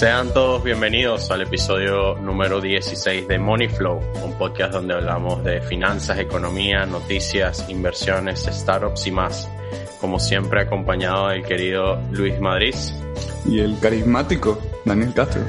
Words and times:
Sean 0.00 0.32
todos 0.32 0.64
bienvenidos 0.64 1.30
al 1.30 1.42
episodio 1.42 2.14
número 2.14 2.58
16 2.58 3.28
de 3.28 3.38
Money 3.38 3.68
Flow, 3.68 4.00
un 4.24 4.32
podcast 4.38 4.72
donde 4.72 4.94
hablamos 4.94 5.44
de 5.44 5.60
finanzas, 5.60 6.18
economía, 6.18 6.86
noticias, 6.86 7.68
inversiones, 7.68 8.48
startups 8.50 9.06
y 9.08 9.10
más. 9.10 9.50
Como 10.00 10.18
siempre 10.18 10.62
acompañado 10.62 11.28
del 11.28 11.42
querido 11.42 12.00
Luis 12.12 12.40
Madrid. 12.40 12.74
Y 13.44 13.60
el 13.60 13.78
carismático 13.78 14.58
Daniel 14.86 15.12
Castro. 15.12 15.42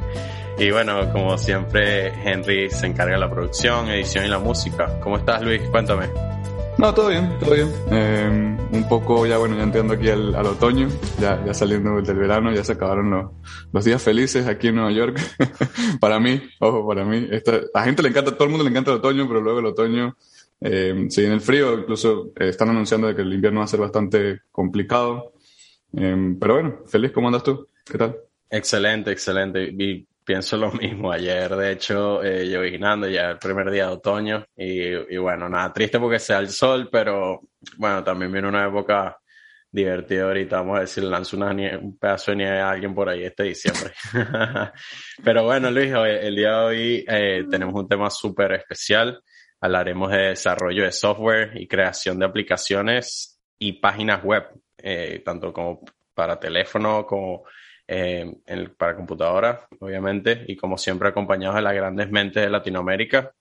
y 0.58 0.70
bueno, 0.70 1.12
como 1.12 1.36
siempre, 1.36 2.06
Henry 2.24 2.70
se 2.70 2.86
encarga 2.86 3.16
de 3.16 3.20
la 3.20 3.28
producción, 3.28 3.90
edición 3.90 4.24
y 4.24 4.28
la 4.28 4.38
música. 4.38 4.98
¿Cómo 5.00 5.18
estás 5.18 5.42
Luis? 5.42 5.60
Cuéntame. 5.70 6.39
No, 6.80 6.94
todo 6.94 7.10
bien, 7.10 7.28
todo 7.38 7.54
bien. 7.54 7.70
Eh, 7.90 8.56
un 8.72 8.88
poco 8.88 9.26
ya, 9.26 9.36
bueno, 9.36 9.54
ya 9.54 9.64
entrando 9.64 9.92
aquí 9.92 10.08
al, 10.08 10.34
otoño, 10.34 10.88
ya, 11.20 11.44
ya 11.44 11.52
saliendo 11.52 12.00
del 12.00 12.16
verano, 12.16 12.54
ya 12.54 12.64
se 12.64 12.72
acabaron 12.72 13.10
los, 13.10 13.32
los 13.70 13.84
días 13.84 14.02
felices 14.02 14.46
aquí 14.46 14.68
en 14.68 14.76
Nueva 14.76 14.90
York. 14.90 15.20
para 16.00 16.18
mí, 16.18 16.40
ojo, 16.58 16.88
para 16.88 17.04
mí. 17.04 17.28
Esta, 17.30 17.56
a 17.56 17.60
la 17.74 17.84
gente 17.84 18.02
le 18.02 18.08
encanta, 18.08 18.32
todo 18.32 18.44
el 18.44 18.50
mundo 18.50 18.64
le 18.64 18.70
encanta 18.70 18.92
el 18.92 18.96
otoño, 18.96 19.28
pero 19.28 19.42
luego 19.42 19.58
el 19.58 19.66
otoño 19.66 20.16
eh, 20.58 21.04
se 21.10 21.20
viene 21.20 21.34
el 21.34 21.42
frío, 21.42 21.80
incluso 21.80 22.32
eh, 22.40 22.48
están 22.48 22.70
anunciando 22.70 23.08
de 23.08 23.14
que 23.14 23.20
el 23.20 23.34
invierno 23.34 23.60
va 23.60 23.66
a 23.66 23.68
ser 23.68 23.80
bastante 23.80 24.40
complicado. 24.50 25.34
Eh, 25.94 26.34
pero 26.40 26.54
bueno, 26.54 26.78
feliz, 26.86 27.12
¿cómo 27.12 27.28
andas 27.28 27.42
tú? 27.42 27.68
¿Qué 27.84 27.98
tal? 27.98 28.16
Excelente, 28.48 29.12
excelente. 29.12 29.64
Y 29.64 30.08
pienso 30.24 30.56
lo 30.56 30.70
mismo. 30.72 31.10
Ayer, 31.12 31.54
de 31.54 31.72
hecho, 31.72 32.22
eh, 32.22 32.46
llovinando 32.48 33.08
ya 33.08 33.30
el 33.30 33.38
primer 33.38 33.70
día 33.70 33.86
de 33.86 33.92
otoño 33.92 34.44
y, 34.56 35.16
bueno, 35.16 35.48
nada, 35.48 35.72
triste 35.72 35.98
porque 35.98 36.18
sea 36.18 36.38
el 36.38 36.48
sol, 36.48 36.88
pero 36.90 37.40
bueno, 37.76 38.04
también 38.04 38.32
viene 38.32 38.48
una 38.48 38.66
época 38.66 39.18
divertida 39.70 40.24
ahorita. 40.24 40.56
Vamos 40.58 40.78
a 40.78 40.80
decir, 40.82 41.04
lanzo 41.04 41.36
una 41.36 41.50
un 41.78 41.98
pedazo 41.98 42.32
de 42.32 42.36
nieve 42.38 42.60
a 42.60 42.70
alguien 42.70 42.94
por 42.94 43.08
ahí 43.08 43.24
este 43.24 43.44
diciembre. 43.44 43.92
pero 45.24 45.44
bueno, 45.44 45.70
Luis, 45.70 45.92
el 45.92 46.34
día 46.34 46.50
de 46.50 46.64
hoy 46.64 47.04
eh, 47.08 47.44
tenemos 47.50 47.74
un 47.74 47.88
tema 47.88 48.10
súper 48.10 48.52
especial. 48.52 49.22
Hablaremos 49.60 50.10
de 50.10 50.28
desarrollo 50.28 50.84
de 50.84 50.92
software 50.92 51.52
y 51.60 51.68
creación 51.68 52.18
de 52.18 52.26
aplicaciones 52.26 53.40
y 53.58 53.74
páginas 53.74 54.24
web, 54.24 54.44
eh, 54.78 55.22
tanto 55.24 55.52
como 55.52 55.82
para 56.14 56.40
teléfono 56.40 57.06
como 57.06 57.44
eh, 57.92 58.32
para 58.78 58.94
computadora, 58.94 59.66
obviamente, 59.80 60.44
y 60.46 60.54
como 60.54 60.78
siempre 60.78 61.08
acompañados 61.08 61.56
de 61.56 61.62
las 61.62 61.74
grandes 61.74 62.08
mentes 62.08 62.40
de 62.44 62.48
Latinoamérica. 62.48 63.32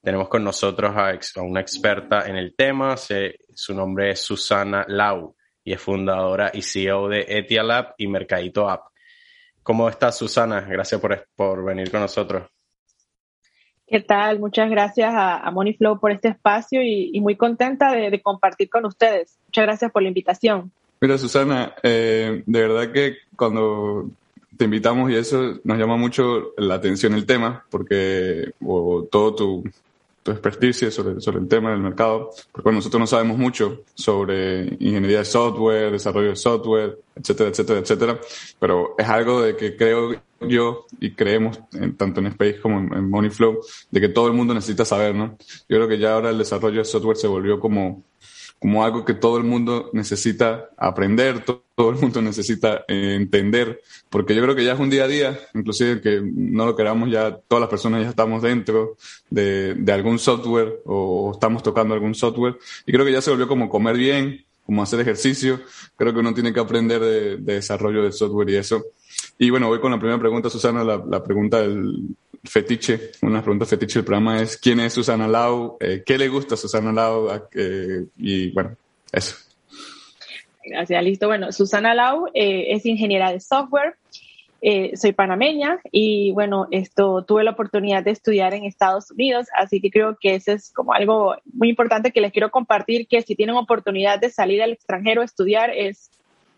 Tenemos 0.00 0.28
con 0.28 0.42
nosotros 0.42 0.94
a, 0.96 1.12
una 1.42 1.60
experta 1.60 2.26
en 2.26 2.36
el 2.36 2.54
tema, 2.56 2.96
su 2.96 3.74
nombre 3.74 4.10
es 4.10 4.20
Susana 4.20 4.86
Lau 4.88 5.36
y 5.62 5.74
es 5.74 5.82
fundadora 5.82 6.50
y 6.54 6.62
CEO 6.62 7.08
de 7.08 7.26
Etialab 7.28 7.94
y 7.98 8.08
Mercadito 8.08 8.70
App. 8.70 8.86
¿Cómo 9.62 9.86
estás, 9.90 10.16
Susana? 10.16 10.62
Gracias 10.62 10.98
por, 10.98 11.28
por 11.36 11.62
venir 11.62 11.90
con 11.90 12.00
nosotros. 12.00 12.48
¿Qué 13.86 14.00
tal? 14.00 14.40
Muchas 14.40 14.70
gracias 14.70 15.12
a, 15.12 15.46
a 15.46 15.52
por 16.00 16.10
este 16.10 16.28
espacio 16.28 16.80
y, 16.82 17.20
muy 17.20 17.36
contenta 17.36 17.92
de, 17.92 18.08
de, 18.08 18.22
compartir 18.22 18.70
con 18.70 18.86
ustedes. 18.86 19.38
Muchas 19.44 19.64
gracias 19.66 19.92
por 19.92 20.00
la 20.00 20.08
invitación. 20.08 20.72
Mira, 21.04 21.18
Susana, 21.18 21.74
eh, 21.82 22.42
de 22.46 22.60
verdad 22.62 22.90
que 22.90 23.18
cuando 23.36 24.08
te 24.56 24.64
invitamos 24.64 25.10
y 25.10 25.16
eso 25.16 25.60
nos 25.62 25.76
llama 25.76 25.98
mucho 25.98 26.54
la 26.56 26.76
atención 26.76 27.12
el 27.12 27.26
tema, 27.26 27.62
porque 27.68 28.54
o 28.64 29.06
todo 29.12 29.34
tu, 29.34 29.64
tu 30.22 30.30
experticia 30.30 30.90
sobre, 30.90 31.20
sobre 31.20 31.40
el 31.40 31.46
tema 31.46 31.72
del 31.72 31.80
mercado, 31.80 32.30
porque 32.50 32.72
nosotros 32.72 33.00
no 33.00 33.06
sabemos 33.06 33.36
mucho 33.36 33.82
sobre 33.94 34.64
ingeniería 34.80 35.18
de 35.18 35.24
software, 35.26 35.92
desarrollo 35.92 36.30
de 36.30 36.36
software, 36.36 36.98
etcétera, 37.16 37.50
etcétera, 37.50 37.80
etcétera, 37.80 38.20
pero 38.58 38.94
es 38.96 39.06
algo 39.06 39.42
de 39.42 39.56
que 39.56 39.76
creo 39.76 40.14
yo 40.40 40.86
y 41.00 41.10
creemos, 41.10 41.60
en, 41.74 41.98
tanto 41.98 42.20
en 42.20 42.28
Space 42.28 42.60
como 42.62 42.78
en, 42.78 42.94
en 42.94 43.10
Moneyflow, 43.10 43.60
de 43.90 44.00
que 44.00 44.08
todo 44.08 44.28
el 44.28 44.32
mundo 44.32 44.54
necesita 44.54 44.86
saber, 44.86 45.14
¿no? 45.14 45.36
Yo 45.68 45.76
creo 45.76 45.86
que 45.86 45.98
ya 45.98 46.14
ahora 46.14 46.30
el 46.30 46.38
desarrollo 46.38 46.78
de 46.78 46.86
software 46.86 47.18
se 47.18 47.26
volvió 47.26 47.60
como 47.60 48.02
como 48.64 48.82
algo 48.82 49.04
que 49.04 49.12
todo 49.12 49.36
el 49.36 49.44
mundo 49.44 49.90
necesita 49.92 50.70
aprender, 50.78 51.44
todo, 51.44 51.90
el 51.90 51.96
mundo 51.96 52.22
necesita 52.22 52.82
eh, 52.88 53.14
entender, 53.14 53.82
porque 54.08 54.34
yo 54.34 54.40
creo 54.42 54.54
que 54.54 54.64
ya 54.64 54.72
es 54.72 54.80
un 54.80 54.88
día 54.88 55.04
a 55.04 55.06
día, 55.06 55.38
inclusive 55.52 56.00
que 56.00 56.22
no 56.24 56.64
lo 56.64 56.74
queramos 56.74 57.10
ya, 57.10 57.36
todas 57.46 57.60
las 57.60 57.68
personas 57.68 58.02
ya 58.02 58.08
estamos 58.08 58.40
dentro 58.40 58.96
de, 59.28 59.74
de 59.74 59.92
algún 59.92 60.18
software 60.18 60.80
o, 60.86 61.32
estamos 61.34 61.62
tocando 61.62 61.92
algún 61.92 62.14
software, 62.14 62.56
y 62.86 62.92
creo 62.92 63.04
que 63.04 63.12
ya 63.12 63.20
se 63.20 63.28
volvió 63.28 63.46
como 63.46 63.68
comer 63.68 63.98
bien, 63.98 64.46
como 64.64 64.82
hacer 64.82 64.98
ejercicio, 64.98 65.60
creo 65.94 66.14
que 66.14 66.20
uno 66.20 66.32
tiene 66.32 66.54
que 66.54 66.60
aprender 66.60 67.02
de, 67.02 67.36
de 67.36 67.54
desarrollo 67.56 68.02
de 68.02 68.12
software 68.12 68.48
y 68.48 68.56
eso. 68.56 68.82
Y 69.36 69.50
bueno, 69.50 69.68
voy 69.68 69.78
con 69.78 69.92
la 69.92 69.98
primera 69.98 70.18
pregunta, 70.18 70.48
Susana, 70.48 70.82
la, 70.82 71.04
la 71.06 71.22
pregunta 71.22 71.60
del, 71.60 72.16
fetiche, 72.44 73.12
una 73.22 73.42
pregunta 73.42 73.64
fetiche 73.64 73.98
del 73.98 74.04
programa 74.04 74.40
es 74.40 74.56
¿quién 74.56 74.80
es 74.80 74.92
Susana 74.92 75.26
Lau? 75.26 75.76
Eh, 75.80 76.02
¿Qué 76.04 76.18
le 76.18 76.28
gusta 76.28 76.56
Susana 76.56 76.92
Lau? 76.92 77.28
Eh, 77.52 78.04
y 78.16 78.50
bueno, 78.52 78.76
eso. 79.12 79.36
Gracias, 80.64 81.04
listo. 81.04 81.26
Bueno, 81.26 81.52
Susana 81.52 81.94
Lau 81.94 82.26
eh, 82.34 82.66
es 82.70 82.86
ingeniera 82.86 83.32
de 83.32 83.40
software, 83.40 83.96
soy 84.94 85.12
panameña 85.12 85.78
y 85.92 86.32
bueno, 86.32 86.68
esto 86.70 87.22
tuve 87.22 87.44
la 87.44 87.50
oportunidad 87.50 88.02
de 88.02 88.12
estudiar 88.12 88.54
en 88.54 88.64
Estados 88.64 89.10
Unidos, 89.10 89.46
así 89.54 89.78
que 89.78 89.90
creo 89.90 90.16
que 90.18 90.36
eso 90.36 90.52
es 90.52 90.72
como 90.72 90.94
algo 90.94 91.36
muy 91.52 91.68
importante 91.68 92.12
que 92.12 92.22
les 92.22 92.32
quiero 92.32 92.50
compartir, 92.50 93.06
que 93.06 93.20
si 93.20 93.34
tienen 93.34 93.56
oportunidad 93.56 94.18
de 94.18 94.30
salir 94.30 94.62
al 94.62 94.72
extranjero 94.72 95.20
a 95.20 95.26
estudiar 95.26 95.68
es 95.68 96.10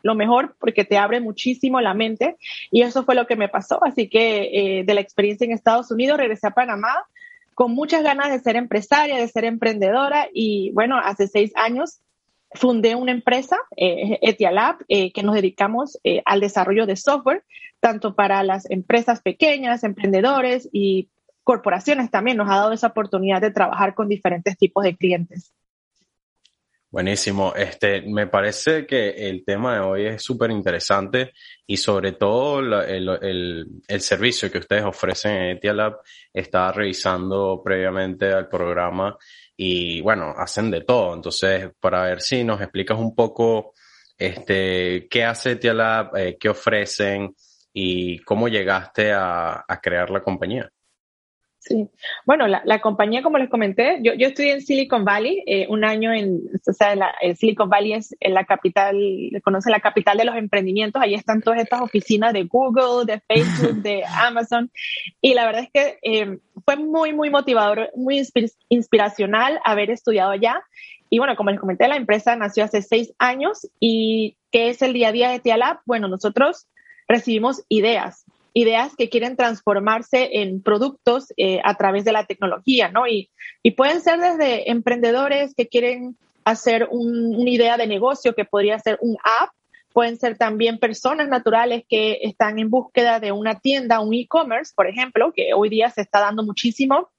lo 0.07 0.15
mejor 0.15 0.57
porque 0.59 0.85
te 0.85 0.97
abre 0.97 1.21
muchísimo 1.21 1.81
la 1.81 1.95
mente 1.95 2.37
y 2.71 2.83
eso 2.83 3.05
fue 3.05 3.15
lo 3.15 3.27
que 3.27 3.37
me 3.37 3.49
pasó. 3.49 3.85
Así 3.85 4.09
que 4.09 4.79
eh, 4.81 4.85
de 4.85 4.95
la 4.95 5.01
experiencia 5.01 5.45
en 5.45 5.53
Estados 5.53 5.91
Unidos 5.91 6.19
regresé 6.19 6.47
a 6.47 6.53
Panamá 6.53 7.05
con 7.55 7.73
muchas 7.73 8.03
ganas 8.03 8.31
de 8.31 8.39
ser 8.39 8.57
empresaria, 8.57 9.17
de 9.17 9.29
ser 9.29 9.45
emprendedora 9.45 10.29
y 10.33 10.71
bueno, 10.73 10.99
hace 10.99 11.27
seis 11.27 11.53
años 11.57 12.01
fundé 12.53 12.95
una 12.95 13.13
empresa, 13.13 13.57
eh, 13.77 14.19
Etialab, 14.23 14.77
eh, 14.89 15.13
que 15.13 15.23
nos 15.23 15.35
dedicamos 15.35 15.99
eh, 16.05 16.23
al 16.25 16.41
desarrollo 16.41 16.87
de 16.87 16.97
software, 16.97 17.45
tanto 17.81 18.15
para 18.15 18.43
las 18.43 18.71
empresas 18.71 19.21
pequeñas, 19.23 19.85
emprendedores 19.85 20.69
y 20.73 21.09
corporaciones 21.45 22.11
también. 22.11 22.37
Nos 22.37 22.51
ha 22.51 22.57
dado 22.57 22.73
esa 22.73 22.89
oportunidad 22.89 23.41
de 23.41 23.51
trabajar 23.51 23.95
con 23.95 24.09
diferentes 24.09 24.57
tipos 24.57 24.85
de 24.85 24.97
clientes. 24.97 25.53
Buenísimo. 26.97 27.53
Este, 27.55 28.01
me 28.01 28.27
parece 28.27 28.87
que 28.87 29.11
el 29.11 29.45
tema 29.45 29.75
de 29.75 29.81
hoy 29.81 30.07
es 30.07 30.23
súper 30.23 30.51
interesante 30.51 31.35
y 31.67 31.77
sobre 31.77 32.13
todo 32.13 32.61
el, 32.61 32.73
el, 33.21 33.67
el, 33.87 34.01
servicio 34.01 34.51
que 34.51 34.61
ustedes 34.61 34.83
ofrecen 34.83 35.33
en 35.33 35.57
Etialab. 35.59 35.99
Estaba 36.33 36.73
revisando 36.73 37.61
previamente 37.63 38.33
al 38.33 38.49
programa 38.49 39.15
y 39.55 40.01
bueno, 40.01 40.33
hacen 40.39 40.71
de 40.71 40.85
todo. 40.85 41.15
Entonces, 41.15 41.69
para 41.79 42.05
ver 42.05 42.23
si 42.23 42.43
nos 42.45 42.63
explicas 42.63 42.99
un 42.99 43.15
poco 43.15 43.75
este, 44.17 45.07
qué 45.11 45.25
hace 45.25 45.51
Etialab, 45.51 46.17
eh, 46.17 46.39
qué 46.41 46.49
ofrecen 46.49 47.37
y 47.75 48.21
cómo 48.21 48.49
llegaste 48.49 49.13
a, 49.13 49.67
a 49.69 49.81
crear 49.83 50.09
la 50.09 50.23
compañía. 50.23 50.73
Sí, 51.67 51.89
bueno, 52.25 52.47
la, 52.47 52.63
la, 52.65 52.81
compañía, 52.81 53.25
como 53.25 53.39
les 53.39 53.49
comenté, 53.49 53.99
yo, 54.01 54.15
yo 54.15 54.29
estudié 54.29 54.53
en 54.53 54.61
Silicon 54.61 55.05
Valley, 55.05 55.43
eh, 55.47 55.67
un 55.69 55.85
año 55.85 56.13
en, 56.13 56.43
o 56.65 56.73
sea, 56.73 56.95
la, 56.95 57.13
Silicon 57.35 57.69
Valley 57.69 57.95
es 57.95 58.15
en 58.21 58.35
la 58.35 58.45
capital, 58.45 58.97
conoce 59.43 59.69
la 59.69 59.81
capital 59.81 60.17
de 60.17 60.27
los 60.27 60.37
emprendimientos, 60.37 61.03
ahí 61.03 61.15
están 61.15 61.43
todas 61.43 61.61
estas 61.61 61.81
oficinas 61.81 62.33
de 62.33 62.45
Google, 62.45 63.05
de 63.05 63.21
Facebook, 63.27 63.83
de 63.83 64.05
Amazon, 64.17 64.71
y 65.21 65.35
la 65.35 65.45
verdad 65.45 65.65
es 65.65 65.71
que 65.73 65.99
eh, 66.03 66.39
fue 66.65 66.77
muy, 66.77 67.13
muy 67.13 67.31
motivador, 67.31 67.91
muy 67.97 68.23
inspiracional 68.69 69.59
haber 69.65 69.91
estudiado 69.91 70.31
allá. 70.31 70.63
Y 71.11 71.19
bueno, 71.19 71.35
como 71.35 71.51
les 71.51 71.59
comenté, 71.59 71.89
la 71.89 71.97
empresa 71.97 72.37
nació 72.37 72.63
hace 72.63 72.83
seis 72.83 73.13
años 73.19 73.69
y 73.81 74.37
¿qué 74.53 74.69
es 74.69 74.83
el 74.83 74.93
día 74.93 75.09
a 75.09 75.13
día 75.13 75.31
de 75.31 75.41
Tialab? 75.41 75.79
Bueno, 75.85 76.07
nosotros 76.07 76.69
recibimos 77.09 77.65
ideas, 77.69 78.25
ideas 78.57 78.97
que 78.97 79.11
quieren 79.11 79.37
transformarse 79.37 80.41
en 80.41 80.63
productos 80.63 81.27
eh, 81.37 81.61
a 81.63 81.75
través 81.75 82.07
de 82.07 82.13
la 82.13 82.25
tecnología, 82.25 82.91
¿no? 82.91 83.07
Y, 83.07 83.31
pueden 83.77 84.01
ser 84.01 84.19
desde 84.19 84.71
emprendedores 84.71 85.53
que 85.55 85.67
quieren 85.69 86.17
hacer 86.45 86.89
un, 86.91 87.37
una 87.37 87.51
idea 87.51 87.77
de 87.77 87.87
negocio 87.87 88.35
que 88.35 88.47
podría 88.47 88.79
ser 88.79 88.97
un 89.03 89.19
app, 89.23 89.51
pueden 89.93 90.17
ser 90.17 90.39
también 90.39 90.79
personas 90.79 91.29
naturales 91.29 91.83
que 91.87 92.21
están 92.23 92.59
en 92.59 92.71
búsqueda 92.71 93.21
de 93.21 93.33
una 93.33 93.59
tienda, 93.59 94.01
un 94.01 94.15
e-commerce, 94.15 94.73
por 94.75 94.87
ejemplo, 94.87 95.33
que 95.35 95.53
hoy 95.53 95.69
día 95.69 95.91
se 95.91 96.01
está 96.01 96.21
dando 96.21 96.43
muchísimo 96.43 97.11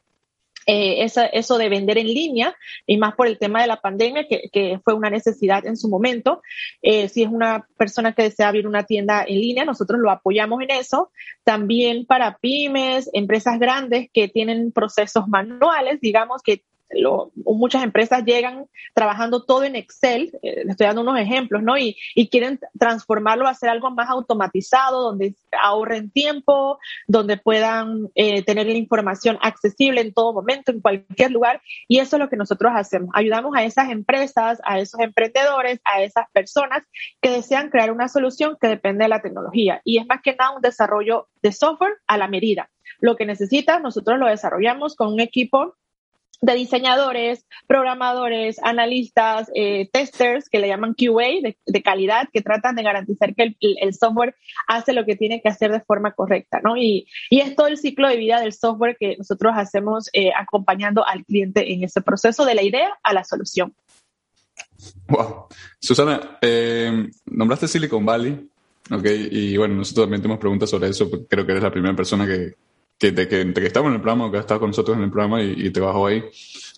eh, 0.69 1.07
eso 1.31 1.57
de 1.57 1.69
vender 1.69 1.97
en 1.97 2.07
línea 2.07 2.53
y 2.85 2.97
más 2.97 3.15
por 3.15 3.25
el 3.27 3.39
tema 3.39 3.61
de 3.61 3.67
la 3.67 3.79
pandemia, 3.79 4.27
que, 4.27 4.49
que 4.51 4.79
fue 4.83 4.93
una 4.93 5.09
necesidad 5.09 5.65
en 5.65 5.77
su 5.77 5.87
momento. 5.87 6.41
Eh, 6.81 7.07
si 7.07 7.23
es 7.23 7.29
una 7.29 7.65
persona 7.77 8.13
que 8.13 8.23
desea 8.23 8.49
abrir 8.49 8.67
una 8.67 8.83
tienda 8.83 9.23
en 9.25 9.39
línea, 9.39 9.63
nosotros 9.63 9.99
lo 10.01 10.11
apoyamos 10.11 10.61
en 10.61 10.71
eso. 10.71 11.09
También 11.45 12.05
para 12.05 12.37
pymes, 12.37 13.09
empresas 13.13 13.59
grandes 13.59 14.09
que 14.11 14.27
tienen 14.27 14.73
procesos 14.73 15.29
manuales, 15.29 16.01
digamos, 16.01 16.41
que 16.43 16.63
muchas 17.45 17.83
empresas 17.83 18.23
llegan 18.23 18.67
trabajando 18.93 19.43
todo 19.43 19.63
en 19.63 19.75
Excel, 19.75 20.31
eh, 20.41 20.63
estoy 20.67 20.87
dando 20.87 21.01
unos 21.01 21.19
ejemplos, 21.19 21.61
¿no? 21.61 21.77
Y, 21.77 21.97
y, 22.15 22.29
quieren 22.29 22.59
transformarlo 22.79 23.47
a 23.47 23.51
hacer 23.51 23.69
algo 23.69 23.91
más 23.91 24.09
automatizado, 24.09 25.01
donde 25.01 25.35
ahorren 25.61 26.09
tiempo, 26.11 26.79
donde 27.07 27.37
puedan 27.37 28.09
eh, 28.15 28.43
tener 28.43 28.67
la 28.67 28.73
información 28.73 29.37
accesible 29.41 30.01
en 30.01 30.13
todo 30.13 30.33
momento, 30.33 30.71
en 30.71 30.81
cualquier 30.81 31.31
lugar. 31.31 31.61
Y 31.87 31.99
eso 31.99 32.15
es 32.15 32.19
lo 32.19 32.29
que 32.29 32.37
nosotros 32.37 32.71
hacemos. 32.75 33.09
Ayudamos 33.13 33.55
a 33.55 33.63
esas 33.63 33.89
empresas, 33.89 34.59
a 34.63 34.79
esos 34.79 34.99
emprendedores, 34.99 35.79
a 35.83 36.01
esas 36.01 36.25
personas 36.31 36.83
que 37.21 37.29
desean 37.29 37.69
crear 37.69 37.91
una 37.91 38.07
solución 38.07 38.57
que 38.59 38.67
depende 38.67 39.03
de 39.03 39.09
la 39.09 39.21
tecnología. 39.21 39.81
Y 39.83 39.99
es 39.99 40.07
más 40.07 40.21
que 40.21 40.35
nada 40.35 40.55
un 40.55 40.61
desarrollo 40.61 41.27
de 41.41 41.51
software 41.51 41.95
a 42.07 42.17
la 42.17 42.27
medida. 42.27 42.69
Lo 42.99 43.15
que 43.15 43.25
necesitas, 43.25 43.81
nosotros 43.81 44.17
lo 44.17 44.27
desarrollamos 44.27 44.95
con 44.95 45.13
un 45.13 45.19
equipo 45.19 45.75
de 46.41 46.53
diseñadores, 46.53 47.45
programadores, 47.67 48.57
analistas, 48.63 49.49
eh, 49.55 49.89
testers 49.91 50.49
que 50.49 50.59
le 50.59 50.67
llaman 50.67 50.93
QA 50.93 51.55
de, 51.65 51.81
calidad, 51.81 52.29
que 52.31 52.41
tratan 52.41 52.75
de 52.75 52.83
garantizar 52.83 53.33
que 53.33 53.55
el, 53.59 53.93
software 53.93 54.35
hace 54.67 54.93
lo 54.93 55.05
que 55.05 55.15
tiene 55.15 55.41
que 55.41 55.49
hacer 55.49 55.71
de 55.71 55.81
forma 55.81 56.11
correcta, 56.11 56.59
¿no? 56.63 56.77
Y, 56.77 57.07
y 57.29 57.39
es 57.39 57.55
todo 57.55 57.67
el 57.67 57.77
ciclo 57.77 58.07
de 58.07 58.17
vida 58.17 58.39
del 58.39 58.53
software 58.53 58.97
que 58.99 59.15
nosotros 59.17 59.53
hacemos 59.55 60.09
eh, 60.13 60.31
acompañando 60.37 61.05
al 61.05 61.25
cliente 61.25 61.73
en 61.73 61.83
ese 61.83 62.01
proceso 62.01 62.45
de 62.45 62.55
la 62.55 62.63
idea 62.63 62.97
a 63.01 63.13
la 63.13 63.23
solución. 63.23 63.73
Wow. 65.07 65.47
Susana, 65.79 66.37
eh, 66.41 67.09
nombraste 67.25 67.67
Silicon 67.67 68.05
Valley, 68.05 68.47
ok, 68.91 69.05
y 69.31 69.57
bueno, 69.57 69.75
nosotros 69.75 70.05
también 70.05 70.21
tenemos 70.21 70.39
preguntas 70.39 70.69
sobre 70.69 70.89
eso, 70.89 71.09
creo 71.27 71.45
que 71.45 71.51
eres 71.51 71.63
la 71.63 71.71
primera 71.71 71.95
persona 71.95 72.25
que, 72.27 72.55
que, 72.97 73.11
de, 73.11 73.27
que, 73.27 73.53
que 73.53 73.65
estamos 73.65 73.89
en 73.89 73.95
el 73.95 74.01
programa 74.01 74.31
que 74.31 74.37
ha 74.37 74.41
estado 74.41 74.59
con 74.59 74.69
nosotros 74.69 74.97
en 74.97 75.03
el 75.03 75.11
programa 75.11 75.41
y, 75.41 75.69
te 75.69 75.79
bajo 75.79 76.07
ahí. 76.07 76.23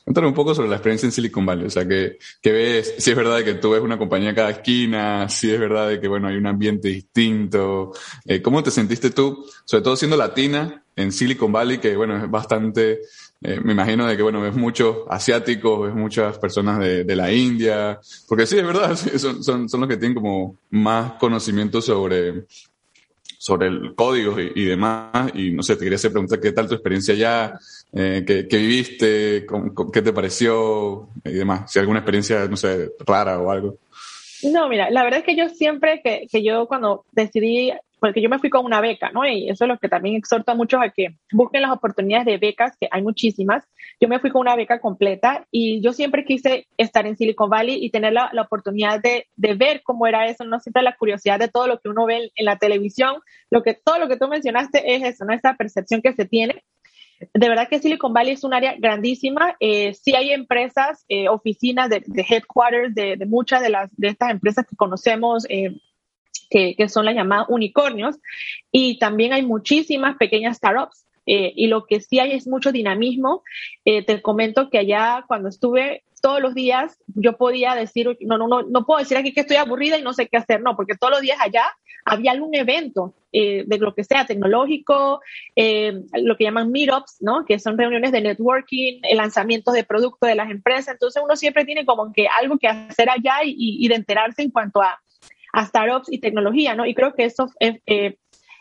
Cuéntame 0.03 0.27
un 0.27 0.33
poco 0.33 0.55
sobre 0.55 0.69
la 0.69 0.75
experiencia 0.75 1.05
en 1.05 1.11
Silicon 1.11 1.45
Valley. 1.45 1.67
O 1.67 1.69
sea, 1.69 1.87
que, 1.87 2.17
que 2.41 2.51
ves, 2.51 2.95
si 2.97 3.11
es 3.11 3.15
verdad 3.15 3.43
que 3.43 3.55
tú 3.55 3.71
ves 3.71 3.81
una 3.81 3.97
compañía 3.97 4.31
a 4.31 4.35
cada 4.35 4.49
esquina, 4.49 5.29
si 5.29 5.51
es 5.51 5.59
verdad 5.59 5.87
de 5.89 5.99
que, 5.99 6.07
bueno, 6.07 6.27
hay 6.27 6.35
un 6.35 6.47
ambiente 6.47 6.89
distinto. 6.89 7.91
Eh, 8.25 8.41
¿Cómo 8.41 8.63
te 8.63 8.71
sentiste 8.71 9.11
tú, 9.11 9.45
sobre 9.65 9.83
todo 9.83 9.95
siendo 9.95 10.17
latina, 10.17 10.83
en 10.95 11.11
Silicon 11.13 11.51
Valley, 11.51 11.77
que, 11.77 11.95
bueno, 11.95 12.17
es 12.17 12.29
bastante, 12.29 12.99
eh, 13.41 13.61
me 13.63 13.71
imagino 13.71 14.05
de 14.05 14.17
que, 14.17 14.23
bueno, 14.23 14.41
ves 14.41 14.55
muchos 14.55 14.97
asiáticos, 15.09 15.83
ves 15.83 15.95
muchas 15.95 16.37
personas 16.39 16.79
de, 16.79 17.05
de 17.05 17.15
la 17.15 17.31
India, 17.31 17.99
porque 18.27 18.45
sí, 18.45 18.57
es 18.57 18.65
verdad, 18.65 18.95
son, 19.17 19.41
son, 19.41 19.69
son 19.69 19.79
los 19.79 19.89
que 19.89 19.95
tienen 19.95 20.15
como 20.15 20.57
más 20.71 21.13
conocimiento 21.13 21.81
sobre, 21.81 22.45
sobre 23.39 23.67
el 23.69 23.95
código 23.95 24.35
y, 24.37 24.65
demás. 24.65 25.31
Y 25.33 25.51
no 25.51 25.63
sé, 25.63 25.75
te 25.75 25.85
quería 25.85 25.95
hacer 25.95 26.11
preguntar 26.11 26.41
qué 26.41 26.51
tal 26.51 26.67
tu 26.67 26.73
experiencia 26.75 27.13
allá, 27.13 27.57
eh, 27.93 28.23
qué, 28.27 28.57
viste, 28.57 29.47
qué 29.93 30.01
te 30.01 30.13
pareció 30.13 31.07
y 31.23 31.31
demás. 31.31 31.71
Si 31.71 31.79
alguna 31.79 31.99
experiencia, 31.99 32.45
no 32.47 32.57
sé, 32.57 32.91
rara 33.07 33.39
o 33.39 33.49
algo. 33.49 33.77
No, 34.43 34.67
mira, 34.67 34.89
la 34.89 35.03
verdad 35.03 35.19
es 35.19 35.25
que 35.25 35.37
yo 35.37 35.47
siempre 35.49 36.01
que, 36.03 36.27
que 36.29 36.43
yo 36.43 36.67
cuando 36.67 37.05
decidí 37.13 37.71
porque 37.99 38.21
yo 38.21 38.29
me 38.29 38.39
fui 38.39 38.49
con 38.49 38.65
una 38.65 38.81
beca, 38.81 39.11
¿no? 39.11 39.25
Y 39.25 39.49
eso 39.49 39.65
es 39.65 39.67
lo 39.67 39.77
que 39.77 39.89
también 39.89 40.15
exhorto 40.15 40.51
a 40.51 40.55
muchos 40.55 40.81
a 40.81 40.89
que 40.89 41.15
busquen 41.31 41.61
las 41.61 41.71
oportunidades 41.71 42.25
de 42.25 42.37
becas, 42.37 42.75
que 42.79 42.87
hay 42.89 43.01
muchísimas. 43.01 43.65
Yo 44.01 44.07
me 44.07 44.19
fui 44.19 44.29
con 44.29 44.41
una 44.41 44.55
beca 44.55 44.79
completa 44.79 45.45
y 45.51 45.81
yo 45.81 45.91
siempre 45.91 46.23
quise 46.23 46.67
estar 46.77 47.05
en 47.05 47.17
Silicon 47.17 47.49
Valley 47.49 47.83
y 47.83 47.89
tener 47.89 48.13
la, 48.13 48.29
la 48.31 48.43
oportunidad 48.43 49.01
de, 49.01 49.27
de, 49.35 49.53
ver 49.55 49.81
cómo 49.83 50.07
era 50.07 50.27
eso, 50.27 50.45
no 50.45 50.59
siempre 50.61 50.83
la 50.83 50.95
curiosidad 50.95 51.37
de 51.37 51.49
todo 51.49 51.67
lo 51.67 51.79
que 51.79 51.89
uno 51.89 52.05
ve 52.05 52.31
en, 52.33 52.45
la 52.45 52.57
televisión, 52.57 53.15
lo 53.51 53.61
que, 53.61 53.73
todo 53.73 53.99
lo 53.99 54.07
que 54.07 54.15
tú 54.15 54.27
mencionaste 54.29 54.95
es 54.95 55.03
eso, 55.03 55.25
¿no? 55.25 55.33
Esa 55.33 55.55
percepción 55.55 56.01
que 56.01 56.13
se 56.13 56.25
tiene. 56.25 56.63
De 57.33 57.49
verdad 57.49 57.67
que 57.67 57.79
Silicon 57.79 58.13
Valley 58.13 58.33
es 58.33 58.45
un 58.45 58.53
área 58.53 58.75
grandísima. 58.77 59.57
Eh, 59.59 59.93
sí 59.93 60.15
hay 60.15 60.31
empresas, 60.31 61.03
eh, 61.09 61.27
oficinas 61.27 61.89
de, 61.89 62.01
de 62.05 62.25
headquarters 62.27 62.95
de, 62.95 63.17
de, 63.17 63.25
muchas 63.25 63.61
de, 63.61 63.69
las, 63.69 63.93
de 63.97 64.07
estas 64.07 64.31
empresas 64.31 64.65
que 64.65 64.77
conocemos, 64.77 65.45
eh, 65.49 65.75
que, 66.49 66.75
que 66.77 66.87
son 66.87 67.03
las 67.03 67.15
llamadas 67.15 67.47
unicornios, 67.49 68.15
y 68.71 68.97
también 68.97 69.33
hay 69.33 69.45
muchísimas 69.45 70.15
pequeñas 70.15 70.55
startups. 70.55 71.05
Eh, 71.31 71.53
y 71.55 71.67
lo 71.67 71.85
que 71.85 72.01
sí 72.01 72.19
hay 72.19 72.31
es 72.31 72.47
mucho 72.47 72.71
dinamismo. 72.71 73.43
Eh, 73.85 74.03
te 74.03 74.19
comento 74.19 74.69
que 74.71 74.79
allá 74.79 75.23
cuando 75.27 75.47
estuve 75.47 76.03
todos 76.21 76.41
los 76.41 76.55
días, 76.55 76.97
yo 77.07 77.37
podía 77.37 77.75
decir, 77.75 78.17
no, 78.21 78.39
no, 78.39 78.47
no, 78.47 78.63
no 78.63 78.85
puedo 78.85 78.99
decir 78.99 79.15
aquí 79.15 79.31
que 79.31 79.41
estoy 79.41 79.57
aburrida 79.57 79.97
y 79.97 80.01
no 80.01 80.13
sé 80.13 80.27
qué 80.27 80.37
hacer, 80.37 80.61
no, 80.61 80.75
porque 80.75 80.95
todos 80.95 81.11
los 81.11 81.21
días 81.21 81.37
allá 81.39 81.65
había 82.03 82.31
algún 82.31 82.55
evento 82.55 83.13
eh, 83.31 83.63
de 83.67 83.77
lo 83.77 83.93
que 83.93 84.03
sea 84.03 84.25
tecnológico, 84.25 85.21
eh, 85.55 86.01
lo 86.13 86.35
que 86.35 86.45
llaman 86.45 86.71
meetups, 86.71 87.17
¿no? 87.21 87.45
Que 87.45 87.59
son 87.59 87.77
reuniones 87.77 88.11
de 88.11 88.21
networking, 88.21 89.01
lanzamientos 89.13 89.75
de 89.75 89.83
productos 89.83 90.27
de 90.27 90.35
las 90.35 90.49
empresas. 90.49 90.95
Entonces 90.95 91.21
uno 91.23 91.35
siempre 91.35 91.63
tiene 91.63 91.85
como 91.85 92.11
que 92.11 92.27
algo 92.27 92.57
que 92.57 92.67
hacer 92.67 93.09
allá 93.09 93.43
y, 93.45 93.55
y 93.57 93.87
de 93.87 93.95
enterarse 93.95 94.41
en 94.41 94.49
cuanto 94.49 94.81
a 94.81 94.99
a 95.53 95.65
startups 95.65 96.11
y 96.11 96.19
tecnología, 96.19 96.75
¿no? 96.75 96.85
Y 96.85 96.93
creo 96.93 97.13
que 97.13 97.25
eso 97.25 97.49
es, 97.59 97.79
eh, 97.85 98.17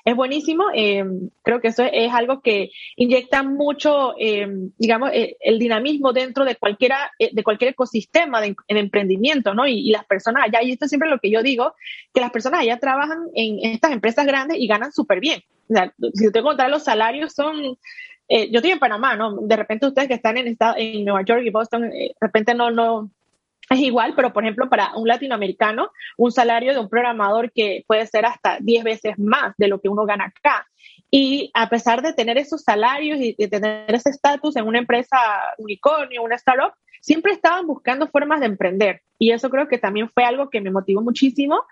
es 0.08 0.16
buenísimo. 0.16 0.64
Eh, 0.74 1.04
creo 1.42 1.60
que 1.60 1.68
eso 1.68 1.84
es, 1.84 2.12
algo 2.12 2.40
que 2.40 2.70
inyecta 2.96 3.42
mucho, 3.42 4.14
eh, 4.18 4.48
digamos, 4.78 5.10
el 5.12 5.58
dinamismo 5.58 6.12
dentro 6.12 6.44
de 6.46 6.56
cualquiera, 6.56 7.12
de 7.18 7.44
cualquier 7.44 7.72
ecosistema 7.72 8.40
de, 8.40 8.56
emprendimiento, 8.68 9.52
¿no? 9.52 9.66
Y, 9.66 9.90
las 9.90 10.06
personas 10.06 10.44
allá, 10.44 10.62
y 10.62 10.72
esto 10.72 10.86
es 10.86 10.90
siempre 10.90 11.10
lo 11.10 11.18
que 11.18 11.30
yo 11.30 11.42
digo, 11.42 11.74
que 12.14 12.20
las 12.20 12.30
personas 12.30 12.60
allá 12.60 12.78
trabajan 12.78 13.18
en 13.34 13.58
estas 13.72 13.92
empresas 13.92 14.26
grandes 14.26 14.58
y 14.58 14.66
ganan 14.66 14.92
súper 14.92 15.20
bien. 15.20 15.42
O 15.68 15.74
sea, 15.74 15.92
si 16.14 16.26
usted 16.26 16.42
contar 16.42 16.70
los 16.70 16.84
salarios 16.84 17.34
son 17.34 17.76
yo 18.30 18.58
estoy 18.58 18.72
en 18.72 18.78
Panamá, 18.78 19.16
¿no? 19.16 19.36
De 19.40 19.56
repente 19.56 19.86
ustedes 19.86 20.06
que 20.06 20.14
están 20.14 20.36
en, 20.36 20.54
en 20.76 21.04
Nueva 21.04 21.22
York 21.22 21.42
y 21.44 21.50
Boston, 21.50 21.88
de 21.88 22.14
repente 22.20 22.54
no, 22.54 22.70
no, 22.70 23.10
es 23.70 23.80
igual, 23.80 24.14
pero 24.16 24.32
por 24.32 24.44
ejemplo, 24.44 24.68
para 24.68 24.96
un 24.96 25.06
latinoamericano, 25.06 25.90
un 26.16 26.32
salario 26.32 26.72
de 26.72 26.80
un 26.80 26.88
programador 26.88 27.52
que 27.52 27.84
puede 27.86 28.06
ser 28.06 28.26
hasta 28.26 28.58
10 28.60 28.84
veces 28.84 29.18
más 29.18 29.54
de 29.58 29.68
lo 29.68 29.80
que 29.80 29.88
uno 29.88 30.04
gana 30.04 30.26
acá. 30.26 30.66
Y 31.10 31.50
a 31.54 31.68
pesar 31.68 32.02
de 32.02 32.12
tener 32.12 32.36
esos 32.38 32.62
salarios 32.62 33.18
y 33.20 33.34
de 33.38 33.48
tener 33.48 33.94
ese 33.94 34.10
estatus 34.10 34.56
en 34.56 34.66
una 34.66 34.78
empresa 34.78 35.18
unicornio, 35.56 36.22
una 36.22 36.36
startup, 36.36 36.72
siempre 37.00 37.32
estaban 37.32 37.66
buscando 37.66 38.08
formas 38.08 38.40
de 38.40 38.46
emprender. 38.46 39.02
Y 39.18 39.32
eso 39.32 39.50
creo 39.50 39.66
que 39.66 39.78
también 39.78 40.08
fue 40.08 40.22
algo 40.22 40.48
que 40.48 40.60
me 40.60 40.70
motivó 40.70 41.02
muchísimo, 41.02 41.62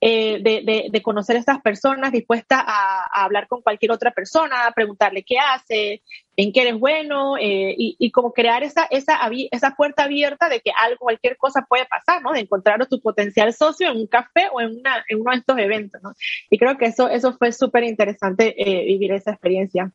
eh, 0.00 0.40
de, 0.42 1.02
conocer 1.02 1.36
a 1.36 1.38
estas 1.38 1.60
personas 1.60 2.10
dispuestas 2.10 2.60
a, 2.66 3.24
hablar 3.24 3.46
con 3.46 3.62
cualquier 3.62 3.92
otra 3.92 4.10
persona, 4.10 4.66
a 4.66 4.72
preguntarle 4.72 5.22
qué 5.22 5.38
hace, 5.38 6.02
en 6.36 6.52
qué 6.52 6.62
eres 6.62 6.78
bueno, 6.78 7.36
eh, 7.36 7.74
y, 7.78 7.96
y, 8.00 8.10
como 8.10 8.32
crear 8.32 8.64
esa, 8.64 8.88
esa, 8.90 9.74
puerta 9.76 10.04
abierta 10.04 10.48
de 10.48 10.60
que 10.60 10.72
algo, 10.76 10.98
cualquier 10.98 11.36
cosa 11.36 11.64
puede 11.68 11.86
pasar, 11.86 12.20
¿no? 12.22 12.32
De 12.32 12.40
encontrar 12.40 12.82
a 12.82 12.86
tu 12.86 13.00
potencial 13.00 13.54
socio 13.54 13.90
en 13.90 13.96
un 13.96 14.06
café 14.08 14.48
o 14.52 14.60
en, 14.60 14.82
uno 15.16 15.30
de 15.30 15.38
estos 15.38 15.58
eventos. 15.58 16.00
Y 16.50 16.58
creo 16.58 16.76
que 16.76 16.86
eso, 16.86 17.08
eso 17.08 17.36
fue 17.38 17.52
súper 17.52 17.84
interesante 17.84 18.54
eh, 18.58 18.84
vivir 18.86 19.12
esa 19.12 19.30
experiencia. 19.30 19.92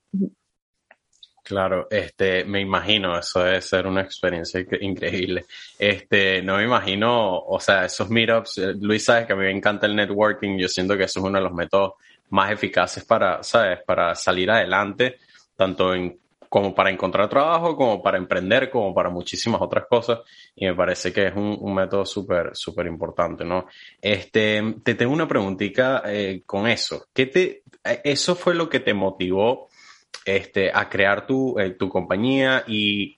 Claro, 1.43 1.88
este, 1.91 2.45
me 2.45 2.62
imagino, 2.62 3.19
eso 3.19 3.43
debe 3.43 3.59
ser 3.62 3.85
una 3.85 4.01
experiencia 4.01 4.65
increíble. 4.79 5.45
Este, 5.77 6.41
no 6.41 6.55
me 6.55 6.63
imagino, 6.63 7.38
o 7.38 7.59
sea, 7.59 7.83
esos 7.83 8.09
meetups, 8.09 8.57
eh, 8.59 8.73
Luis 8.79 9.03
sabes 9.03 9.27
que 9.27 9.33
a 9.33 9.35
mí 9.35 9.43
me 9.43 9.51
encanta 9.51 9.85
el 9.85 9.93
networking, 9.93 10.57
yo 10.57 10.69
siento 10.69 10.95
que 10.95 11.03
eso 11.03 11.19
es 11.19 11.25
uno 11.25 11.39
de 11.39 11.43
los 11.43 11.53
métodos 11.53 11.95
más 12.29 12.50
eficaces 12.50 13.03
para, 13.03 13.43
sabes, 13.43 13.79
para 13.85 14.15
salir 14.15 14.50
adelante, 14.50 15.17
tanto 15.57 15.93
en, 15.93 16.17
como 16.47 16.73
para 16.73 16.89
encontrar 16.89 17.27
trabajo, 17.27 17.75
como 17.75 18.01
para 18.01 18.17
emprender, 18.17 18.69
como 18.69 18.93
para 18.93 19.09
muchísimas 19.09 19.62
otras 19.62 19.85
cosas, 19.89 20.19
y 20.55 20.65
me 20.65 20.73
parece 20.73 21.12
que 21.12 21.27
es 21.27 21.35
un, 21.35 21.73
método 21.73 22.05
súper, 22.05 22.51
súper 22.53 22.88
importante, 22.88 23.43
¿no? 23.43 23.67
Este, 24.01 24.75
te 24.81 24.95
tengo 24.95 25.12
una 25.12 25.27
preguntita 25.27 26.03
eh, 26.05 26.43
con 26.45 26.67
eso. 26.67 27.07
¿Qué 27.13 27.25
te, 27.25 27.63
eh, 27.83 28.01
eso 28.05 28.33
fue 28.33 28.55
lo 28.55 28.69
que 28.69 28.79
te 28.79 28.93
motivó 28.93 29.67
este, 30.25 30.72
a 30.74 30.89
crear 30.89 31.27
tu, 31.27 31.60
eh, 31.60 31.72
tu 31.72 31.89
compañía 31.89 32.63
y 32.67 33.17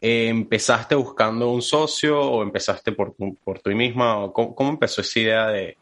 eh, 0.00 0.28
empezaste 0.28 0.94
buscando 0.94 1.50
un 1.50 1.62
socio 1.62 2.20
o 2.20 2.42
empezaste 2.42 2.92
por, 2.92 3.14
por 3.16 3.60
ti 3.60 3.74
misma? 3.74 4.18
O 4.18 4.32
cómo, 4.32 4.70
empezó 4.70 5.00
esa 5.00 5.20
idea 5.20 5.46
de, 5.48 5.76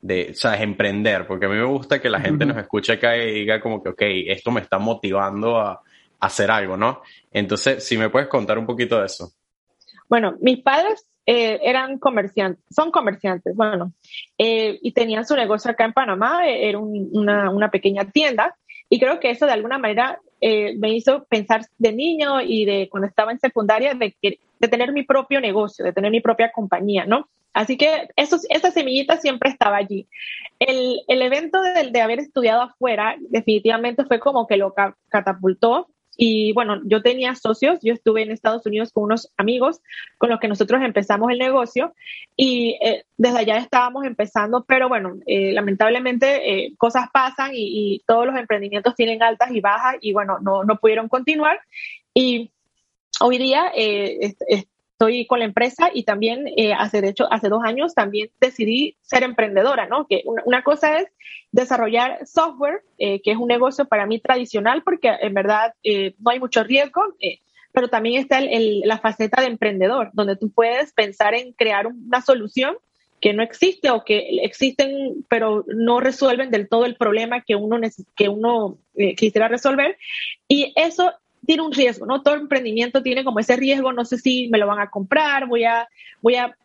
de, 0.00 0.34
sabes, 0.34 0.60
emprender? 0.60 1.26
Porque 1.26 1.46
a 1.46 1.48
mí 1.48 1.56
me 1.56 1.64
gusta 1.64 2.00
que 2.00 2.10
la 2.10 2.20
gente 2.20 2.44
nos 2.44 2.56
escuche 2.58 2.92
acá 2.92 3.16
y 3.16 3.32
diga 3.32 3.60
como 3.60 3.82
que, 3.82 3.90
ok, 3.90 4.02
esto 4.26 4.50
me 4.50 4.60
está 4.60 4.78
motivando 4.78 5.58
a, 5.58 5.80
hacer 6.20 6.50
algo, 6.50 6.76
¿no? 6.76 7.00
Entonces, 7.30 7.84
si 7.84 7.96
me 7.96 8.10
puedes 8.10 8.26
contar 8.26 8.58
un 8.58 8.66
poquito 8.66 8.98
de 8.98 9.06
eso. 9.06 9.30
Bueno, 10.08 10.34
mis 10.40 10.60
padres 10.64 11.06
eh, 11.24 11.60
eran 11.62 12.00
comerciantes, 12.00 12.64
son 12.68 12.90
comerciantes, 12.90 13.54
bueno, 13.54 13.92
y 14.36 14.90
tenían 14.90 15.24
su 15.24 15.36
negocio 15.36 15.70
acá 15.70 15.84
en 15.84 15.92
Panamá, 15.92 16.44
era 16.44 16.80
una, 16.80 17.50
una, 17.50 17.70
pequeña 17.70 18.10
tienda, 18.10 18.56
y 18.88 18.98
creo 18.98 19.20
que 19.20 19.30
eso 19.30 19.46
de 19.46 19.52
alguna 19.52 19.78
manera 19.78 20.20
eh, 20.40 20.76
me 20.78 20.92
hizo 20.92 21.24
pensar 21.24 21.62
de 21.78 21.92
niño 21.92 22.40
y 22.40 22.64
de 22.64 22.88
cuando 22.90 23.08
estaba 23.08 23.32
en 23.32 23.40
secundaria 23.40 23.94
de, 23.94 24.14
de 24.22 24.68
tener 24.68 24.92
mi 24.92 25.02
propio 25.02 25.40
negocio, 25.40 25.84
de 25.84 25.92
tener 25.92 26.10
mi 26.10 26.20
propia 26.20 26.52
compañía, 26.52 27.04
¿no? 27.04 27.28
Así 27.52 27.76
que 27.76 28.08
eso, 28.14 28.38
esa 28.50 28.70
semillita 28.70 29.16
siempre 29.16 29.50
estaba 29.50 29.76
allí. 29.76 30.06
El, 30.58 31.00
el 31.08 31.22
evento 31.22 31.60
de, 31.60 31.90
de, 31.90 32.00
haber 32.00 32.20
estudiado 32.20 32.62
afuera 32.62 33.16
definitivamente 33.30 34.04
fue 34.04 34.20
como 34.20 34.46
que 34.46 34.56
lo 34.56 34.74
catapultó 35.08 35.88
y 36.20 36.52
bueno, 36.52 36.80
yo 36.84 37.00
tenía 37.00 37.36
socios, 37.36 37.78
yo 37.80 37.94
estuve 37.94 38.22
en 38.22 38.32
Estados 38.32 38.66
Unidos 38.66 38.92
con 38.92 39.04
unos 39.04 39.32
amigos 39.36 39.80
con 40.18 40.30
los 40.30 40.40
que 40.40 40.48
nosotros 40.48 40.82
empezamos 40.82 41.30
el 41.30 41.38
negocio 41.38 41.94
y 42.36 42.76
eh, 42.82 43.04
desde 43.16 43.38
allá 43.38 43.58
estábamos 43.58 44.04
empezando, 44.04 44.64
pero 44.66 44.88
bueno, 44.88 45.14
eh, 45.26 45.52
lamentablemente 45.52 46.64
eh, 46.64 46.74
cosas 46.76 47.06
pasan 47.12 47.52
y, 47.54 48.02
todos 48.04 48.26
los 48.26 48.36
emprendimientos 48.36 48.96
tienen 48.96 49.22
altas 49.22 49.52
y 49.52 49.60
bajas 49.60 49.94
y 50.00 50.12
bueno, 50.12 50.38
no, 50.40 50.64
no 50.64 50.76
pudieron 50.76 51.08
continuar. 51.08 51.60
Y 52.12 52.50
hoy 53.20 53.38
día 53.38 53.70
estoy 54.98 55.26
con 55.26 55.38
la 55.38 55.44
empresa 55.44 55.90
y 55.94 56.02
también 56.02 56.46
hace, 56.76 57.00
de 57.00 57.10
hecho, 57.10 57.32
hace 57.32 57.48
dos 57.48 57.62
años 57.64 57.94
también 57.94 58.30
decidí 58.40 58.96
ser 59.00 59.22
emprendedora, 59.22 59.86
¿no? 59.86 60.08
Que 60.08 60.24
una 60.26 60.64
cosa 60.64 60.98
es 60.98 61.06
desarrollar 61.52 62.26
software, 62.26 62.82
eh, 62.98 63.22
que 63.22 63.30
es 63.30 63.36
un 63.36 63.46
negocio 63.46 63.86
para 63.86 64.06
mí 64.06 64.18
tradicional 64.18 64.82
porque 64.82 65.08
en 65.20 65.34
verdad 65.34 65.72
eh, 65.84 66.14
no 66.18 66.32
hay 66.32 66.40
mucho 66.40 66.64
riesgo, 66.64 67.02
eh, 67.20 67.38
pero 67.72 67.88
también 67.88 68.20
está 68.20 68.40
la 68.40 68.98
faceta 68.98 69.40
de 69.40 69.46
emprendedor, 69.46 70.10
donde 70.14 70.36
tú 70.36 70.50
puedes 70.50 70.92
pensar 70.92 71.34
en 71.34 71.52
crear 71.52 71.86
una 71.86 72.20
solución 72.20 72.76
que 73.20 73.32
no 73.32 73.42
existe 73.42 73.90
o 73.90 74.04
que 74.04 74.40
existen 74.42 75.24
pero 75.28 75.64
no 75.68 76.00
resuelven 76.00 76.50
del 76.50 76.68
todo 76.68 76.86
el 76.86 76.96
problema 76.96 77.42
que 77.42 77.54
uno, 77.54 77.78
que 78.16 78.28
uno 78.28 78.78
quisiera 79.16 79.46
resolver. 79.46 79.96
Y 80.48 80.72
eso 80.76 81.12
tiene 81.46 81.62
un 81.62 81.72
riesgo, 81.72 82.06
¿no? 82.06 82.22
Todo 82.22 82.34
emprendimiento 82.34 83.02
tiene 83.02 83.24
como 83.24 83.40
ese 83.40 83.56
riesgo, 83.56 83.92
no 83.92 84.04
sé 84.04 84.18
si 84.18 84.48
me 84.48 84.58
lo 84.58 84.66
van 84.66 84.80
a 84.80 84.90
comprar, 84.90 85.46
voy 85.46 85.64
a, 85.64 85.88
voy 86.20 86.36
a 86.36 86.56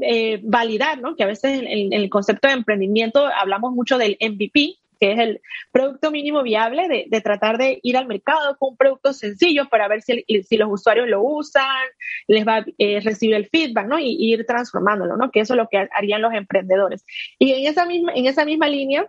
eh, 0.00 0.40
validar, 0.42 1.00
¿no? 1.00 1.14
Que 1.14 1.22
a 1.22 1.28
veces 1.28 1.62
en, 1.64 1.92
el 1.92 2.10
concepto 2.10 2.48
de 2.48 2.54
emprendimiento 2.54 3.26
hablamos 3.26 3.72
mucho 3.72 3.96
del 3.96 4.16
MVP, 4.20 4.76
que 5.00 5.12
es 5.12 5.18
el 5.18 5.40
producto 5.70 6.10
mínimo 6.10 6.42
viable 6.42 7.06
de, 7.08 7.20
tratar 7.20 7.58
de 7.58 7.78
ir 7.82 7.96
al 7.96 8.06
mercado 8.06 8.56
con 8.58 8.70
un 8.70 8.76
producto 8.76 9.12
sencillo 9.12 9.68
para 9.68 9.86
ver 9.88 10.02
si, 10.02 10.24
los 10.56 10.68
usuarios 10.70 11.08
lo 11.08 11.22
usan, 11.22 11.86
les 12.26 12.46
va 12.46 12.56
a 12.56 12.64
eh, 12.78 13.00
recibir 13.00 13.34
el 13.36 13.48
feedback, 13.48 13.86
¿no? 13.86 13.98
Y, 13.98 14.16
ir 14.18 14.44
transformándolo, 14.46 15.16
¿no? 15.16 15.30
Que 15.30 15.40
eso 15.40 15.54
es 15.54 15.58
lo 15.58 15.68
que 15.68 15.88
harían 15.92 16.22
los 16.22 16.32
emprendedores. 16.34 17.04
Y 17.38 17.52
en 17.52 17.66
esa 17.66 17.86
misma, 17.86 18.12
en 18.14 18.26
esa 18.26 18.44
misma 18.44 18.68
línea, 18.68 19.08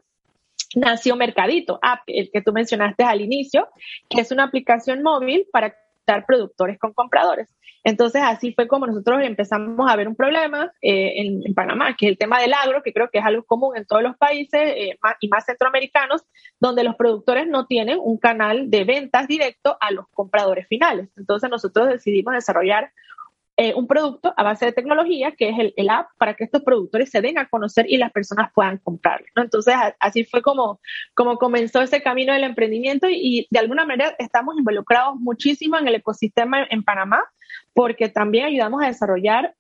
nació 0.76 1.16
Mercadito, 1.16 1.80
app, 1.82 2.02
el 2.08 2.30
que 2.32 2.42
tú 2.42 2.54
mencionaste 2.54 3.04
al 3.04 3.22
inicio, 3.22 3.68
que 4.10 4.22
es 4.22 4.32
una 4.32 4.44
aplicación 4.44 5.02
móvil 5.02 5.48
para 5.52 5.72
conectar 5.72 6.26
productores 6.26 6.78
con 6.78 6.94
compradores. 6.94 7.50
Entonces, 7.84 8.24
así 8.26 8.52
fue 8.54 8.68
como 8.68 8.88
nosotros 8.88 9.22
empezamos 9.22 9.90
a 9.90 9.96
ver 9.96 10.08
un 10.08 10.16
problema 10.16 10.72
eh, 10.82 11.14
en, 11.18 11.54
Panamá, 11.54 11.96
que 11.96 12.08
es 12.08 12.12
el 12.12 12.18
tema 12.18 12.40
del 12.40 12.54
agro, 12.54 12.82
que 12.82 12.92
creo 12.92 13.10
que 13.12 13.20
es 13.20 13.26
algo 13.26 13.44
común 13.44 13.78
en 13.78 13.86
todos 13.86 14.02
los 14.02 14.18
países 14.18 14.60
eh, 14.60 14.98
y 15.20 15.28
más 15.28 15.46
centroamericanos, 15.46 16.24
donde 16.60 16.84
los 16.84 16.96
productores 16.96 17.48
no 17.48 17.68
tienen 17.68 18.00
un 18.02 18.18
canal 18.18 18.72
de 18.72 18.86
ventas 18.86 19.28
directo 19.28 19.78
a 19.80 19.92
los 19.92 20.08
compradores 20.10 20.68
finales. 20.68 21.10
Entonces, 21.16 21.48
nosotros 21.50 21.88
decidimos 21.90 22.34
desarrollar 22.34 22.92
eh, 23.58 23.74
un 23.74 23.88
producto 23.88 24.34
a 24.36 24.44
base 24.44 24.66
de 24.66 24.74
tecnología, 24.74 25.32
que 25.32 25.48
es 25.48 25.74
el, 25.78 25.90
app, 25.90 26.10
para 26.18 26.34
que 26.34 26.44
estos 26.44 26.62
productores 26.62 27.10
se 27.10 27.22
den 27.22 27.38
a 27.38 27.48
conocer 27.48 27.86
y 27.90 27.96
las 27.98 28.12
personas 28.12 28.52
puedan 28.54 28.80
comprarlo. 28.80 29.28
Entonces, 29.38 29.74
así 30.00 30.26
fue 30.26 30.42
como, 30.42 30.82
como 31.14 31.38
comenzó 31.38 31.82
ese 31.82 32.02
camino 32.02 32.34
del 32.34 32.44
emprendimiento 32.44 33.08
y, 33.10 33.48
de 33.50 33.60
alguna 33.60 33.86
manera 33.86 34.14
estamos 34.20 34.58
involucrados 34.58 35.16
muchísimo 35.16 35.78
en 35.78 35.88
el 35.88 35.96
ecosistema 35.96 36.68
en 36.70 36.84
Panamá 36.84 37.24
porque 37.74 38.10
también 38.10 38.46
ayudamos 38.46 38.84
a 38.84 38.88
desarrollar 38.88 39.54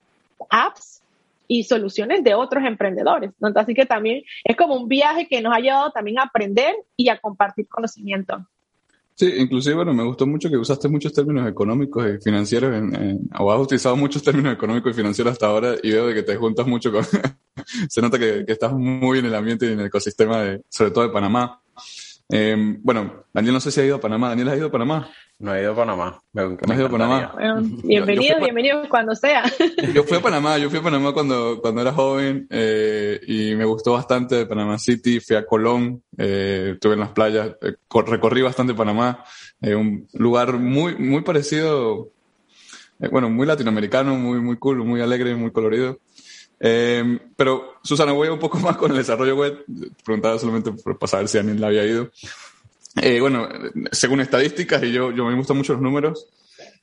apps 0.49 1.01
y 1.47 1.63
soluciones 1.63 2.21
de 2.21 2.33
otros 2.33 2.65
emprendedores. 2.65 3.31
Así 3.55 3.73
que 3.73 3.85
también 3.85 4.23
es 4.43 4.57
como 4.57 4.75
un 4.75 4.89
viaje 4.89 5.27
que 5.27 5.41
nos 5.41 5.55
ha 5.55 5.59
llevado 5.59 5.91
también 5.91 6.19
a 6.19 6.23
aprender 6.23 6.75
y 6.97 7.07
a 7.07 7.17
compartir 7.17 7.67
conocimiento. 7.69 8.45
Sí, 9.17 9.33
inclusive, 9.37 9.75
bueno, 9.75 9.93
me 9.93 10.03
gustó 10.03 10.27
mucho 10.27 10.49
que 10.49 10.57
usaste 10.57 10.89
muchos 10.89 11.13
términos 11.13 11.47
económicos 11.47 12.05
y 12.05 12.21
financieros, 12.21 12.75
en, 12.75 13.29
o 13.39 13.51
has 13.51 13.61
utilizado 13.61 13.95
muchos 13.95 14.21
términos 14.21 14.53
económicos 14.53 14.91
y 14.91 14.95
financieros 14.95 15.31
hasta 15.31 15.47
ahora 15.47 15.75
y 15.81 15.89
veo 15.91 16.07
de 16.07 16.13
que 16.13 16.23
te 16.23 16.35
juntas 16.35 16.67
mucho 16.67 16.91
con... 16.91 17.05
se 17.89 18.01
nota 18.01 18.19
que, 18.19 18.43
que, 18.45 18.51
estás 18.51 18.73
muy 18.73 19.19
en 19.19 19.25
el 19.25 19.35
ambiente 19.35 19.67
y 19.67 19.71
en 19.71 19.79
el 19.79 19.85
ecosistema, 19.85 20.41
de, 20.41 20.61
sobre 20.69 20.91
todo 20.91 21.05
de 21.05 21.13
Panamá. 21.13 21.61
Eh, 22.29 22.77
bueno, 22.81 23.25
Daniel 23.33 23.53
no 23.53 23.59
sé 23.61 23.71
si 23.71 23.79
ha 23.79 23.85
ido 23.85 23.95
a 23.95 24.01
Panamá. 24.01 24.29
¿Daniel 24.29 24.49
ha 24.49 24.57
ido 24.57 24.67
a 24.67 24.71
Panamá? 24.71 25.09
No 25.37 25.53
he 25.53 25.61
ido 25.61 25.73
a 25.73 25.75
Panamá. 25.75 26.21
Me, 26.31 26.43
no 26.43 26.73
he 26.73 26.75
ido 26.75 26.85
a 26.85 26.89
Panamá. 26.89 27.35
bienvenido, 27.83 28.39
bienvenido 28.39 28.87
cuando 28.87 29.15
sea. 29.15 29.43
Yo 29.93 30.03
fui 30.03 30.17
a 30.17 30.21
Panamá, 30.21 30.57
yo 30.57 30.69
fui 30.69 30.79
a 30.79 30.81
Panamá 30.81 31.11
cuando, 31.11 31.59
cuando 31.61 31.81
era 31.81 31.91
joven 31.91 32.47
eh, 32.49 33.19
y 33.27 33.53
me 33.55 33.65
gustó 33.65 33.91
bastante 33.91 34.45
Panamá 34.45 34.79
City. 34.79 35.19
Fui 35.19 35.35
a 35.35 35.45
Colón, 35.45 36.01
eh, 36.17 36.71
estuve 36.75 36.93
en 36.93 37.01
las 37.01 37.09
playas, 37.09 37.51
eh, 37.61 37.73
recorrí 38.05 38.41
bastante 38.43 38.73
Panamá. 38.73 39.25
Eh, 39.61 39.75
un 39.75 40.07
lugar 40.13 40.53
muy, 40.53 40.95
muy 40.95 41.21
parecido, 41.21 42.11
eh, 43.01 43.09
bueno, 43.09 43.29
muy 43.29 43.45
latinoamericano, 43.45 44.15
muy, 44.15 44.39
muy 44.39 44.57
cool, 44.57 44.85
muy 44.85 45.01
alegre, 45.01 45.35
muy 45.35 45.51
colorido. 45.51 45.99
Eh, 46.59 47.19
pero, 47.35 47.75
Susana, 47.83 48.13
voy 48.13 48.29
un 48.29 48.39
poco 48.39 48.59
más 48.61 48.77
con 48.77 48.91
el 48.91 48.97
desarrollo 48.97 49.35
web. 49.35 49.65
Preguntaba 50.03 50.39
solamente 50.39 50.71
para 50.71 51.07
saber 51.07 51.27
si 51.27 51.37
Daniel 51.37 51.59
la 51.59 51.67
había 51.67 51.85
ido. 51.85 52.09
Eh, 53.01 53.19
bueno, 53.19 53.47
según 53.91 54.21
estadísticas, 54.21 54.83
y 54.83 54.91
yo, 54.91 55.11
yo 55.11 55.25
me 55.25 55.35
gustan 55.35 55.57
mucho 55.57 55.73
los 55.73 55.81
números, 55.81 56.27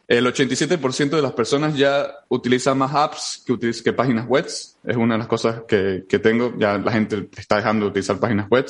el 0.09 0.27
87% 0.27 1.11
de 1.11 1.23
las 1.23 1.33
personas 1.33 1.77
ya 1.77 2.13
utilizan 2.29 2.77
más 2.77 2.93
apps 2.95 3.45
que, 3.83 3.93
páginas 3.93 4.27
web. 4.27 4.45
Es 4.47 4.97
una 4.97 5.15
de 5.15 5.19
las 5.19 5.27
cosas 5.27 5.63
que, 5.67 6.05
que, 6.09 6.19
tengo. 6.19 6.55
Ya 6.59 6.77
la 6.77 6.93
gente 6.93 7.31
está 7.37 7.57
dejando 7.57 7.87
de 7.87 7.91
utilizar 7.93 8.19
páginas 8.19 8.49
web. 8.51 8.67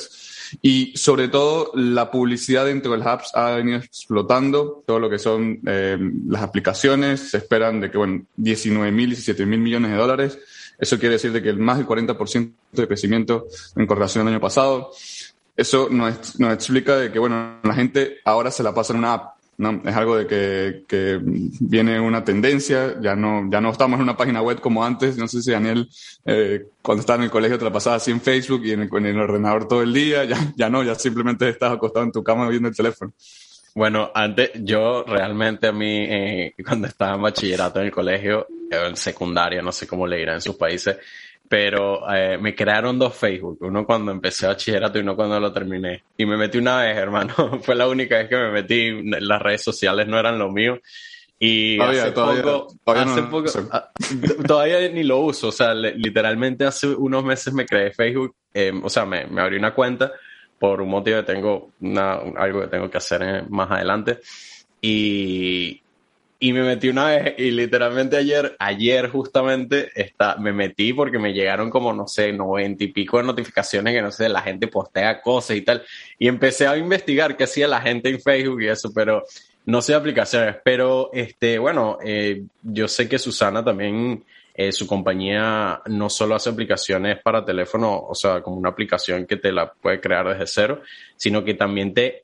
Y 0.61 0.95
sobre 0.95 1.27
todo, 1.27 1.71
la 1.75 2.11
publicidad 2.11 2.65
dentro 2.65 2.91
de 2.91 2.99
las 2.99 3.07
apps 3.07 3.31
ha 3.33 3.55
venido 3.55 3.79
explotando. 3.79 4.83
Todo 4.85 4.99
lo 4.99 5.09
que 5.09 5.19
son 5.19 5.59
eh, 5.65 5.97
las 6.27 6.43
aplicaciones. 6.43 7.31
Se 7.31 7.37
esperan 7.37 7.81
de 7.81 7.91
que, 7.91 7.97
bueno, 7.97 8.25
19 8.37 8.91
mil, 8.91 9.09
17 9.09 9.45
mil 9.45 9.59
millones 9.59 9.91
de 9.91 9.97
dólares. 9.97 10.39
Eso 10.79 10.99
quiere 10.99 11.13
decir 11.13 11.31
de 11.31 11.41
que 11.41 11.51
más 11.53 11.77
del 11.77 11.87
40% 11.87 12.53
de 12.71 12.87
crecimiento 12.87 13.47
en 13.75 13.85
correlación 13.85 14.27
al 14.27 14.33
año 14.33 14.41
pasado. 14.41 14.91
Eso 15.55 15.87
nos, 15.89 16.39
nos 16.39 16.53
explica 16.53 16.97
de 16.97 17.11
que, 17.11 17.19
bueno, 17.19 17.59
la 17.63 17.73
gente 17.73 18.17
ahora 18.25 18.51
se 18.51 18.63
la 18.63 18.73
pasa 18.73 18.93
en 18.93 18.99
una 18.99 19.13
app. 19.13 19.33
¿no? 19.57 19.81
Es 19.85 19.95
algo 19.95 20.17
de 20.17 20.25
que, 20.25 20.83
que, 20.87 21.19
viene 21.21 21.99
una 21.99 22.23
tendencia, 22.23 22.99
ya 22.99 23.15
no, 23.15 23.47
ya 23.51 23.61
no 23.61 23.69
estamos 23.69 23.97
en 23.97 24.03
una 24.03 24.17
página 24.17 24.41
web 24.41 24.59
como 24.59 24.83
antes. 24.83 25.15
No 25.17 25.27
sé 25.27 25.41
si 25.41 25.51
Daniel, 25.51 25.87
eh, 26.25 26.65
cuando 26.81 27.01
estaba 27.01 27.17
en 27.17 27.25
el 27.25 27.31
colegio, 27.31 27.59
te 27.59 27.65
la 27.65 27.71
pasaba 27.71 27.97
así 27.97 28.09
en 28.09 28.21
Facebook 28.21 28.65
y 28.65 28.71
en 28.71 28.81
el, 28.81 28.89
en 28.91 29.05
el 29.05 29.19
ordenador 29.19 29.67
todo 29.67 29.83
el 29.83 29.93
día. 29.93 30.25
Ya, 30.25 30.53
ya 30.55 30.69
no, 30.69 30.83
ya 30.83 30.95
simplemente 30.95 31.47
estás 31.47 31.73
acostado 31.73 32.05
en 32.05 32.11
tu 32.11 32.23
cama 32.23 32.49
viendo 32.49 32.69
el 32.69 32.75
teléfono. 32.75 33.13
Bueno, 33.75 34.11
antes, 34.13 34.51
yo 34.55 35.03
realmente 35.03 35.67
a 35.67 35.71
mí, 35.71 36.05
eh, 36.07 36.53
cuando 36.65 36.87
estaba 36.87 37.15
en 37.15 37.21
bachillerato 37.23 37.79
en 37.79 37.85
el 37.87 37.91
colegio, 37.91 38.47
en 38.69 38.95
secundaria, 38.95 39.61
no 39.61 39.71
sé 39.71 39.87
cómo 39.87 40.05
le 40.05 40.17
dirán 40.17 40.35
en 40.35 40.41
sus 40.41 40.55
países, 40.55 40.97
pero 41.53 42.11
eh, 42.11 42.39
me 42.39 42.55
crearon 42.55 42.97
dos 42.97 43.15
Facebook, 43.15 43.59
uno 43.61 43.85
cuando 43.85 44.11
empecé 44.11 44.47
bachillerato 44.47 44.97
y 44.97 45.01
uno 45.01 45.15
cuando 45.15 45.39
lo 45.39 45.53
terminé. 45.53 46.03
Y 46.17 46.25
me 46.25 46.35
metí 46.35 46.57
una 46.57 46.81
vez, 46.81 46.97
hermano, 46.97 47.35
fue 47.61 47.75
la 47.75 47.87
única 47.87 48.17
vez 48.17 48.27
que 48.27 48.37
me 48.37 48.49
metí, 48.49 49.03
las 49.03 49.39
redes 49.39 49.61
sociales 49.61 50.07
no 50.07 50.17
eran 50.17 50.39
lo 50.39 50.51
mío. 50.51 50.79
Y 51.37 51.79
hace 51.79 52.11
poco, 52.11 52.69
hace 52.87 53.21
poco 53.23 53.51
ah, 53.69 53.91
todavía 54.47 54.89
ni 54.89 55.03
lo 55.03 55.19
uso, 55.19 55.49
o 55.49 55.51
sea, 55.51 55.75
literalmente 55.75 56.65
hace 56.65 56.87
unos 56.87 57.23
meses 57.23 57.53
me 57.53 57.67
creé 57.67 57.91
Facebook, 57.91 58.35
eh, 58.51 58.73
o 58.81 58.89
sea, 58.89 59.05
me, 59.05 59.27
me 59.27 59.39
abrí 59.39 59.57
una 59.57 59.75
cuenta 59.75 60.11
por 60.57 60.81
un 60.81 60.89
motivo 60.89 61.17
que 61.17 61.33
tengo 61.33 61.69
una, 61.81 62.13
algo 62.13 62.61
que 62.61 62.67
tengo 62.67 62.89
que 62.89 62.97
hacer 62.97 63.21
eh, 63.21 63.43
más 63.47 63.69
adelante. 63.69 64.21
Y, 64.81 65.82
y 66.43 66.51
me 66.51 66.61
metí 66.61 66.89
una 66.89 67.05
vez 67.05 67.35
y 67.37 67.51
literalmente 67.51 68.17
ayer, 68.17 68.53
ayer 68.59 69.09
justamente 69.09 69.91
está, 69.95 70.35
me 70.35 70.51
metí 70.51 70.91
porque 70.91 71.17
me 71.17 71.31
llegaron 71.31 71.69
como, 71.69 71.93
no 71.93 72.05
sé, 72.05 72.33
noventa 72.33 72.83
y 72.83 72.89
pico 72.89 73.17
de 73.17 73.23
notificaciones 73.23 73.93
que 73.93 74.01
no 74.01 74.11
sé, 74.11 74.27
la 74.27 74.41
gente 74.41 74.67
postea 74.67 75.21
cosas 75.21 75.55
y 75.55 75.61
tal. 75.61 75.83
Y 76.19 76.27
empecé 76.27 76.67
a 76.67 76.75
investigar 76.75 77.37
qué 77.37 77.45
hacía 77.45 77.65
la 77.69 77.79
gente 77.79 78.09
en 78.09 78.19
Facebook 78.19 78.61
y 78.61 78.67
eso, 78.67 78.91
pero 78.93 79.23
no 79.67 79.81
sé 79.81 79.93
aplicaciones. 79.93 80.57
Pero, 80.65 81.11
este, 81.13 81.57
bueno, 81.59 81.97
eh, 82.03 82.43
yo 82.61 82.89
sé 82.89 83.07
que 83.07 83.19
Susana 83.19 83.63
también, 83.63 84.25
eh, 84.53 84.73
su 84.73 84.85
compañía 84.85 85.81
no 85.85 86.09
solo 86.09 86.35
hace 86.35 86.49
aplicaciones 86.49 87.21
para 87.21 87.45
teléfono, 87.45 87.97
o 88.05 88.15
sea, 88.15 88.41
como 88.41 88.57
una 88.57 88.67
aplicación 88.67 89.25
que 89.25 89.37
te 89.37 89.53
la 89.53 89.71
puede 89.71 90.01
crear 90.01 90.27
desde 90.27 90.47
cero, 90.47 90.81
sino 91.15 91.41
que 91.45 91.53
también 91.53 91.93
te 91.93 92.22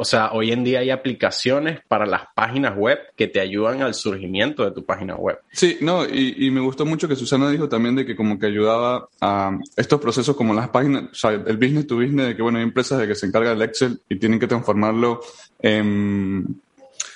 o 0.00 0.04
sea, 0.04 0.30
hoy 0.32 0.52
en 0.52 0.62
día 0.62 0.78
hay 0.78 0.90
aplicaciones 0.90 1.80
para 1.88 2.06
las 2.06 2.22
páginas 2.32 2.76
web 2.76 3.00
que 3.16 3.26
te 3.26 3.40
ayudan 3.40 3.82
al 3.82 3.94
surgimiento 3.94 4.64
de 4.64 4.70
tu 4.70 4.84
página 4.84 5.16
web. 5.16 5.40
Sí, 5.50 5.78
no, 5.80 6.04
y, 6.04 6.48
me 6.52 6.60
gustó 6.60 6.86
mucho 6.86 7.08
que 7.08 7.16
Susana 7.16 7.50
dijo 7.50 7.68
también 7.68 7.96
de 7.96 8.06
que 8.06 8.14
como 8.14 8.38
que 8.38 8.46
ayudaba 8.46 9.08
a 9.20 9.58
estos 9.76 10.00
procesos 10.00 10.36
como 10.36 10.54
las 10.54 10.68
páginas, 10.68 11.10
o 11.10 11.14
sea, 11.14 11.32
el 11.32 11.56
business 11.56 11.88
to 11.88 11.96
business, 11.96 12.28
de 12.28 12.36
que 12.36 12.42
bueno, 12.42 12.58
hay 12.58 12.64
empresas 12.64 13.00
de 13.00 13.08
que 13.08 13.16
se 13.16 13.26
encargan 13.26 13.58
del 13.58 13.68
Excel 13.68 14.00
y 14.08 14.16
tienen 14.20 14.38
que 14.38 14.46
transformarlo 14.46 15.20
en, 15.58 16.60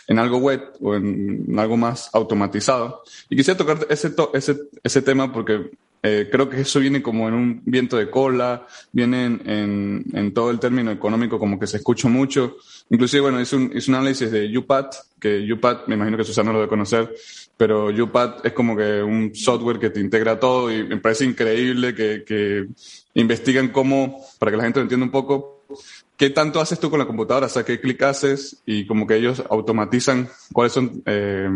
en 0.09 0.19
algo 0.19 0.39
web 0.39 0.73
o 0.81 0.97
en, 0.97 1.57
algo 1.57 1.77
más 1.77 2.11
automatizado. 2.13 3.05
Y 3.31 3.37
quisiera 3.37 3.57
tocar 3.57 3.87
ese, 3.91 4.13
ese, 4.35 4.57
ese 4.83 5.03
tema 5.03 5.33
porque 5.33 5.71
eh, 6.05 6.29
creo 6.31 6.51
que 6.51 6.61
eso 6.61 6.81
viene 6.81 7.01
como 7.01 7.29
en 7.29 7.35
un 7.35 7.63
viento 7.65 7.97
de 7.97 8.11
cola, 8.11 8.67
viene 8.91 9.25
en, 9.27 10.05
en, 10.13 10.35
todo 10.35 10.51
el 10.51 10.59
término 10.59 10.91
económico 10.91 11.39
como 11.39 11.61
que 11.61 11.69
se 11.69 11.77
escucha 11.77 12.09
mucho. 12.09 12.57
Inclusive, 12.91 13.21
bueno, 13.21 13.41
hice 13.41 13.55
un, 13.55 13.73
un 13.73 13.95
análisis 13.95 14.31
de 14.31 14.59
UPAT, 14.59 14.97
que 15.21 15.47
UPAT, 15.53 15.87
me 15.87 15.95
imagino 15.95 16.17
que 16.17 16.25
Susana 16.25 16.53
lo 16.53 16.59
debe 16.59 16.69
conocer, 16.69 17.15
pero 17.57 17.87
UPAT 17.87 18.47
es 18.47 18.53
como 18.53 18.77
que 18.77 19.01
un 19.01 19.33
software 19.33 19.79
que 19.79 19.91
te 19.91 20.01
integra 20.01 20.41
todo 20.41 20.73
y 20.73 20.83
me 20.83 20.97
parece 20.97 21.25
increíble 21.25 21.95
que, 21.95 22.25
que 22.25 22.67
investigan 23.15 23.69
cómo, 23.69 24.27
para 24.41 24.51
que 24.51 24.57
la 24.57 24.65
gente 24.65 24.81
lo 24.81 24.83
entienda 24.83 25.07
un 25.07 25.13
poco, 25.13 25.63
¿qué 26.17 26.31
tanto 26.31 26.61
haces 26.61 26.81
tú 26.81 26.91
con 26.91 26.99
la 26.99 27.07
computadora? 27.07 27.47
O 27.47 27.49
sea, 27.49 27.65
¿qué 27.65 27.81
clic 27.81 28.03
haces? 28.03 28.61
Y 28.67 28.87
como 28.87 29.07
que 29.07 29.15
ellos 29.15 29.41
automatizan 29.49 30.29
cuáles 30.53 30.73
son 30.73 31.03
eh, 31.07 31.49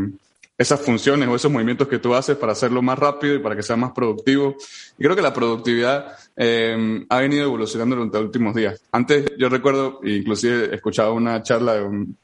esas 0.59 0.81
funciones 0.81 1.29
o 1.29 1.37
esos 1.37 1.51
movimientos 1.51 1.89
que 1.89 1.99
tú 1.99 2.15
haces 2.15 2.37
para 2.37 2.53
hacerlo 2.53 2.83
más 2.83 2.99
rápido 2.99 3.35
y 3.35 3.39
para 3.41 3.57
que 3.57 3.63
sea 3.63 3.77
más 3.77 3.93
productivo. 3.93 4.57
Y 4.99 5.05
creo 5.05 5.15
que 5.15 5.23
la 5.23 5.35
productividad 5.35 6.17
eh, 6.37 7.05
ha 7.09 7.21
venido 7.21 7.45
evolucionando 7.45 7.97
durante 7.97 8.19
los 8.19 8.27
últimos 8.27 8.55
días. 8.55 8.83
Antes 8.93 9.27
yo 9.39 9.49
recuerdo, 9.49 10.01
inclusive 10.03 10.75
escuchaba 10.75 11.13
una 11.13 11.43
charla 11.43 11.75
de 11.75 11.83
un, 11.83 12.17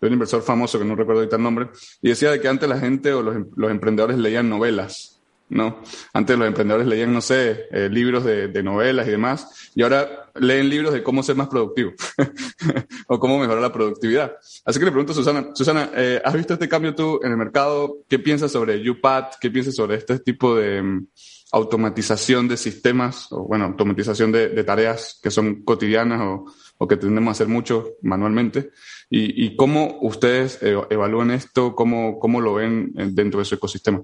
de 0.00 0.06
un 0.06 0.12
inversor 0.12 0.42
famoso 0.42 0.78
que 0.78 0.84
no 0.84 0.96
recuerdo 0.96 1.20
ahorita 1.20 1.36
el 1.36 1.42
nombre, 1.42 1.68
y 2.02 2.08
decía 2.08 2.30
de 2.30 2.40
que 2.40 2.48
antes 2.48 2.68
la 2.68 2.78
gente 2.78 3.12
o 3.12 3.22
los, 3.22 3.36
los 3.56 3.70
emprendedores 3.70 4.18
leían 4.18 4.48
novelas 4.48 5.17
¿no? 5.50 5.80
Antes 6.12 6.38
los 6.38 6.46
emprendedores 6.46 6.86
leían, 6.86 7.12
no 7.12 7.20
sé, 7.20 7.66
eh, 7.70 7.88
libros 7.90 8.24
de, 8.24 8.62
novelas 8.62 9.06
y 9.06 9.12
demás, 9.12 9.70
y 9.74 9.82
ahora 9.82 10.30
leen 10.34 10.68
libros 10.68 10.92
de 10.92 11.02
cómo 11.02 11.22
ser 11.22 11.36
más 11.36 11.48
productivo 11.48 11.92
o 13.06 13.18
cómo 13.18 13.38
mejorar 13.38 13.62
la 13.62 13.72
productividad. 13.72 14.36
Así 14.64 14.78
que 14.78 14.84
le 14.84 14.90
pregunto 14.90 15.12
a 15.12 15.14
Susana, 15.14 15.48
Susana, 15.54 15.90
eh, 15.94 16.20
¿has 16.24 16.34
visto 16.34 16.54
este 16.54 16.68
cambio 16.68 16.94
tú 16.94 17.20
en 17.22 17.30
el 17.30 17.36
mercado? 17.36 17.98
¿Qué 18.08 18.18
piensas 18.18 18.52
sobre 18.52 18.88
UPAT? 18.90 19.34
¿Qué 19.40 19.50
piensas 19.50 19.74
sobre 19.74 19.96
este 19.96 20.18
tipo 20.18 20.56
de 20.56 20.80
um, 20.80 21.06
automatización 21.52 22.48
de 22.48 22.56
sistemas 22.56 23.30
o, 23.30 23.44
bueno, 23.44 23.66
automatización 23.66 24.32
de, 24.32 24.64
tareas 24.64 25.18
que 25.22 25.30
son 25.30 25.62
cotidianas 25.62 26.20
o, 26.20 26.44
o, 26.78 26.88
que 26.88 26.96
tendemos 26.96 27.28
a 27.28 27.32
hacer 27.32 27.48
mucho 27.48 27.94
manualmente? 28.02 28.70
¿Y, 29.08 29.46
y 29.46 29.56
cómo 29.56 29.98
ustedes 30.02 30.58
eh, 30.62 30.76
evalúan 30.90 31.30
esto? 31.30 31.74
¿Cómo, 31.74 32.18
¿Cómo 32.18 32.40
lo 32.40 32.54
ven 32.54 32.92
dentro 33.14 33.38
de 33.38 33.46
su 33.46 33.54
ecosistema? 33.54 34.02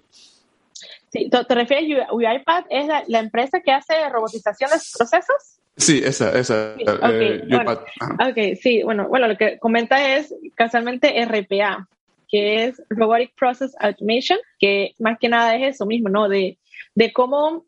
Sí, 1.14 1.30
¿te, 1.30 1.54
refieres 1.54 2.08
a 2.08 2.12
UiPath? 2.12 2.66
¿Es 2.70 2.88
la, 2.88 3.04
la, 3.06 3.20
empresa 3.20 3.60
que 3.60 3.70
hace 3.70 4.08
robotización 4.08 4.68
de 4.68 4.78
procesos? 4.98 5.60
Sí, 5.76 6.02
esa, 6.04 6.36
esa. 6.36 6.74
Sí, 6.76 6.82
okay, 6.82 7.26
eh, 7.28 7.44
bueno, 7.48 7.72
ok, 7.72 8.58
sí, 8.60 8.82
bueno, 8.82 9.06
bueno, 9.06 9.28
lo 9.28 9.36
que 9.36 9.60
comenta 9.60 10.16
es 10.16 10.34
casualmente 10.56 11.24
RPA, 11.24 11.86
que 12.28 12.64
es 12.64 12.82
Robotic 12.90 13.32
Process 13.36 13.76
Automation, 13.78 14.40
que 14.58 14.96
más 14.98 15.16
que 15.20 15.28
nada 15.28 15.54
es 15.54 15.76
eso 15.76 15.86
mismo, 15.86 16.08
¿no? 16.08 16.28
De, 16.28 16.58
de 16.96 17.12
cómo 17.12 17.64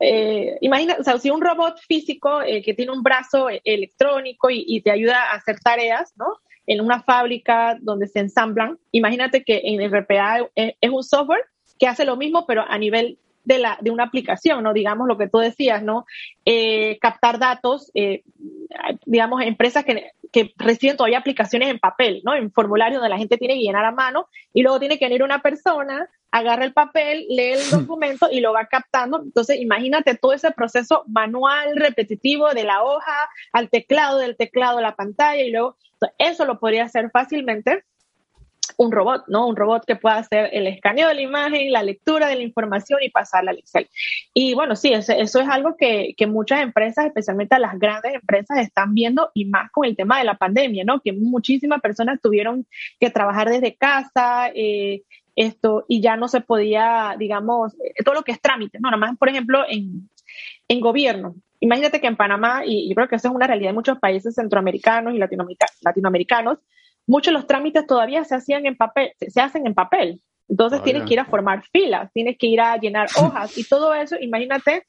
eh, 0.00 0.58
imagina, 0.60 0.96
o 0.98 1.04
sea, 1.04 1.18
si 1.18 1.30
un 1.30 1.42
robot 1.42 1.78
físico 1.86 2.42
eh, 2.42 2.62
que 2.62 2.74
tiene 2.74 2.90
un 2.90 3.04
brazo 3.04 3.46
electrónico 3.62 4.50
y, 4.50 4.64
y, 4.66 4.80
te 4.80 4.90
ayuda 4.90 5.22
a 5.22 5.36
hacer 5.36 5.60
tareas, 5.60 6.12
¿no? 6.16 6.26
En 6.66 6.80
una 6.80 7.00
fábrica 7.04 7.78
donde 7.80 8.08
se 8.08 8.18
ensamblan, 8.18 8.76
imagínate 8.90 9.44
que 9.44 9.62
en 9.62 9.88
RPA 9.88 10.48
es, 10.56 10.74
es 10.80 10.90
un 10.90 11.04
software 11.04 11.44
que 11.78 11.86
hace 11.86 12.04
lo 12.04 12.16
mismo, 12.16 12.46
pero 12.46 12.64
a 12.66 12.78
nivel 12.78 13.18
de, 13.46 13.58
la, 13.58 13.78
de 13.80 13.90
una 13.90 14.04
aplicación, 14.04 14.62
¿no? 14.64 14.72
Digamos 14.72 15.06
lo 15.06 15.16
que 15.16 15.28
tú 15.28 15.38
decías, 15.38 15.82
¿no? 15.82 16.04
Eh, 16.44 16.98
captar 17.00 17.38
datos, 17.38 17.92
eh, 17.94 18.24
digamos, 19.06 19.40
empresas 19.42 19.84
que, 19.84 20.10
que 20.32 20.52
reciben 20.56 20.96
todavía 20.96 21.18
aplicaciones 21.18 21.70
en 21.70 21.78
papel, 21.78 22.22
¿no? 22.24 22.34
En 22.34 22.50
formulario 22.50 22.98
donde 22.98 23.08
la 23.08 23.18
gente 23.18 23.38
tiene 23.38 23.54
que 23.54 23.60
llenar 23.60 23.84
a 23.84 23.92
mano 23.92 24.28
y 24.52 24.62
luego 24.62 24.80
tiene 24.80 24.98
que 24.98 25.06
venir 25.06 25.22
una 25.22 25.42
persona, 25.42 26.10
agarra 26.32 26.64
el 26.64 26.72
papel, 26.72 27.24
lee 27.28 27.52
el 27.52 27.70
documento 27.70 28.28
y 28.30 28.40
lo 28.40 28.52
va 28.52 28.66
captando. 28.66 29.22
Entonces, 29.22 29.60
imagínate 29.60 30.16
todo 30.16 30.32
ese 30.32 30.50
proceso 30.50 31.04
manual, 31.06 31.76
repetitivo, 31.76 32.52
de 32.52 32.64
la 32.64 32.82
hoja 32.82 33.28
al 33.52 33.70
teclado, 33.70 34.18
del 34.18 34.36
teclado 34.36 34.78
a 34.78 34.82
la 34.82 34.96
pantalla 34.96 35.42
y 35.42 35.52
luego, 35.52 35.76
eso 36.18 36.44
lo 36.44 36.58
podría 36.58 36.84
hacer 36.84 37.10
fácilmente 37.10 37.84
un 38.76 38.92
robot, 38.92 39.24
¿no? 39.28 39.46
Un 39.46 39.56
robot 39.56 39.84
que 39.86 39.96
pueda 39.96 40.16
hacer 40.16 40.50
el 40.52 40.66
escaneo 40.66 41.08
de 41.08 41.14
la 41.14 41.20
imagen, 41.22 41.72
la 41.72 41.82
lectura 41.82 42.28
de 42.28 42.36
la 42.36 42.42
información 42.42 43.00
y 43.02 43.10
pasarla 43.10 43.50
al 43.50 43.58
Excel. 43.58 43.88
Y 44.34 44.54
bueno, 44.54 44.76
sí, 44.76 44.92
eso, 44.92 45.12
eso 45.12 45.40
es 45.40 45.48
algo 45.48 45.76
que, 45.76 46.14
que, 46.16 46.26
muchas 46.26 46.62
empresas, 46.62 47.06
especialmente 47.06 47.58
las 47.58 47.78
grandes 47.78 48.14
empresas, 48.14 48.58
están 48.58 48.94
viendo 48.94 49.30
y 49.34 49.46
más 49.46 49.70
con 49.70 49.86
el 49.86 49.96
tema 49.96 50.18
de 50.18 50.24
la 50.24 50.36
pandemia, 50.36 50.84
¿no? 50.84 51.00
Que 51.00 51.12
muchísimas 51.12 51.80
personas 51.80 52.20
tuvieron 52.22 52.66
que 53.00 53.10
trabajar 53.10 53.48
desde 53.48 53.74
casa, 53.74 54.50
eh, 54.54 55.02
esto, 55.36 55.84
y 55.88 56.00
ya 56.00 56.16
no 56.16 56.28
se 56.28 56.40
podía, 56.40 57.14
digamos, 57.18 57.74
eh, 57.74 58.02
todo 58.04 58.14
lo 58.14 58.22
que 58.22 58.32
es 58.32 58.40
trámite, 58.40 58.78
¿no? 58.80 58.90
Nada 58.90 58.98
más, 58.98 59.16
por 59.18 59.28
ejemplo, 59.28 59.64
en, 59.68 60.08
en 60.68 60.80
gobierno. 60.80 61.34
Imagínate 61.60 62.00
que 62.00 62.06
en 62.06 62.16
Panamá, 62.16 62.62
y 62.66 62.88
yo 62.88 62.94
creo 62.94 63.08
que 63.08 63.16
eso 63.16 63.28
es 63.28 63.34
una 63.34 63.46
realidad 63.46 63.70
en 63.70 63.76
muchos 63.76 63.98
países 63.98 64.34
centroamericanos 64.34 65.14
y 65.14 65.18
latinoamericanos, 65.18 66.58
muchos 67.06 67.32
de 67.32 67.38
los 67.38 67.46
trámites 67.46 67.86
todavía 67.86 68.24
se 68.24 68.34
hacían 68.34 68.66
en 68.66 68.76
papel, 68.76 69.12
se 69.18 69.40
hacen 69.40 69.66
en 69.66 69.74
papel. 69.74 70.20
Entonces 70.48 70.80
oh, 70.80 70.82
tienes 70.84 71.02
yeah. 71.02 71.08
que 71.08 71.14
ir 71.14 71.20
a 71.20 71.24
formar 71.24 71.64
filas, 71.72 72.12
tienes 72.12 72.38
que 72.38 72.46
ir 72.46 72.60
a 72.60 72.76
llenar 72.76 73.08
hojas 73.20 73.56
y 73.58 73.64
todo 73.64 73.94
eso, 73.94 74.16
imagínate. 74.20 74.86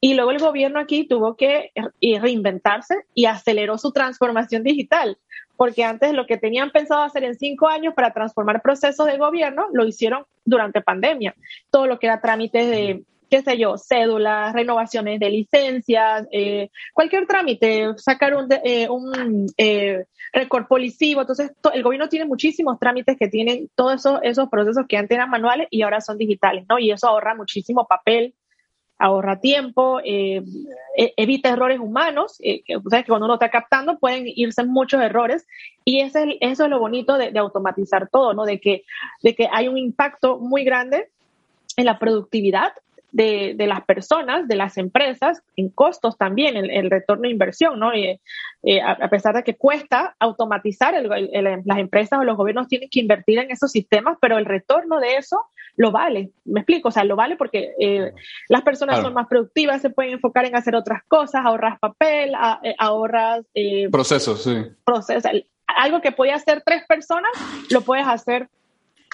Y 0.00 0.14
luego 0.14 0.30
el 0.30 0.38
gobierno 0.38 0.78
aquí 0.80 1.06
tuvo 1.06 1.36
que 1.36 1.72
reinventarse 2.00 2.94
y 3.14 3.26
aceleró 3.26 3.76
su 3.76 3.92
transformación 3.92 4.62
digital, 4.62 5.18
porque 5.56 5.84
antes 5.84 6.14
lo 6.14 6.26
que 6.26 6.38
tenían 6.38 6.70
pensado 6.70 7.02
hacer 7.02 7.24
en 7.24 7.34
cinco 7.34 7.68
años 7.68 7.92
para 7.94 8.12
transformar 8.12 8.62
procesos 8.62 9.06
de 9.06 9.18
gobierno, 9.18 9.66
lo 9.72 9.86
hicieron 9.86 10.24
durante 10.44 10.80
pandemia. 10.80 11.34
Todo 11.70 11.86
lo 11.86 11.98
que 11.98 12.06
era 12.06 12.20
trámites 12.20 12.70
de 12.70 13.02
qué 13.30 13.42
sé 13.42 13.56
yo, 13.56 13.76
cédulas, 13.78 14.52
renovaciones 14.52 15.20
de 15.20 15.30
licencias, 15.30 16.26
eh, 16.32 16.70
cualquier 16.92 17.26
trámite, 17.26 17.86
sacar 17.96 18.34
un, 18.34 18.48
eh, 18.64 18.88
un 18.88 19.46
eh, 19.56 20.04
récord 20.32 20.66
policivo. 20.66 21.20
Entonces, 21.20 21.52
el 21.72 21.82
gobierno 21.82 22.08
tiene 22.08 22.26
muchísimos 22.26 22.78
trámites 22.78 23.16
que 23.16 23.28
tienen 23.28 23.70
todos 23.74 23.94
esos, 23.94 24.20
esos 24.22 24.48
procesos 24.48 24.84
que 24.88 24.96
antes 24.96 25.16
eran 25.16 25.30
manuales 25.30 25.68
y 25.70 25.82
ahora 25.82 26.00
son 26.00 26.18
digitales, 26.18 26.64
¿no? 26.68 26.78
Y 26.78 26.90
eso 26.90 27.06
ahorra 27.06 27.34
muchísimo 27.34 27.86
papel, 27.86 28.34
ahorra 29.00 29.40
tiempo, 29.40 30.00
eh, 30.04 30.42
e, 30.96 31.14
evita 31.16 31.48
errores 31.48 31.80
humanos, 31.80 32.36
eh, 32.40 32.62
que, 32.62 32.74
¿sabes? 32.90 33.04
que 33.04 33.08
cuando 33.08 33.24
uno 33.24 33.34
está 33.34 33.48
captando 33.48 33.98
pueden 33.98 34.24
irse 34.26 34.62
muchos 34.64 35.00
errores 35.00 35.46
y 35.84 36.00
ese 36.00 36.22
es, 36.22 36.36
eso 36.40 36.64
es 36.64 36.70
lo 36.70 36.78
bonito 36.78 37.16
de, 37.16 37.32
de, 37.32 37.38
automatizar 37.38 38.08
todo, 38.10 38.34
¿no? 38.34 38.44
De 38.44 38.60
que, 38.60 38.84
de 39.22 39.34
que 39.34 39.48
hay 39.50 39.68
un 39.68 39.78
impacto 39.78 40.38
muy 40.38 40.64
grande 40.64 41.08
en 41.76 41.86
la 41.86 41.98
productividad 41.98 42.72
de, 43.12 43.54
de, 43.56 43.66
las 43.66 43.84
personas, 43.84 44.46
de 44.48 44.56
las 44.56 44.78
empresas, 44.78 45.42
en 45.56 45.68
costos 45.70 46.16
también, 46.16 46.56
el, 46.56 46.70
el 46.70 46.90
retorno 46.90 47.22
de 47.22 47.30
inversión, 47.30 47.78
¿no? 47.78 47.94
Y, 47.94 48.20
eh, 48.62 48.80
a, 48.80 48.92
a, 48.92 49.08
pesar 49.08 49.34
de 49.34 49.42
que 49.42 49.56
cuesta 49.56 50.14
automatizar, 50.18 50.94
el, 50.94 51.10
el, 51.32 51.62
las 51.64 51.78
empresas 51.78 52.18
o 52.18 52.24
los 52.24 52.36
gobiernos 52.36 52.68
tienen 52.68 52.88
que 52.90 53.00
invertir 53.00 53.38
en 53.38 53.50
esos 53.50 53.72
sistemas, 53.72 54.18
pero 54.20 54.38
el 54.38 54.44
retorno 54.44 55.00
de 55.00 55.16
eso 55.16 55.46
lo 55.76 55.90
vale. 55.90 56.30
¿Me 56.44 56.60
explico? 56.60 56.88
O 56.88 56.92
sea, 56.92 57.04
lo 57.04 57.16
vale 57.16 57.36
porque 57.36 57.72
eh, 57.80 58.12
las 58.48 58.62
personas 58.62 58.96
claro. 58.96 59.08
son 59.08 59.14
más 59.14 59.28
productivas, 59.28 59.80
se 59.80 59.90
pueden 59.90 60.12
enfocar 60.12 60.44
en 60.44 60.56
hacer 60.56 60.74
otras 60.76 61.02
cosas, 61.08 61.42
ahorras 61.44 61.78
papel, 61.78 62.34
a, 62.34 62.60
eh, 62.62 62.74
ahorras... 62.78 63.46
procesos, 63.90 64.44
sí. 64.44 64.62
Procesos. 64.84 65.30
Algo 65.66 66.00
que 66.00 66.12
podía 66.12 66.34
hacer 66.34 66.62
tres 66.64 66.82
personas, 66.86 67.30
lo 67.70 67.80
puedes 67.80 68.06
hacer 68.06 68.48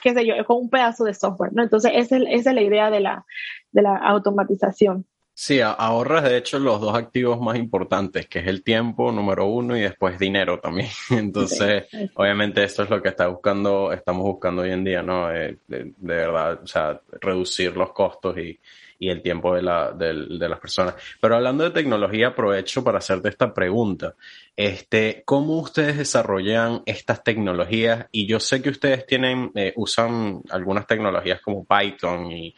qué 0.03 0.15
sé 0.15 0.27
yo, 0.27 0.35
con 0.45 0.59
un 0.59 0.71
pedazo 0.71 1.05
de 1.05 1.15
software, 1.15 1.53
¿no? 1.53 1.63
Entonces, 1.63 1.93
esa 1.95 2.17
es, 2.17 2.23
esa 2.29 2.51
es 2.51 2.55
la 2.57 2.63
idea 2.63 2.91
de 2.91 3.01
la, 3.01 3.25
de 3.73 3.83
la 3.83 3.97
automatización. 3.97 5.07
Sí, 5.39 5.61
ahorras 5.61 6.25
de 6.25 6.39
hecho 6.39 6.59
los 6.59 6.81
dos 6.81 6.97
activos 6.97 7.39
más 7.39 7.59
importantes, 7.59 8.27
que 8.27 8.39
es 8.39 8.47
el 8.47 8.65
tiempo, 8.65 9.13
número 9.13 9.45
uno, 9.47 9.77
y 9.77 9.83
después 9.83 10.19
dinero 10.19 10.61
también. 10.61 10.89
Entonces, 11.11 11.85
sí, 11.91 11.99
sí. 11.99 12.11
obviamente 12.15 12.65
esto 12.65 12.85
es 12.85 12.91
lo 12.91 13.03
que 13.03 13.11
está 13.11 13.27
buscando, 13.27 13.93
estamos 13.93 14.25
buscando 14.25 14.63
hoy 14.63 14.71
en 14.71 14.85
día, 14.85 15.03
¿no? 15.03 15.31
Eh, 15.31 15.59
de, 15.69 15.93
de, 15.97 16.15
verdad, 16.15 16.61
o 16.63 16.67
sea, 16.67 16.99
reducir 17.21 17.77
los 17.77 17.93
costos 17.93 18.39
y, 18.39 18.59
y 18.99 19.11
el 19.11 19.23
tiempo 19.23 19.55
de, 19.55 19.63
la, 19.63 19.93
de, 19.93 20.27
de, 20.39 20.49
las 20.49 20.61
personas. 20.61 20.95
Pero 21.21 21.37
hablando 21.37 21.65
de 21.65 21.71
tecnología, 21.71 22.29
aprovecho 22.29 22.83
para 22.83 22.99
hacerte 22.99 23.29
esta 23.29 23.53
pregunta. 23.53 24.15
Este, 24.57 25.23
¿Cómo 25.25 25.59
ustedes 25.59 25.99
desarrollan 25.99 26.83
estas 26.87 27.23
tecnologías? 27.23 28.07
Y 28.13 28.27
yo 28.27 28.41
sé 28.41 28.63
que 28.63 28.71
ustedes 28.71 29.07
tienen, 29.07 29.51
eh, 29.55 29.73
usan 29.77 30.41
algunas 30.51 30.87
tecnologías 30.87 31.41
como 31.41 31.65
Python 31.65 32.33
y, 32.33 32.55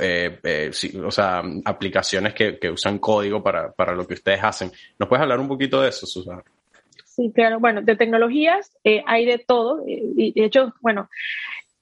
eh, 0.00 0.38
eh, 0.42 0.70
o 1.04 1.10
sea, 1.10 1.42
aplicaciones 1.64 2.32
que, 2.32 2.58
que 2.58 2.70
usan 2.70 2.98
código 2.98 3.42
para, 3.42 3.72
para, 3.72 3.94
lo 3.94 4.06
que 4.06 4.14
ustedes 4.14 4.42
hacen. 4.42 4.72
¿Nos 4.98 5.08
puedes 5.08 5.22
hablar 5.22 5.38
un 5.40 5.48
poquito 5.48 5.82
de 5.82 5.90
eso, 5.90 6.06
Susana? 6.06 6.42
Sí, 7.04 7.30
claro. 7.34 7.60
Bueno, 7.60 7.82
de 7.82 7.94
tecnologías 7.94 8.72
eh, 8.84 9.02
hay 9.06 9.26
de 9.26 9.38
todo. 9.38 9.84
Y 9.86 10.32
de 10.32 10.46
hecho, 10.46 10.72
bueno, 10.80 11.10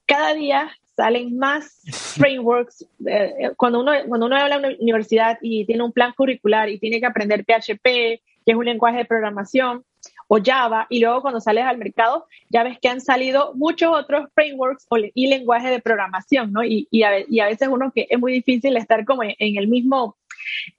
cada 0.07 0.35
día 0.35 0.77
salen 1.01 1.39
más 1.39 1.81
frameworks. 2.19 2.87
Eh, 3.07 3.53
cuando, 3.57 3.81
uno, 3.81 3.93
cuando 4.07 4.27
uno 4.27 4.37
habla 4.37 4.57
en 4.57 4.65
una 4.67 4.77
universidad 4.79 5.39
y 5.41 5.65
tiene 5.65 5.83
un 5.83 5.93
plan 5.93 6.13
curricular 6.15 6.69
y 6.69 6.79
tiene 6.79 7.01
que 7.01 7.07
aprender 7.07 7.43
PHP, 7.45 7.83
que 7.83 8.21
es 8.45 8.55
un 8.55 8.67
lenguaje 8.67 8.99
de 8.99 9.05
programación, 9.07 9.83
o 10.29 10.39
Java, 10.43 10.87
y 10.91 11.01
luego 11.01 11.23
cuando 11.23 11.41
sales 11.41 11.65
al 11.65 11.79
mercado 11.79 12.27
ya 12.51 12.63
ves 12.63 12.79
que 12.81 12.89
han 12.89 13.01
salido 13.01 13.53
muchos 13.55 13.91
otros 13.93 14.29
frameworks 14.35 14.87
y 15.15 15.27
lenguajes 15.27 15.71
de 15.71 15.81
programación, 15.81 16.53
¿no? 16.53 16.63
Y, 16.63 16.87
y, 16.91 17.03
a, 17.03 17.47
veces 17.47 17.69
uno 17.69 17.91
que 17.93 18.07
es 18.09 18.19
muy 18.19 18.33
difícil 18.33 18.77
estar 18.77 19.05
como 19.05 19.23
en, 19.25 19.35
el 19.39 19.69
mismo 19.69 20.17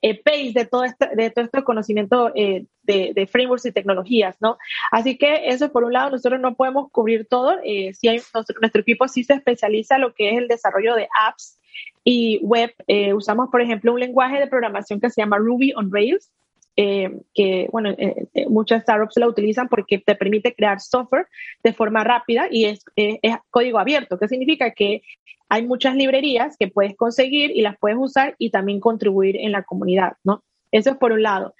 eh, 0.00 0.20
pace 0.22 0.52
de 0.54 0.66
todo 0.66 0.84
este, 0.84 1.08
de 1.14 1.30
todo 1.30 1.44
este 1.44 1.62
conocimiento 1.62 2.32
eh, 2.34 2.66
de, 2.82 3.28
frameworks 3.30 3.66
y 3.66 3.72
tecnologías, 3.72 4.36
¿no? 4.40 4.58
Así 4.90 5.16
que 5.16 5.48
eso 5.48 5.70
por 5.70 5.84
un 5.84 5.92
lado 5.92 6.10
nosotros 6.10 6.40
no 6.40 6.54
podemos 6.54 6.90
cubrir 6.90 7.26
todo, 7.28 7.58
eh, 7.64 7.92
si 7.94 8.08
hay, 8.08 8.16
nuestro, 8.32 8.56
nuestro, 8.60 8.80
equipo 8.80 9.08
sí 9.08 9.24
se 9.24 9.34
especializa 9.34 9.96
en 9.96 10.02
lo 10.02 10.14
que 10.14 10.30
es 10.30 10.38
el 10.38 10.48
desarrollo 10.48 10.94
de 10.94 11.08
apps 11.26 11.58
y 12.04 12.38
web. 12.42 12.74
Eh, 12.86 13.14
usamos, 13.14 13.48
por 13.50 13.60
ejemplo, 13.60 13.92
un 13.92 14.00
lenguaje 14.00 14.38
de 14.38 14.46
programación 14.46 15.00
que 15.00 15.10
se 15.10 15.20
llama 15.20 15.38
Ruby 15.38 15.72
on 15.76 15.90
Rails, 15.92 16.30
eh, 16.76 17.10
que, 17.34 17.68
bueno, 17.70 17.90
eh, 17.90 18.26
muchas 18.48 18.82
startups 18.82 19.16
la 19.16 19.28
utilizan 19.28 19.68
porque 19.68 19.98
te 19.98 20.14
permite 20.14 20.54
crear 20.54 20.80
software 20.80 21.26
de 21.62 21.72
forma 21.72 22.02
rápida 22.04 22.48
y 22.50 22.64
es, 22.64 22.84
es, 22.96 23.36
código 23.50 23.78
abierto, 23.78 24.18
que 24.18 24.28
significa 24.28 24.70
que 24.70 25.02
hay 25.48 25.66
muchas 25.66 25.94
librerías 25.94 26.56
que 26.56 26.68
puedes 26.68 26.96
conseguir 26.96 27.50
y 27.50 27.60
las 27.60 27.76
puedes 27.78 27.98
usar 28.00 28.34
y 28.38 28.50
también 28.50 28.80
contribuir 28.80 29.36
en 29.36 29.52
la 29.52 29.64
comunidad, 29.64 30.14
¿no? 30.24 30.42
Eso 30.70 30.90
es 30.90 30.96
por 30.96 31.12
un 31.12 31.22
lado. 31.22 31.54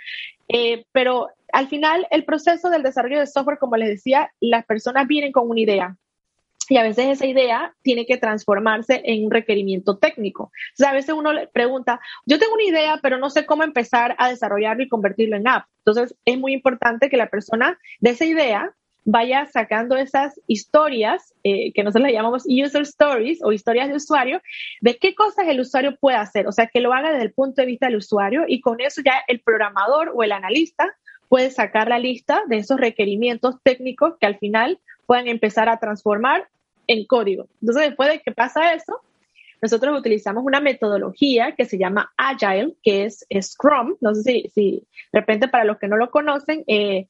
pero 0.93 1.29
al 1.53 1.69
final, 1.69 2.07
el 2.11 2.25
proceso 2.25 2.71
del 2.71 2.83
desarrollo 2.83 3.21
de 3.21 3.27
software, 3.27 3.59
como 3.59 3.77
les 3.77 3.89
decía, 3.89 4.33
las 4.41 4.65
personas 4.65 5.07
vienen 5.07 5.33
con 5.33 5.51
una 5.51 5.61
idea, 5.61 5.97
y 6.69 6.77
a 6.77 6.83
veces 6.83 7.07
esa 7.07 7.27
idea 7.27 7.75
tiene 7.83 8.07
que 8.07 8.17
transformarse 8.17 9.03
en 9.05 9.25
un 9.25 9.31
requerimiento 9.31 9.99
técnico. 9.99 10.45
O 10.45 10.51
sea, 10.75 10.91
a 10.91 10.95
veces 10.95 11.15
uno 11.15 11.33
le 11.33 11.49
pregunta, 11.49 12.01
yo 12.27 12.39
tengo 12.39 12.55
una 12.55 12.65
idea, 12.65 12.99
pero 13.03 13.19
no 13.19 13.31
sé 13.31 13.47
cómo 13.47 13.63
empezar 13.63 14.15
a 14.19 14.29
desarrollarlo 14.29 14.83
y 14.83 14.89
convertirlo 14.89 15.37
en 15.37 15.49
app. 15.49 15.67
Entonces, 15.85 16.15
es 16.25 16.39
muy 16.39 16.53
importante 16.53 17.11
que 17.11 17.17
la 17.17 17.29
persona 17.29 17.79
de 18.01 18.11
esa 18.11 18.25
idea 18.25 18.75
vaya 19.05 19.47
sacando 19.47 19.97
esas 19.97 20.41
historias, 20.47 21.35
eh, 21.43 21.73
que 21.73 21.83
nosotros 21.83 22.07
le 22.07 22.15
llamamos 22.15 22.45
user 22.47 22.83
stories 22.83 23.43
o 23.43 23.53
historias 23.53 23.89
de 23.89 23.97
usuario, 23.97 24.41
de 24.81 24.97
qué 24.97 25.15
cosas 25.15 25.49
el 25.49 25.61
usuario 25.61 25.97
puede 25.97 26.17
hacer. 26.17 26.47
O 26.47 26.53
sea, 26.53 26.69
que 26.69 26.81
lo 26.81 26.93
haga 26.93 27.11
desde 27.11 27.25
el 27.25 27.33
punto 27.33 27.63
de 27.63 27.67
vista 27.67 27.87
del 27.87 27.97
usuario 27.97 28.45
y 28.47 28.61
con 28.61 28.81
eso 28.81 29.03
ya 29.05 29.23
el 29.27 29.41
programador 29.41 30.13
o 30.15 30.23
el 30.23 30.33
analista 30.33 30.95
puede 31.29 31.51
sacar 31.51 31.89
la 31.89 31.99
lista 31.99 32.43
de 32.47 32.59
esos 32.59 32.79
requerimientos 32.79 33.57
técnicos 33.63 34.15
que 34.21 34.27
al 34.27 34.39
final 34.39 34.79
puedan 35.13 35.29
empezar 35.29 35.69
a 35.69 35.77
transformar 35.77 36.49
en 36.87 37.05
código. 37.05 37.47
Entonces, 37.61 37.89
después 37.89 38.09
de 38.09 38.21
que 38.21 38.33
pasa 38.33 38.73
eso, 38.73 39.03
nosotros 39.61 39.99
utilizamos 39.99 40.43
una 40.43 40.59
metodología 40.59 41.53
que 41.55 41.67
se 41.67 41.77
llama 41.77 42.15
Agile, 42.17 42.73
que 42.83 43.05
es 43.05 43.27
Scrum. 43.43 43.97
No 44.01 44.15
sé 44.15 44.23
si, 44.23 44.51
si 44.55 44.87
de 45.13 45.21
repente 45.21 45.49
para 45.49 45.65
los 45.65 45.79
que 45.79 45.87
no 45.87 45.99
lo 45.99 46.11
conocen, 46.11 46.65
eh, 46.67 47.09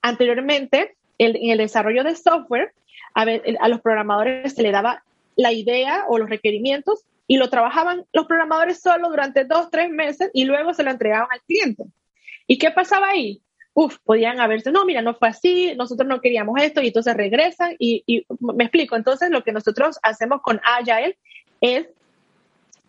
anteriormente 0.00 0.96
en 1.18 1.50
el 1.50 1.58
desarrollo 1.58 2.04
de 2.04 2.16
software, 2.16 2.72
a, 3.14 3.26
a 3.60 3.68
los 3.68 3.82
programadores 3.82 4.54
se 4.54 4.62
le 4.62 4.70
daba 4.70 5.04
la 5.36 5.52
idea 5.52 6.06
o 6.08 6.16
los 6.16 6.30
requerimientos 6.30 7.04
y 7.26 7.36
lo 7.36 7.50
trabajaban 7.50 8.06
los 8.14 8.26
programadores 8.26 8.80
solo 8.80 9.10
durante 9.10 9.44
dos, 9.44 9.70
tres 9.70 9.90
meses 9.90 10.30
y 10.32 10.46
luego 10.46 10.72
se 10.72 10.84
lo 10.84 10.90
entregaban 10.90 11.28
al 11.30 11.42
cliente. 11.42 11.84
¿Y 12.46 12.56
qué 12.56 12.70
pasaba 12.70 13.08
ahí? 13.08 13.42
Uf, 13.74 13.98
podían 14.04 14.40
haberse, 14.40 14.70
no, 14.70 14.84
mira, 14.84 15.02
no 15.02 15.14
fue 15.14 15.28
así, 15.28 15.74
nosotros 15.76 16.08
no 16.08 16.20
queríamos 16.20 16.60
esto 16.60 16.82
y 16.82 16.88
entonces 16.88 17.14
regresan 17.14 17.74
y, 17.78 18.02
y 18.06 18.26
me 18.40 18.64
explico. 18.64 18.96
Entonces, 18.96 19.30
lo 19.30 19.42
que 19.42 19.52
nosotros 19.52 19.98
hacemos 20.02 20.42
con 20.42 20.60
Agile 20.64 21.18
es 21.60 21.88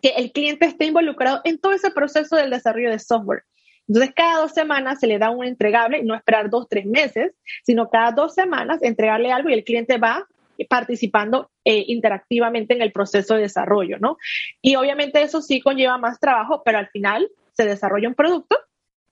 que 0.02 0.10
el 0.10 0.32
cliente 0.32 0.66
esté 0.66 0.86
involucrado 0.86 1.40
en 1.44 1.58
todo 1.58 1.72
ese 1.72 1.90
proceso 1.90 2.36
del 2.36 2.50
desarrollo 2.50 2.90
de 2.90 2.98
software. 2.98 3.44
Entonces, 3.88 4.12
cada 4.14 4.40
dos 4.40 4.52
semanas 4.52 5.00
se 5.00 5.06
le 5.06 5.18
da 5.18 5.30
un 5.30 5.44
entregable, 5.44 6.02
no 6.02 6.14
esperar 6.14 6.50
dos, 6.50 6.68
tres 6.68 6.86
meses, 6.86 7.32
sino 7.62 7.90
cada 7.90 8.12
dos 8.12 8.34
semanas 8.34 8.82
entregarle 8.82 9.32
algo 9.32 9.50
y 9.50 9.54
el 9.54 9.64
cliente 9.64 9.98
va 9.98 10.26
participando 10.68 11.50
eh, 11.64 11.84
interactivamente 11.88 12.74
en 12.74 12.82
el 12.82 12.92
proceso 12.92 13.34
de 13.34 13.42
desarrollo, 13.42 13.98
¿no? 13.98 14.16
Y 14.62 14.76
obviamente 14.76 15.20
eso 15.22 15.42
sí 15.42 15.60
conlleva 15.60 15.98
más 15.98 16.20
trabajo, 16.20 16.62
pero 16.64 16.78
al 16.78 16.88
final 16.88 17.28
se 17.52 17.64
desarrolla 17.64 18.08
un 18.08 18.14
producto 18.14 18.58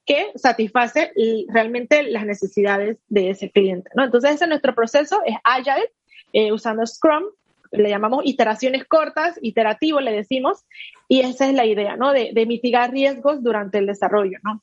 que 0.05 0.33
satisface 0.35 1.12
realmente 1.49 2.03
las 2.05 2.27
necesidades 2.27 2.99
de 3.09 3.31
ese 3.31 3.51
cliente. 3.51 3.91
¿no? 3.95 4.05
Entonces, 4.05 4.33
ese 4.33 4.45
es 4.45 4.49
nuestro 4.49 4.75
proceso, 4.75 5.21
es 5.25 5.37
Agile, 5.45 5.93
eh, 6.33 6.53
usando 6.53 6.87
Scrum, 6.87 7.25
le 7.73 7.88
llamamos 7.88 8.23
iteraciones 8.25 8.85
cortas, 8.85 9.38
iterativo 9.43 10.01
le 10.01 10.12
decimos, 10.12 10.65
y 11.09 11.21
esa 11.21 11.49
es 11.49 11.55
la 11.55 11.65
idea, 11.65 11.97
¿no? 11.97 12.12
De, 12.12 12.33
de 12.35 12.47
mitigar 12.47 12.91
riesgos 12.91 13.43
durante 13.43 13.79
el 13.79 13.87
desarrollo, 13.87 14.38
¿no? 14.43 14.62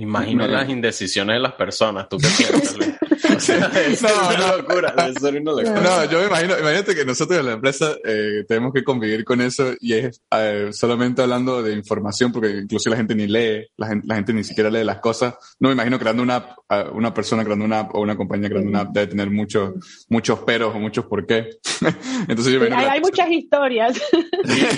Imagino 0.00 0.46
las 0.46 0.68
indecisiones 0.68 1.36
de 1.36 1.40
las 1.40 1.52
personas, 1.52 2.08
¿tú 2.08 2.16
qué 2.18 2.28
piensas? 2.36 2.76
o 3.36 3.40
sea, 3.40 3.70
es 3.86 4.02
una 4.02 4.56
locura, 4.56 4.94
No, 4.96 6.04
yo 6.10 6.20
me 6.20 6.26
imagino, 6.26 6.58
imagínate 6.58 6.94
que 6.94 7.04
nosotros 7.04 7.38
en 7.40 7.46
la 7.46 7.52
empresa 7.52 7.94
eh, 8.04 8.44
tenemos 8.46 8.72
que 8.72 8.84
convivir 8.84 9.24
con 9.24 9.40
eso 9.40 9.74
y 9.80 9.94
es 9.94 10.22
eh, 10.30 10.70
solamente 10.72 11.22
hablando 11.22 11.62
de 11.62 11.74
información, 11.74 12.32
porque 12.32 12.50
incluso 12.50 12.90
la 12.90 12.96
gente 12.96 13.14
ni 13.14 13.26
lee, 13.26 13.66
la 13.76 13.88
gente, 13.88 14.06
la 14.06 14.14
gente 14.16 14.32
ni 14.32 14.44
siquiera 14.44 14.70
lee 14.70 14.84
las 14.84 15.00
cosas. 15.00 15.34
No 15.58 15.68
me 15.68 15.74
imagino 15.74 15.98
creando 15.98 16.22
una 16.22 16.36
app, 16.36 16.58
una 16.92 17.12
persona 17.12 17.44
creando 17.44 17.64
una 17.64 17.80
app 17.80 17.94
o 17.94 18.00
una 18.00 18.16
compañía 18.16 18.48
creando 18.48 18.70
una 18.70 18.80
app 18.80 18.92
debe 18.92 19.08
tener 19.08 19.30
muchos, 19.30 19.74
muchos 20.08 20.40
peros 20.40 20.74
o 20.74 20.78
muchos 20.78 21.04
por 21.06 21.26
qué. 21.26 21.50
Entonces 22.28 22.52
yo 22.52 22.62
hay, 22.62 22.72
hay 22.72 23.00
muchas 23.00 23.30
historias, 23.30 24.00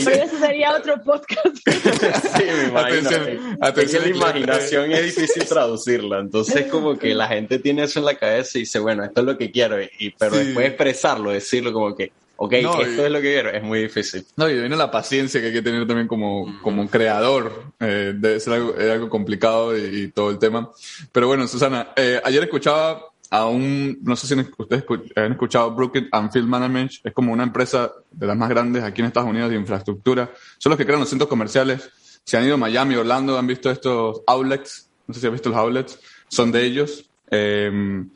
pero 0.05 0.25
eso 0.25 0.39
sería 0.39 0.75
otro 0.75 1.01
podcast. 1.03 1.57
sí, 1.67 2.45
me 2.45 2.69
imagino. 2.69 3.09
Atención, 3.09 3.59
atención 3.61 4.03
la 4.03 4.09
imaginación 4.09 4.93
es 4.93 5.12
difícil 5.15 5.45
traducirla. 5.47 6.21
Entonces, 6.21 6.67
como 6.67 6.99
que 6.99 7.15
la 7.15 7.29
gente 7.29 7.59
tiene 7.59 7.85
eso 7.85 7.99
en 7.99 8.07
la 8.07 8.15
cabeza 8.15 8.59
y 8.59 8.63
dice, 8.63 8.79
bueno, 8.79 9.05
esto 9.05 9.21
es 9.21 9.27
lo 9.27 9.39
que 9.39 9.51
quiero, 9.51 9.83
y, 9.83 10.11
pero 10.19 10.37
después 10.37 10.67
expresarlo, 10.67 11.31
decirlo 11.31 11.73
como 11.73 11.95
que, 11.95 12.13
ok, 12.37 12.53
esto 12.55 13.07
es 13.07 13.11
lo 13.11 13.21
que 13.21 13.33
quiero, 13.33 13.51
es 13.51 13.63
muy 13.63 13.83
difícil. 13.83 14.25
No, 14.37 14.49
y 14.49 14.59
viene 14.59 14.77
la 14.77 14.91
paciencia 14.91 15.41
que 15.41 15.49
hay 15.49 15.53
que 15.53 15.63
tener 15.63 15.87
también 15.87 16.09
como, 16.09 16.61
como 16.63 16.89
creador. 16.89 17.73
Eh, 17.79 18.15
debe 18.17 18.41
ser 18.41 18.55
algo, 18.55 18.75
algo 18.79 19.09
complicado 19.09 19.77
y, 19.77 20.09
todo 20.09 20.31
el 20.31 20.39
tema. 20.39 20.71
Pero 21.13 21.29
bueno, 21.29 21.47
Susana, 21.47 21.93
eh, 21.97 22.21
ayer 22.25 22.43
escuchaba 22.43 23.13
a 23.33 23.47
un, 23.47 23.99
no 24.03 24.15
sé 24.15 24.27
si 24.27 24.35
ustedes 24.59 24.85
han 25.17 25.33
escuchado 25.33 25.71
Brooked 25.71 26.09
and 26.13 26.31
Field 26.31 26.47
Management, 26.47 26.93
es 27.03 27.15
como 27.15 27.33
una 27.33 27.45
empresa 27.45 27.91
de 28.11 28.27
las 28.27 28.37
más 28.37 28.51
grandes 28.51 28.85
aquí 28.85 29.01
en 29.01 29.07
Estados 29.07 29.31
Unidos 29.31 29.49
de 29.49 29.57
infraestructura. 29.57 30.31
Son 30.59 30.69
los 30.69 30.77
que 30.77 30.85
crean 30.85 31.01
los 31.01 31.09
centros 31.09 31.31
comerciales. 31.31 31.89
Se 32.25 32.37
han 32.37 32.45
ido 32.45 32.55
a 32.55 32.59
Miami, 32.59 32.95
Orlando, 32.95 33.39
han 33.39 33.47
visto 33.47 33.71
estos 33.71 34.21
outlets 34.27 34.91
no 35.07 35.15
sé 35.15 35.21
si 35.21 35.27
has 35.27 35.33
visto 35.33 35.49
los 35.51 35.59
outlets, 35.59 35.99
son 36.29 36.53
de 36.53 36.65
ellos. 36.65 37.09
Em, 37.31 38.11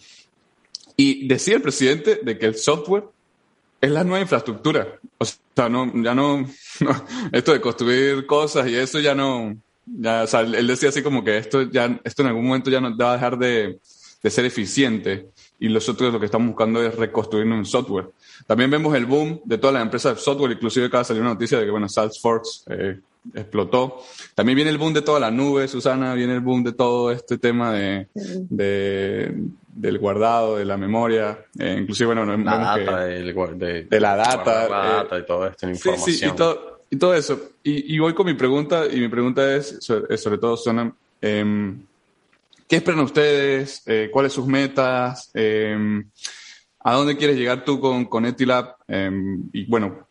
y 0.97 1.27
decía 1.27 1.57
el 1.57 1.63
presidente 1.63 2.21
de 2.23 2.39
que 2.39 2.47
el 2.47 2.57
software 2.57 3.05
es 3.81 3.91
la 3.91 4.05
nueva 4.05 4.21
infraestructura. 4.21 4.99
O 5.19 5.25
sea, 5.25 5.69
no, 5.69 5.91
ya 6.03 6.15
no, 6.15 6.47
esto 7.33 7.53
de 7.53 7.61
construir 7.61 8.27
cosas 8.27 8.69
y 8.69 8.75
eso 8.75 8.99
ya 9.01 9.15
no, 9.15 9.57
ya, 9.87 10.25
o 10.25 10.27
sea, 10.27 10.41
él 10.41 10.67
decía 10.67 10.89
así 10.89 11.03
como 11.03 11.23
que 11.23 11.39
esto 11.39 11.63
ya, 11.63 12.01
esto 12.05 12.23
en 12.23 12.29
algún 12.29 12.47
momento 12.47 12.71
ya 12.71 12.81
no 12.81 12.97
va 12.97 13.11
a 13.11 13.15
dejar 13.15 13.39
de, 13.39 13.79
de 14.23 14.31
ser 14.31 14.45
eficiente 14.45 15.29
y 15.59 15.69
nosotros 15.69 16.13
lo 16.13 16.21
que 16.21 16.27
estamos 16.27 16.49
buscando 16.49 16.83
es 16.83 16.95
reconstruirnos 16.95 17.59
en 17.59 17.65
software. 17.65 18.11
También 18.47 18.71
vemos 18.71 18.95
el 18.95 19.07
boom 19.07 19.41
de 19.45 19.59
todas 19.59 19.75
las 19.75 19.83
empresas 19.83 20.17
de 20.17 20.23
software, 20.23 20.53
inclusive 20.53 20.87
acaba 20.87 21.03
de 21.03 21.09
salir 21.09 21.23
una 21.23 21.33
noticia 21.33 21.59
de 21.59 21.65
que, 21.65 21.71
bueno, 21.71 21.89
Salesforce 21.89 22.63
eh, 22.69 23.01
explotó. 23.35 24.03
También 24.35 24.57
viene 24.57 24.71
el 24.71 24.79
boom 24.79 24.93
de 24.93 25.03
toda 25.03 25.21
la 25.21 25.31
nube, 25.31 25.69
Susana, 25.69 26.15
viene 26.15 26.35
el 26.35 26.41
boom 26.41 26.65
de 26.65 26.73
todo 26.73 27.11
este 27.11 27.39
tema 27.39 27.73
de, 27.73 28.09
del 29.77 29.99
guardado, 29.99 30.57
de 30.57 30.65
la 30.65 30.77
memoria, 30.77 31.45
eh, 31.59 31.77
inclusive, 31.81 32.07
bueno, 32.07 32.25
no 32.25 32.37
la 32.37 32.59
data, 32.59 33.05
de, 33.05 33.87
de, 33.89 34.01
la 34.01 34.17
data. 34.17 34.69
La 34.69 34.79
data 34.79 35.19
y 35.19 35.27
todo 35.27 35.47
esto, 35.47 35.69
información. 35.69 36.17
Sí, 36.17 36.25
y, 36.25 36.33
todo, 36.33 36.81
y 36.91 36.97
todo 36.97 37.15
eso. 37.15 37.41
Y, 37.63 37.99
voy 37.99 38.15
con 38.15 38.27
mi 38.27 38.35
pregunta, 38.35 38.85
y 38.91 39.01
mi 39.01 39.09
pregunta 39.09 39.55
es, 39.55 39.79
sobre, 39.81 40.39
todo, 40.39 40.57
Susana, 40.57 40.93
em, 41.21 41.83
¿qué 42.69 42.77
esperan 42.77 43.01
ustedes? 43.01 43.83
Eh, 43.87 44.09
¿Cuáles 44.13 44.33
sus 44.33 44.47
metas? 44.47 45.31
Em, 45.35 46.09
¿A 46.81 46.95
dónde 46.95 47.17
quieres 47.17 47.37
llegar 47.37 47.65
tú 47.65 47.81
con, 47.81 48.05
con 48.05 48.25
Etilab? 48.27 48.77
Em, 48.87 49.49
y 49.53 49.67
bueno, 49.67 50.07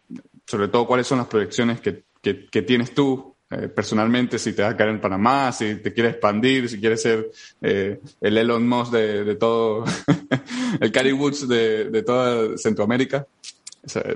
sobre 0.45 0.67
todo, 0.67 0.86
¿cuáles 0.86 1.08
son 1.08 1.17
las 1.17 1.28
proyecciones 1.28 1.80
que 1.80 2.04
que, 2.33 2.61
tienes 2.63 2.93
tú 2.93 3.35
eh, 3.51 3.67
personalmente, 3.67 4.39
si 4.39 4.55
te 4.55 4.63
vas 4.63 4.73
a 4.73 4.77
caer 4.77 4.89
en 4.89 5.01
Panamá, 5.01 5.51
si 5.51 5.75
te 5.81 5.93
quieres 5.93 6.13
expandir, 6.13 6.67
si 6.67 6.79
quieres 6.79 7.01
ser 7.01 7.29
eh, 7.61 7.99
el 8.21 8.38
Elon 8.38 8.67
Musk 8.67 8.91
de, 8.91 9.35
todo, 9.35 9.85
el 10.81 10.91
Cary 10.91 11.11
Woods 11.11 11.47
de, 11.47 12.03
toda 12.03 12.57
Centroamérica. 12.57 13.27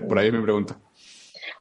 por 0.08 0.18
ahí 0.18 0.28
es 0.28 0.34
mi 0.34 0.42
pregunta. 0.42 0.78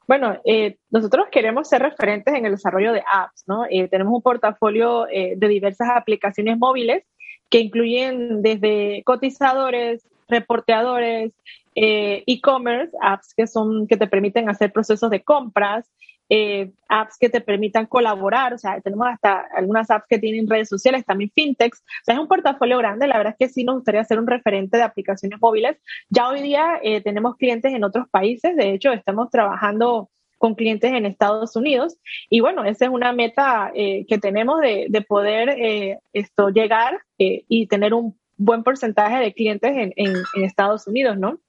Bueno, 0.07 0.41
eh, 0.43 0.77
nosotros 0.89 1.27
queremos 1.31 1.69
ser 1.69 1.83
referentes 1.83 2.33
en 2.33 2.45
el 2.47 2.53
desarrollo 2.53 2.93
de 2.93 3.03
apps, 3.11 3.43
¿no? 3.45 3.65
tenemos 3.91 4.11
un 4.11 4.23
portafolio 4.23 5.05
de 5.05 5.47
diversas 5.47 5.89
aplicaciones 5.93 6.57
móviles 6.57 7.03
que 7.51 7.59
incluyen 7.59 8.41
desde 8.41 9.03
cotizadores, 9.05 10.07
reporteadores, 10.27 11.31
e-commerce, 11.75 12.91
apps 12.99 13.35
que 13.35 13.45
son 13.45 13.85
que 13.85 13.97
te 13.97 14.07
permiten 14.07 14.49
hacer 14.49 14.73
procesos 14.73 15.11
de 15.11 15.21
compras, 15.21 15.85
eh, 16.29 16.71
apps 16.87 17.17
que 17.19 17.29
te 17.29 17.41
permitan 17.41 17.87
colaborar, 17.87 18.53
o 18.53 18.57
sea, 18.57 18.79
tenemos 18.81 19.07
hasta 19.07 19.47
algunas 19.55 19.89
apps 19.89 20.05
que 20.07 20.19
tienen 20.19 20.47
redes 20.47 20.69
sociales, 20.69 21.05
también 21.05 21.31
fintechs, 21.33 21.79
o 21.79 22.05
sea, 22.05 22.15
es 22.15 22.21
un 22.21 22.27
portafolio 22.27 22.77
grande, 22.77 23.07
la 23.07 23.17
verdad 23.17 23.35
es 23.37 23.47
que 23.47 23.53
sí 23.53 23.63
nos 23.63 23.75
gustaría 23.75 24.03
ser 24.03 24.19
un 24.19 24.27
referente 24.27 24.77
de 24.77 24.83
aplicaciones 24.83 25.39
móviles. 25.41 25.77
Ya 26.09 26.29
hoy 26.29 26.41
día 26.41 26.79
eh, 26.83 27.01
tenemos 27.01 27.35
clientes 27.35 27.73
en 27.73 27.83
otros 27.83 28.07
países, 28.09 28.55
de 28.55 28.73
hecho, 28.73 28.91
estamos 28.91 29.29
trabajando 29.31 30.09
con 30.37 30.55
clientes 30.55 30.93
en 30.93 31.05
Estados 31.05 31.55
Unidos. 31.55 31.97
Y 32.29 32.39
bueno, 32.39 32.63
esa 32.63 32.85
es 32.85 32.91
una 32.91 33.11
meta 33.11 33.71
eh, 33.75 34.05
que 34.07 34.19
tenemos 34.19 34.61
de, 34.61 35.05
poder 35.07 35.99
esto 36.13 36.49
llegar 36.49 37.01
y 37.17 37.67
tener 37.67 37.93
un 37.93 38.17
buen 38.37 38.63
porcentaje 38.63 39.17
de 39.17 39.33
clientes 39.33 39.71
en, 39.75 39.93
en 39.97 40.43
Estados 40.45 40.87
Unidos, 40.87 41.17
¿no? 41.17 41.39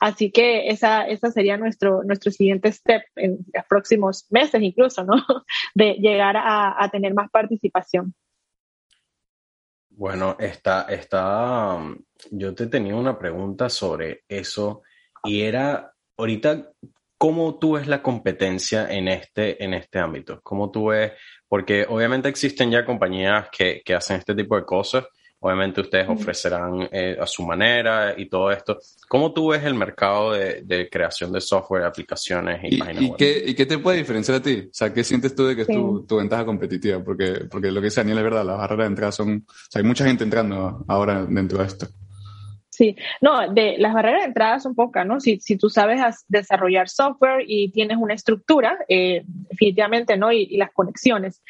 Así 0.00 0.30
que 0.30 0.68
esa, 0.68 1.06
esa 1.06 1.30
sería 1.30 1.56
nuestro, 1.56 2.02
nuestro 2.04 2.30
siguiente 2.30 2.72
step 2.72 3.02
en 3.16 3.38
los 3.52 3.64
próximos 3.66 4.26
meses 4.30 4.62
incluso, 4.62 5.04
¿no? 5.04 5.14
De 5.74 5.94
llegar 5.94 6.36
a, 6.36 6.88
tener 6.90 7.14
más 7.14 7.30
participación. 7.30 8.14
Bueno, 9.90 10.36
está, 10.38 10.86
está, 10.88 11.78
yo 12.30 12.54
te 12.54 12.66
tenía 12.66 12.96
una 12.96 13.18
pregunta 13.18 13.68
sobre 13.68 14.24
eso 14.28 14.82
y 15.24 15.42
era, 15.42 15.92
ahorita, 16.16 16.72
¿cómo 17.18 17.58
tú 17.58 17.74
ves 17.74 17.86
la 17.86 18.02
competencia 18.02 18.90
en 18.90 19.08
este, 19.08 19.62
en 19.62 19.74
este 19.74 19.98
ámbito? 19.98 20.40
¿Cómo 20.42 20.70
tú 20.70 20.86
ves? 20.86 21.12
Porque 21.46 21.86
obviamente 21.88 22.28
existen 22.28 22.70
ya 22.70 22.84
compañías 22.84 23.48
que, 23.50 23.82
que 23.84 23.94
hacen 23.94 24.16
este 24.16 24.34
tipo 24.34 24.56
de 24.56 24.64
cosas 24.64 25.04
Obviamente 25.44 25.80
ustedes 25.80 26.08
ofrecerán 26.08 26.88
eh, 26.92 27.16
a 27.20 27.26
su 27.26 27.44
manera 27.44 28.14
y 28.16 28.28
todo 28.28 28.52
esto. 28.52 28.78
¿Cómo 29.08 29.32
tú 29.32 29.48
ves 29.48 29.64
el 29.64 29.74
mercado 29.74 30.32
de, 30.32 30.88
creación 30.90 31.32
de 31.32 31.40
software, 31.40 31.82
aplicaciones 31.82 32.60
y, 32.62 32.76
páginas 32.78 33.02
web? 33.02 33.16
Qué, 33.18 33.42
¿Y 33.48 33.54
qué 33.54 33.66
te 33.66 33.78
puede 33.78 33.98
diferenciar 33.98 34.38
a 34.38 34.42
ti? 34.42 34.68
O 34.70 34.72
sea, 34.72 34.94
¿qué 34.94 35.02
sientes 35.02 35.34
tú 35.34 35.44
de 35.44 35.56
que 35.56 35.62
es 35.62 35.68
tu, 35.68 36.16
ventaja 36.16 36.44
competitiva? 36.44 37.02
Porque, 37.02 37.46
porque 37.50 37.72
lo 37.72 37.80
que 37.80 37.86
dice 37.86 38.02
Daniel 38.02 38.18
es 38.18 38.24
verdad, 38.24 38.44
las 38.44 38.56
barreras 38.56 38.84
de 38.84 38.90
entrada 38.90 39.10
son... 39.10 39.44
O 39.48 39.52
sea, 39.68 39.80
hay 39.80 39.86
mucha 39.86 40.04
gente 40.04 40.22
entrando 40.22 40.84
ahora 40.86 41.24
dentro 41.24 41.58
de 41.58 41.64
esto. 41.64 41.88
Sí, 42.72 42.96
no, 43.20 43.52
de 43.52 43.76
las 43.76 43.92
barreras 43.92 44.22
de 44.22 44.28
entrada 44.28 44.58
son 44.58 44.74
pocas, 44.74 45.06
¿no? 45.06 45.20
Si, 45.20 45.38
si 45.40 45.58
tú 45.58 45.68
sabes 45.68 46.00
desarrollar 46.28 46.88
software 46.88 47.44
y 47.46 47.70
tienes 47.70 47.98
una 47.98 48.14
estructura, 48.14 48.78
eh, 48.88 49.24
definitivamente, 49.26 50.16
¿no? 50.16 50.32
Y, 50.32 50.56
las 50.56 50.72
conexiones. 50.72 51.42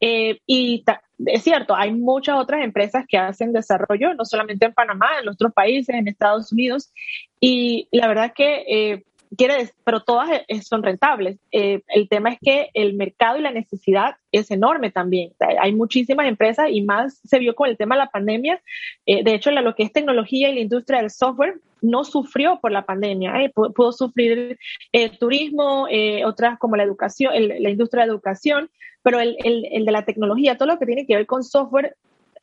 Eh, 0.00 0.38
y 0.46 0.84
es 1.24 1.42
cierto, 1.42 1.74
hay 1.74 1.92
muchas 1.92 2.36
otras 2.36 2.62
empresas 2.62 3.06
que 3.08 3.16
hacen 3.16 3.54
desarrollo, 3.54 4.12
no 4.12 4.26
solamente 4.26 4.66
en 4.66 4.74
Panamá, 4.74 5.06
en 5.22 5.30
otros 5.30 5.54
países, 5.54 5.94
en 5.94 6.08
Estados 6.08 6.52
Unidos. 6.52 6.92
Y 7.40 7.88
la 7.90 8.06
verdad 8.06 8.34
que 8.34 8.64
eh, 8.68 9.04
quiere 9.36 9.70
pero 9.84 10.00
todas 10.00 10.30
eh, 10.48 10.62
son 10.62 10.82
rentables. 10.82 11.38
Eh, 11.52 11.82
el 11.88 12.08
tema 12.08 12.30
es 12.30 12.38
que 12.40 12.70
el 12.74 12.94
mercado 12.94 13.38
y 13.38 13.42
la 13.42 13.50
necesidad 13.50 14.16
es 14.32 14.50
enorme 14.50 14.90
también. 14.90 15.32
Hay 15.60 15.72
muchísimas 15.72 16.26
empresas 16.26 16.68
y 16.70 16.82
más 16.82 17.20
se 17.24 17.38
vio 17.38 17.54
con 17.54 17.68
el 17.68 17.76
tema 17.76 17.94
de 17.94 18.00
la 18.00 18.10
pandemia. 18.10 18.60
Eh, 19.06 19.24
de 19.24 19.34
hecho, 19.34 19.50
lo 19.50 19.74
que 19.74 19.84
es 19.84 19.92
tecnología 19.92 20.50
y 20.50 20.54
la 20.54 20.60
industria 20.60 21.00
del 21.00 21.10
software 21.10 21.60
no 21.80 22.04
sufrió 22.04 22.58
por 22.60 22.72
la 22.72 22.84
pandemia. 22.84 23.32
Pudo, 23.54 23.92
sufrir 23.92 24.58
el 24.92 25.18
turismo, 25.18 25.86
otras 26.24 26.58
como 26.58 26.76
la 26.76 26.82
educación, 26.82 27.32
la 27.36 27.70
industria 27.70 28.04
de 28.04 28.10
educación, 28.10 28.70
pero 29.02 29.20
el, 29.20 29.36
el 29.44 29.84
de 29.84 29.92
la 29.92 30.04
tecnología, 30.04 30.56
todo 30.56 30.68
lo 30.68 30.78
que 30.78 30.86
tiene 30.86 31.06
que 31.06 31.16
ver 31.16 31.26
con 31.26 31.44
software, 31.44 31.96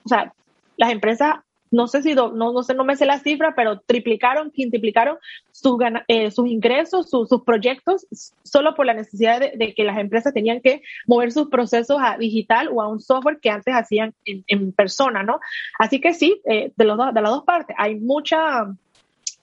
o 0.06 0.10
sea, 0.10 0.34
las 0.78 0.92
empresas 0.92 1.36
no 1.74 1.88
sé 1.88 2.04
si, 2.04 2.14
no, 2.14 2.32
no 2.32 2.64
sé, 2.64 2.76
no 2.76 2.84
me 2.84 2.96
sé 2.96 3.06
la 3.06 3.18
cifra, 3.18 3.56
pero 3.56 3.80
triplicaron, 3.80 4.52
quintuplicaron 4.52 5.18
sus, 5.52 5.76
eh, 6.08 6.30
sus 6.30 6.48
ingresos, 6.48 7.10
sus 7.10 7.42
proyectos, 7.44 8.06
solo 8.44 8.76
por 8.76 8.86
la 8.86 8.94
necesidad 8.94 9.40
de, 9.40 9.74
que 9.74 9.84
las 9.84 9.98
empresas 9.98 10.34
tenían 10.34 10.62
que 10.62 10.84
mover 11.08 11.32
sus 11.32 11.50
procesos 11.50 11.98
a 12.00 12.18
digital 12.18 12.70
o 12.72 12.82
a 12.82 12.88
un 12.88 13.00
software 13.00 13.40
que 13.40 13.50
antes 13.50 13.74
hacían 13.74 14.14
en, 14.26 14.72
persona, 14.72 15.24
¿no? 15.24 15.40
Así 15.80 16.00
que 16.00 16.14
sí, 16.14 16.40
eh, 16.46 16.72
de, 16.76 16.86
los 16.86 16.98
de 16.98 17.22
las 17.22 17.32
dos 17.32 17.44
partes, 17.44 17.76
hay 17.80 17.96
mucha 17.96 18.68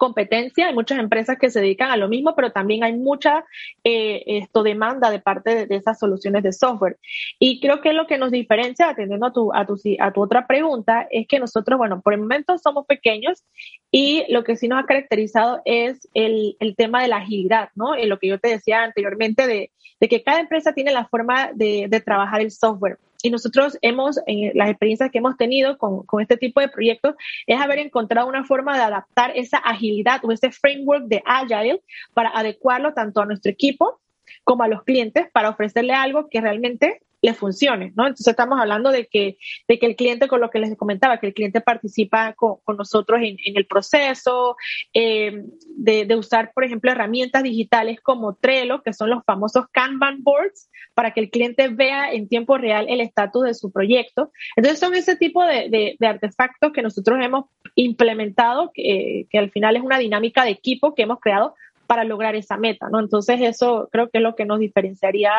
competencia, 0.00 0.66
hay 0.66 0.74
muchas 0.74 0.98
empresas 0.98 1.36
que 1.38 1.50
se 1.50 1.60
dedican 1.60 1.90
a 1.90 1.96
lo 1.98 2.08
mismo, 2.08 2.34
pero 2.34 2.52
también 2.52 2.82
hay 2.82 2.94
mucha 2.94 3.44
eh, 3.84 4.22
esto, 4.26 4.62
demanda 4.62 5.10
de 5.10 5.20
parte 5.20 5.66
de, 5.66 5.76
esas 5.76 5.98
soluciones 5.98 6.42
de 6.42 6.52
software. 6.52 6.96
Y 7.38 7.60
creo 7.60 7.82
que 7.82 7.92
lo 7.92 8.06
que 8.06 8.16
nos 8.16 8.30
diferencia, 8.30 8.88
atendiendo 8.88 9.26
a 9.26 9.32
tu, 9.32 9.52
a 9.54 9.66
tu, 9.66 9.76
a 10.00 10.12
tu 10.12 10.22
otra 10.22 10.46
pregunta, 10.46 11.06
es 11.10 11.28
que 11.28 11.38
nosotros, 11.38 11.76
bueno, 11.76 12.00
por 12.00 12.14
el 12.14 12.20
momento 12.20 12.56
somos 12.56 12.86
pequeños 12.86 13.44
y 13.90 14.24
lo 14.32 14.42
que 14.42 14.56
sí 14.56 14.68
nos 14.68 14.82
ha 14.82 14.86
caracterizado 14.86 15.60
es 15.66 16.08
el, 16.14 16.56
el 16.60 16.76
tema 16.76 17.02
de 17.02 17.08
la 17.08 17.18
agilidad, 17.18 17.68
¿no? 17.74 17.94
Y 17.98 18.06
lo 18.06 18.18
que 18.18 18.28
yo 18.28 18.38
te 18.40 18.48
decía 18.48 18.82
anteriormente 18.82 19.46
de, 19.46 19.70
de 20.00 20.08
que 20.08 20.22
cada 20.22 20.40
empresa 20.40 20.72
tiene 20.72 20.92
la 20.92 21.04
forma 21.04 21.50
de, 21.52 21.88
de 21.90 22.00
trabajar 22.00 22.40
el 22.40 22.50
software 22.50 22.98
y 23.22 23.30
nosotros 23.30 23.78
hemos, 23.82 24.18
en 24.26 24.56
las 24.56 24.70
experiencias 24.70 25.10
que 25.10 25.18
hemos 25.18 25.36
tenido 25.36 25.78
con, 25.78 26.04
con, 26.04 26.20
este 26.20 26.36
tipo 26.36 26.60
de 26.60 26.68
proyectos, 26.68 27.14
es 27.46 27.60
haber 27.60 27.78
encontrado 27.78 28.28
una 28.28 28.44
forma 28.44 28.76
de 28.76 28.82
adaptar 28.82 29.32
esa 29.34 29.58
agilidad 29.58 30.24
o 30.24 30.32
ese 30.32 30.50
framework 30.50 31.04
de 31.04 31.22
Agile 31.24 31.82
para 32.14 32.30
adecuarlo 32.30 32.92
tanto 32.94 33.20
a 33.20 33.26
nuestro 33.26 33.50
equipo 33.50 34.00
como 34.44 34.62
a 34.62 34.68
los 34.68 34.84
clientes 34.84 35.28
para 35.32 35.50
ofrecerle 35.50 35.92
algo 35.92 36.28
que 36.28 36.40
realmente 36.40 37.02
le 37.22 37.34
funcione, 37.34 37.92
¿no? 37.96 38.06
Entonces 38.06 38.28
estamos 38.28 38.58
hablando 38.60 38.90
de 38.90 39.06
que, 39.06 39.38
de 39.68 39.78
que 39.78 39.86
el 39.86 39.96
cliente, 39.96 40.28
con 40.28 40.40
lo 40.40 40.50
que 40.50 40.58
les 40.58 40.76
comentaba, 40.76 41.18
que 41.18 41.28
el 41.28 41.34
cliente 41.34 41.60
participa 41.60 42.34
con, 42.34 42.58
nosotros 42.76 43.20
en, 43.22 43.36
el 43.44 43.66
proceso, 43.66 44.56
eh, 44.94 45.44
de, 45.76 46.16
usar, 46.16 46.52
por 46.54 46.64
ejemplo, 46.64 46.90
herramientas 46.90 47.42
digitales 47.42 48.00
como 48.00 48.36
Trello, 48.36 48.82
que 48.82 48.92
son 48.92 49.10
los 49.10 49.24
famosos 49.24 49.66
Kanban 49.72 50.22
boards, 50.22 50.70
para 50.94 51.12
que 51.12 51.20
el 51.20 51.30
cliente 51.30 51.68
vea 51.68 52.12
en 52.12 52.28
tiempo 52.28 52.58
real 52.58 52.86
el 52.88 53.00
estatus 53.00 53.44
de 53.44 53.54
su 53.54 53.70
proyecto. 53.70 54.32
Entonces 54.56 54.80
son 54.80 54.94
ese 54.94 55.16
tipo 55.16 55.44
de, 55.44 55.96
artefactos 56.00 56.72
que 56.72 56.82
nosotros 56.82 57.18
hemos 57.22 57.46
implementado, 57.74 58.70
que, 58.74 59.26
que 59.30 59.38
al 59.38 59.50
final 59.50 59.76
es 59.76 59.82
una 59.82 59.98
dinámica 59.98 60.44
de 60.44 60.50
equipo 60.50 60.94
que 60.94 61.02
hemos 61.02 61.20
creado 61.20 61.54
para 61.90 62.04
lograr 62.04 62.36
esa 62.36 62.56
meta, 62.56 62.88
¿no? 62.88 63.00
Entonces 63.00 63.40
eso 63.40 63.88
creo 63.90 64.10
que 64.10 64.18
es 64.18 64.22
lo 64.22 64.36
que 64.36 64.44
nos 64.44 64.60
diferenciaría 64.60 65.32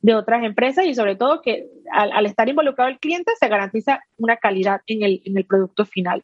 de 0.00 0.14
otras 0.14 0.44
empresas 0.44 0.84
y 0.84 0.94
sobre 0.94 1.16
todo 1.16 1.40
que 1.40 1.64
al, 1.90 2.26
estar 2.26 2.46
involucrado 2.46 2.90
el 2.90 2.98
cliente 2.98 3.32
se 3.40 3.48
garantiza 3.48 4.04
una 4.18 4.36
calidad 4.36 4.82
en 4.86 5.02
el, 5.02 5.22
en 5.24 5.38
el 5.38 5.46
producto 5.46 5.86
final. 5.86 6.22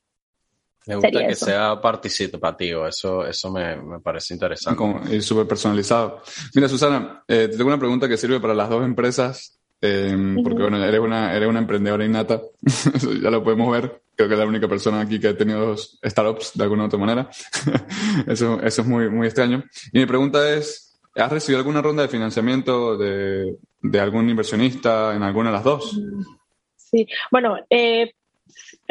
Me 0.87 0.97
gusta 0.97 1.11
que 1.27 1.35
sea 1.35 1.81
participativo, 1.81 2.87
eso, 2.87 3.27
eso 3.27 3.51
me, 3.51 3.75
me 3.77 4.01
parece 4.01 4.35
interesante. 4.35 4.85
Y 5.11 5.23
súper 5.23 5.47
personalizado. 5.47 6.21
Mira, 6.55 6.69
Susana, 6.69 7.25
eh, 7.27 7.49
te 7.51 7.57
tengo 7.57 7.69
una 7.69 7.79
pregunta 7.79 8.07
que 8.07 8.19
sirve 8.19 8.41
para 8.41 8.53
las 8.53 8.69
dos 8.69 8.85
empresas, 8.85 9.59
eh, 9.85 10.37
porque 10.43 10.63
bueno, 10.63 10.83
eres 10.83 11.01
una, 11.01 11.35
eres 11.35 11.49
una 11.49 11.59
emprendedora 11.59 12.05
innata, 12.05 12.41
ya 13.23 13.31
lo 13.31 13.45
podemos 13.45 13.71
ver 13.71 14.05
creo 14.17 14.29
que 14.29 14.35
es 14.35 14.41
la 14.41 14.47
única 14.47 14.69
persona 14.69 15.01
aquí 15.01 15.19
que 15.19 15.29
ha 15.29 15.37
tenido 15.37 15.77
startups 15.77 16.53
de 16.55 16.65
alguna 16.65 16.85
u 16.85 16.87
otra 16.87 16.99
manera. 16.99 17.31
eso, 18.27 18.61
eso 18.63 18.83
es 18.83 18.87
muy, 18.87 19.11
muy 19.11 19.27
extraño. 19.27 19.65
Y 19.93 19.99
mi 19.99 20.07
pregunta 20.07 20.49
es, 20.53 21.01
¿has 21.15 21.33
recibido 21.33 21.59
alguna 21.59 21.83
ronda 21.83 22.03
de 22.03 22.09
financiamiento 22.09 22.97
de, 22.97 23.57
de 23.83 24.01
algún 24.01 24.29
inversionista 24.29 25.15
en 25.15 25.23
alguna 25.23 25.51
de 25.51 25.57
las 25.57 25.65
dos? 25.65 26.01
Sí, 26.77 27.07
bueno, 27.31 27.57
eh, 27.69 28.15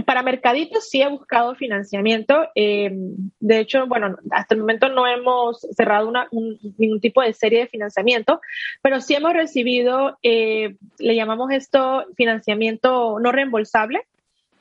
para 0.05 0.23
Mercaditos 0.23 0.89
sí 0.89 1.01
he 1.01 1.07
buscado 1.07 1.55
financiamiento. 1.55 2.47
Eh, 2.55 2.91
de 3.39 3.59
hecho, 3.59 3.87
bueno, 3.87 4.17
hasta 4.31 4.55
el 4.55 4.61
momento 4.61 4.89
no 4.89 5.07
hemos 5.07 5.61
cerrado 5.75 6.11
ningún 6.31 6.99
tipo 6.99 7.21
de 7.21 7.33
serie 7.33 7.61
de 7.61 7.67
financiamiento, 7.67 8.41
pero 8.81 9.01
sí 9.01 9.15
hemos 9.15 9.33
recibido, 9.33 10.17
eh, 10.23 10.75
le 10.99 11.15
llamamos 11.15 11.51
esto 11.51 12.05
financiamiento 12.15 13.19
no 13.19 13.31
reembolsable. 13.31 14.01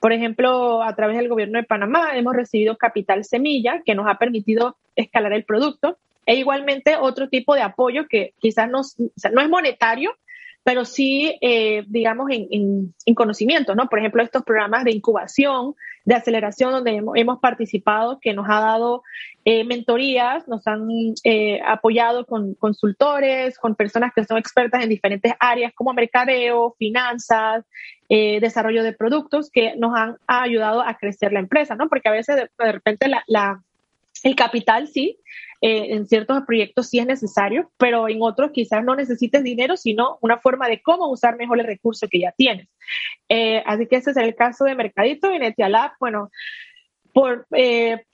Por 0.01 0.13
ejemplo, 0.13 0.83
a 0.83 0.95
través 0.97 1.17
del 1.17 1.29
gobierno 1.29 1.59
de 1.59 1.65
Panamá 1.65 2.17
hemos 2.17 2.35
recibido 2.35 2.77
capital 2.77 3.25
semilla 3.25 3.83
que 3.85 3.95
nos 3.95 4.07
ha 4.09 4.19
permitido 4.19 4.77
escalar 4.97 5.33
el 5.33 5.45
producto 5.45 5.99
e 6.27 6.37
igualmente 6.37 6.97
otro 6.97 7.29
tipo 7.29 7.55
de 7.55 7.63
apoyo 7.63 8.07
que 8.09 8.35
quizás 8.39 8.69
no 8.69 8.81
es 8.81 9.49
monetario, 9.49 10.17
pero 10.65 10.85
sí, 10.85 11.37
eh, 11.41 11.85
digamos, 11.89 12.31
en, 12.31 12.95
conocimiento, 13.15 13.75
¿no? 13.75 13.89
Por 13.89 13.99
ejemplo, 13.99 14.23
estos 14.23 14.45
programas 14.45 14.85
de 14.85 14.93
incubación, 14.93 15.75
de 16.05 16.15
aceleración, 16.15 16.73
donde 16.73 17.03
hemos, 17.15 17.39
participado, 17.41 18.21
que 18.21 18.33
nos 18.33 18.47
ha 18.49 18.61
dado 18.61 19.03
eh, 19.45 19.65
mentorías, 19.65 20.47
nos 20.47 20.67
han 20.67 20.89
eh, 21.25 21.61
apoyado 21.67 22.27
con 22.27 22.55
consultores, 22.55 23.59
con 23.59 23.75
personas 23.75 24.13
que 24.15 24.25
son 24.25 24.39
expertas 24.39 24.83
en 24.83 24.89
diferentes 24.89 25.33
áreas 25.41 25.73
como 25.75 25.93
mercadeo, 25.93 26.75
finanzas, 26.79 27.65
desarrollo 28.09 28.83
de 28.83 28.93
productos, 28.93 29.51
que 29.51 29.75
nos 29.77 29.97
han 29.97 30.19
ayudado 30.27 30.83
a 30.83 30.99
crecer 30.99 31.33
la 31.33 31.41
empresa, 31.41 31.77
¿no? 31.77 31.89
Porque 31.89 32.11
a 32.11 32.13
veces 32.13 32.37
de, 32.59 32.73
repente 32.73 33.09
la, 33.09 33.63
el 34.23 34.37
capital 34.37 34.87
sí, 34.87 35.19
eh, 35.65 35.95
en 35.95 36.09
ciertos 36.09 36.43
proyectos 36.45 36.89
sí 36.89 36.99
es 36.99 37.07
necesario, 37.07 37.71
pero 37.79 38.09
en 38.09 38.21
otros 38.21 38.51
quizás 38.51 38.85
no 38.85 38.97
necesites 38.97 39.45
dinero, 39.45 39.77
sino 39.77 40.19
una 40.21 40.39
forma 40.39 40.69
de 40.69 40.83
cómo 40.83 41.09
usar 41.09 41.37
mejor 41.37 41.61
el 41.61 41.67
recurso 41.67 42.09
que 42.11 42.19
ya 42.19 42.33
tienes. 42.33 42.69
Eh, 43.29 43.63
así 43.65 43.87
que 43.87 43.97
ese 43.97 44.11
es 44.11 44.17
el 44.17 44.35
caso 44.35 44.65
de 44.65 44.75
Mercadito 44.75 45.33
y 45.33 45.39
Netialab. 45.39 45.93
Bueno, 46.01 46.33
por, 47.13 47.47
eh, 47.53 48.05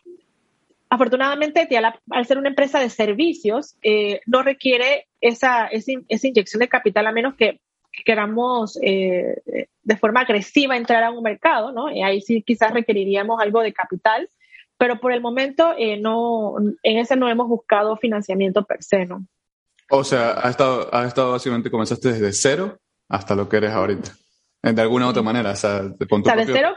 afortunadamente, 0.90 1.66
al 2.11 2.26
ser 2.26 2.37
una 2.37 2.50
empresa 2.50 2.80
de 2.80 2.90
servicios, 2.90 3.78
eh, 3.82 4.20
no 4.26 4.42
requiere 4.42 5.06
esa, 5.22 5.68
esa, 5.68 5.92
inyección 6.28 6.61
de 6.61 6.68
capital 6.68 7.06
a 7.06 7.12
menos 7.12 7.34
que, 7.34 7.61
queramos 8.04 8.78
eh, 8.80 9.42
de 9.82 9.96
forma 9.96 10.20
agresiva 10.20 10.76
entrar 10.76 11.02
a 11.02 11.11
un 11.11 11.20
mercado, 11.20 11.72
¿no? 11.72 11.87
Ahí 11.87 12.20
sí 12.20 12.42
quizás 12.42 12.72
requeriríamos 12.72 13.40
algo 13.40 13.61
de 13.61 13.72
capital, 13.72 14.30
pero 14.78 15.00
por 15.00 15.12
el 15.12 15.20
momento 15.20 15.74
eh, 15.76 15.98
no, 16.00 16.54
en 16.82 16.98
ese 16.98 17.16
no 17.16 17.28
hemos 17.28 17.48
buscado 17.48 17.96
financiamiento 17.96 18.64
per 18.64 18.82
se, 18.82 19.04
¿no? 19.04 19.26
O 19.90 20.04
sea, 20.04 20.38
ha 20.46 20.50
estado, 20.50 20.88
ha 20.94 21.06
estado 21.06 21.32
básicamente, 21.32 21.70
comenzaste 21.70 22.12
desde 22.12 22.32
cero 22.32 22.78
hasta 23.08 23.34
lo 23.34 23.48
que 23.48 23.56
eres 23.56 23.72
ahorita. 23.72 24.12
De 24.60 24.82
alguna 24.82 25.06
u 25.06 25.10
otra 25.10 25.22
manera, 25.22 25.52
o 25.52 25.56
sea, 25.56 25.82
con 26.10 26.20
tu, 26.20 26.30
propio, 26.30 26.74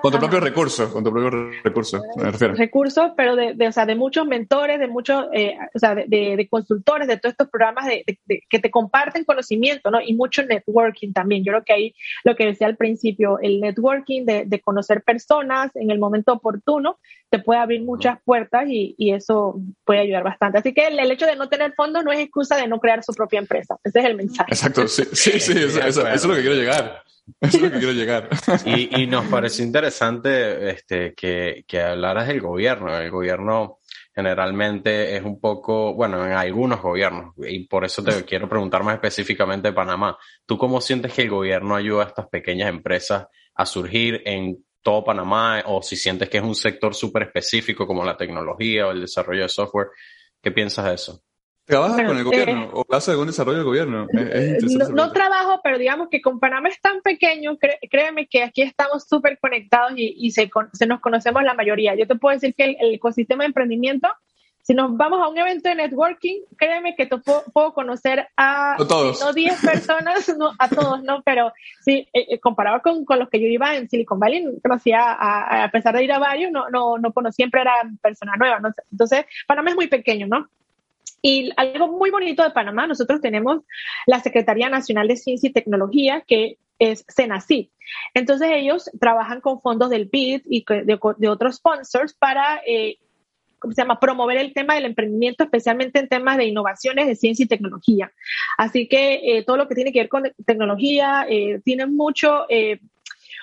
con 0.00 0.12
tu 0.12 0.18
propio 0.18 0.40
recurso, 0.40 0.90
con 0.90 1.04
tu 1.04 1.12
propio 1.12 1.50
recurso, 1.62 2.00
me 2.16 2.30
refiero. 2.30 2.54
Recursos, 2.54 3.10
pero 3.18 3.36
de, 3.36 3.54
o 3.68 3.72
sea, 3.72 3.84
de 3.84 3.96
muchos 3.96 4.26
mentores, 4.26 4.80
de 4.80 4.88
muchos, 4.88 5.26
eh, 5.34 5.54
o 5.74 5.78
sea, 5.78 5.94
de, 5.94 6.06
de, 6.08 6.48
consultores, 6.48 7.06
de 7.06 7.18
todos 7.18 7.34
estos 7.34 7.50
programas 7.50 7.84
de, 7.84 8.18
que 8.48 8.58
te 8.58 8.70
comparten 8.70 9.24
conocimiento, 9.24 9.90
¿no? 9.90 10.00
Y 10.00 10.14
mucho 10.14 10.42
networking 10.42 11.12
también. 11.12 11.44
Yo 11.44 11.52
creo 11.52 11.64
que 11.64 11.72
ahí 11.74 11.94
lo 12.24 12.34
que 12.34 12.46
decía 12.46 12.66
al 12.66 12.76
principio, 12.76 13.38
el 13.42 13.60
networking 13.60 14.24
de, 14.24 14.62
conocer 14.64 15.02
personas 15.02 15.70
en 15.76 15.90
el 15.90 15.98
momento 15.98 16.32
oportuno, 16.32 16.98
te 17.28 17.38
puede 17.40 17.60
abrir 17.60 17.82
muchas 17.82 18.18
puertas 18.24 18.64
y, 18.68 18.94
y 18.96 19.12
eso 19.12 19.60
puede 19.84 20.00
ayudar 20.00 20.24
bastante. 20.24 20.58
Así 20.58 20.72
que 20.72 20.86
el, 20.86 21.10
hecho 21.10 21.26
de 21.26 21.36
no 21.36 21.50
tener 21.50 21.74
fondos 21.74 22.04
no 22.04 22.10
es 22.10 22.20
excusa 22.20 22.56
de 22.56 22.66
no 22.66 22.80
crear 22.80 23.04
su 23.04 23.12
propia 23.12 23.38
empresa. 23.38 23.76
Ese 23.84 23.98
es 23.98 24.04
el 24.06 24.16
mensaje. 24.16 24.50
Exacto, 24.50 24.88
sí, 24.88 25.04
sí, 25.12 25.38
sí, 25.38 25.52
eso, 25.58 25.80
eso 25.80 26.08
es 26.08 26.24
lo 26.24 26.34
que 26.34 26.40
quiero 26.40 26.56
llegar. 26.56 27.02
Eso 27.40 27.56
es 27.56 27.62
lo 27.62 27.70
que 27.70 27.78
quiero 27.78 27.92
llegar. 27.92 28.28
Y, 28.66 29.06
nos 29.06 29.26
pareció 29.26 29.64
interesante 29.64 30.70
este, 30.70 31.14
que, 31.14 31.64
que 31.66 31.80
hablaras 31.80 32.28
del 32.28 32.40
gobierno. 32.40 32.96
El 32.96 33.10
gobierno 33.10 33.78
generalmente 34.18 35.16
es 35.16 35.22
un 35.22 35.40
poco, 35.40 35.94
bueno, 35.94 36.26
en 36.26 36.32
algunos 36.32 36.82
gobiernos, 36.82 37.34
y 37.36 37.68
por 37.68 37.84
eso 37.84 38.02
te 38.02 38.24
quiero 38.24 38.48
preguntar 38.48 38.82
más 38.82 38.94
específicamente 38.94 39.68
de 39.68 39.74
Panamá. 39.74 40.18
¿Tú 40.44 40.58
cómo 40.58 40.80
sientes 40.80 41.12
que 41.12 41.22
el 41.22 41.30
gobierno 41.30 41.76
ayuda 41.76 42.02
a 42.02 42.08
estas 42.08 42.26
pequeñas 42.28 42.68
empresas 42.68 43.28
a 43.54 43.64
surgir 43.64 44.20
en 44.24 44.64
todo 44.82 45.04
Panamá 45.04 45.62
o 45.66 45.82
si 45.82 45.96
sientes 45.96 46.28
que 46.28 46.38
es 46.38 46.42
un 46.42 46.56
sector 46.56 46.96
súper 46.96 47.24
específico 47.24 47.86
como 47.86 48.04
la 48.04 48.16
tecnología 48.16 48.88
o 48.88 48.90
el 48.90 49.02
desarrollo 49.02 49.42
de 49.42 49.48
software? 49.48 49.88
¿Qué 50.42 50.50
piensas 50.50 50.86
de 50.86 50.94
eso? 50.94 51.22
¿Trabajas 51.68 52.06
con 52.06 52.16
el 52.16 52.24
gobierno 52.24 52.62
eh, 52.62 52.70
o 52.72 52.86
haces 52.90 53.10
algún 53.10 53.26
desarrollo 53.26 53.58
del 53.58 53.66
gobierno? 53.66 54.06
no, 54.94 55.12
trabajo, 55.12 55.60
pero 55.62 55.76
digamos 55.76 56.08
que 56.08 56.22
con 56.22 56.40
Panamá 56.40 56.70
es 56.70 56.80
tan 56.80 57.02
pequeño, 57.02 57.58
créeme 57.90 58.26
que 58.26 58.42
aquí 58.42 58.62
estamos 58.62 59.04
súper 59.06 59.38
conectados 59.38 59.92
y, 59.94 60.30
se, 60.30 60.50
nos 60.86 61.00
conocemos 61.00 61.42
la 61.42 61.52
mayoría. 61.52 61.94
Yo 61.94 62.06
te 62.06 62.14
puedo 62.16 62.34
decir 62.34 62.54
que 62.54 62.76
el, 62.80 62.94
ecosistema 62.94 63.44
de 63.44 63.48
emprendimiento, 63.48 64.08
si 64.62 64.72
nos 64.72 64.96
vamos 64.96 65.20
a 65.20 65.28
un 65.28 65.36
evento 65.36 65.68
de 65.68 65.74
networking, 65.74 66.40
créeme 66.56 66.96
que 66.96 67.04
te 67.04 67.18
puedo, 67.18 67.74
conocer 67.74 68.26
a 68.34 68.76
todos. 68.88 69.20
no 69.20 69.34
10 69.34 69.60
personas, 69.62 70.34
no, 70.38 70.52
a 70.58 70.68
todos, 70.70 71.02
¿no? 71.02 71.20
Pero 71.22 71.52
sí, 71.82 72.08
eh, 72.14 72.28
eh, 72.30 72.40
comparado 72.40 72.80
con, 72.80 73.04
con, 73.04 73.18
los 73.18 73.28
que 73.28 73.42
yo 73.42 73.46
iba 73.46 73.76
en 73.76 73.90
Silicon 73.90 74.18
Valley, 74.18 74.58
conocía, 74.62 75.00
a, 75.02 75.64
a, 75.64 75.70
pesar 75.70 75.94
de 75.94 76.04
ir 76.04 76.12
a 76.12 76.18
varios, 76.18 76.50
no, 76.50 76.70
no, 76.70 76.96
no 76.96 77.12
conocí, 77.12 77.36
siempre 77.36 77.60
era 77.60 77.74
persona 78.00 78.36
nueva, 78.38 78.58
¿no? 78.58 78.70
Entonces, 78.90 79.26
Panamá 79.46 79.68
es 79.68 79.76
muy 79.76 79.88
pequeño, 79.88 80.26
¿no? 80.26 80.48
Y 81.22 81.50
algo 81.56 81.88
muy 81.88 82.10
bonito 82.10 82.42
de 82.42 82.50
Panamá, 82.50 82.86
nosotros 82.86 83.20
tenemos 83.20 83.62
la 84.06 84.20
Secretaría 84.20 84.68
Nacional 84.68 85.08
de 85.08 85.16
Ciencia 85.16 85.48
y 85.48 85.52
Tecnología, 85.52 86.22
que 86.26 86.58
es 86.78 87.04
CENACIT. 87.08 87.70
Entonces 88.14 88.48
ellos 88.52 88.90
trabajan 89.00 89.40
con 89.40 89.60
fondos 89.60 89.90
del 89.90 90.06
BID 90.06 90.42
y 90.48 90.64
de, 90.64 91.28
otros 91.28 91.56
sponsors 91.56 92.14
para, 92.14 92.60
eh, 92.66 92.98
¿cómo 93.58 93.72
se 93.72 93.82
llama?, 93.82 93.98
promover 93.98 94.38
el 94.38 94.52
tema 94.52 94.74
del 94.74 94.84
emprendimiento, 94.84 95.44
especialmente 95.44 95.98
en 95.98 96.08
temas 96.08 96.36
de 96.36 96.44
innovaciones 96.44 97.06
de 97.06 97.16
ciencia 97.16 97.44
y 97.44 97.48
tecnología. 97.48 98.12
Así 98.56 98.86
que 98.86 99.38
eh, 99.38 99.44
todo 99.44 99.56
lo 99.56 99.68
que 99.68 99.74
tiene 99.74 99.92
que 99.92 100.00
ver 100.00 100.08
con 100.08 100.30
tecnología 100.46 101.26
eh, 101.28 101.60
tiene 101.64 101.86
mucho 101.86 102.46
eh, 102.48 102.80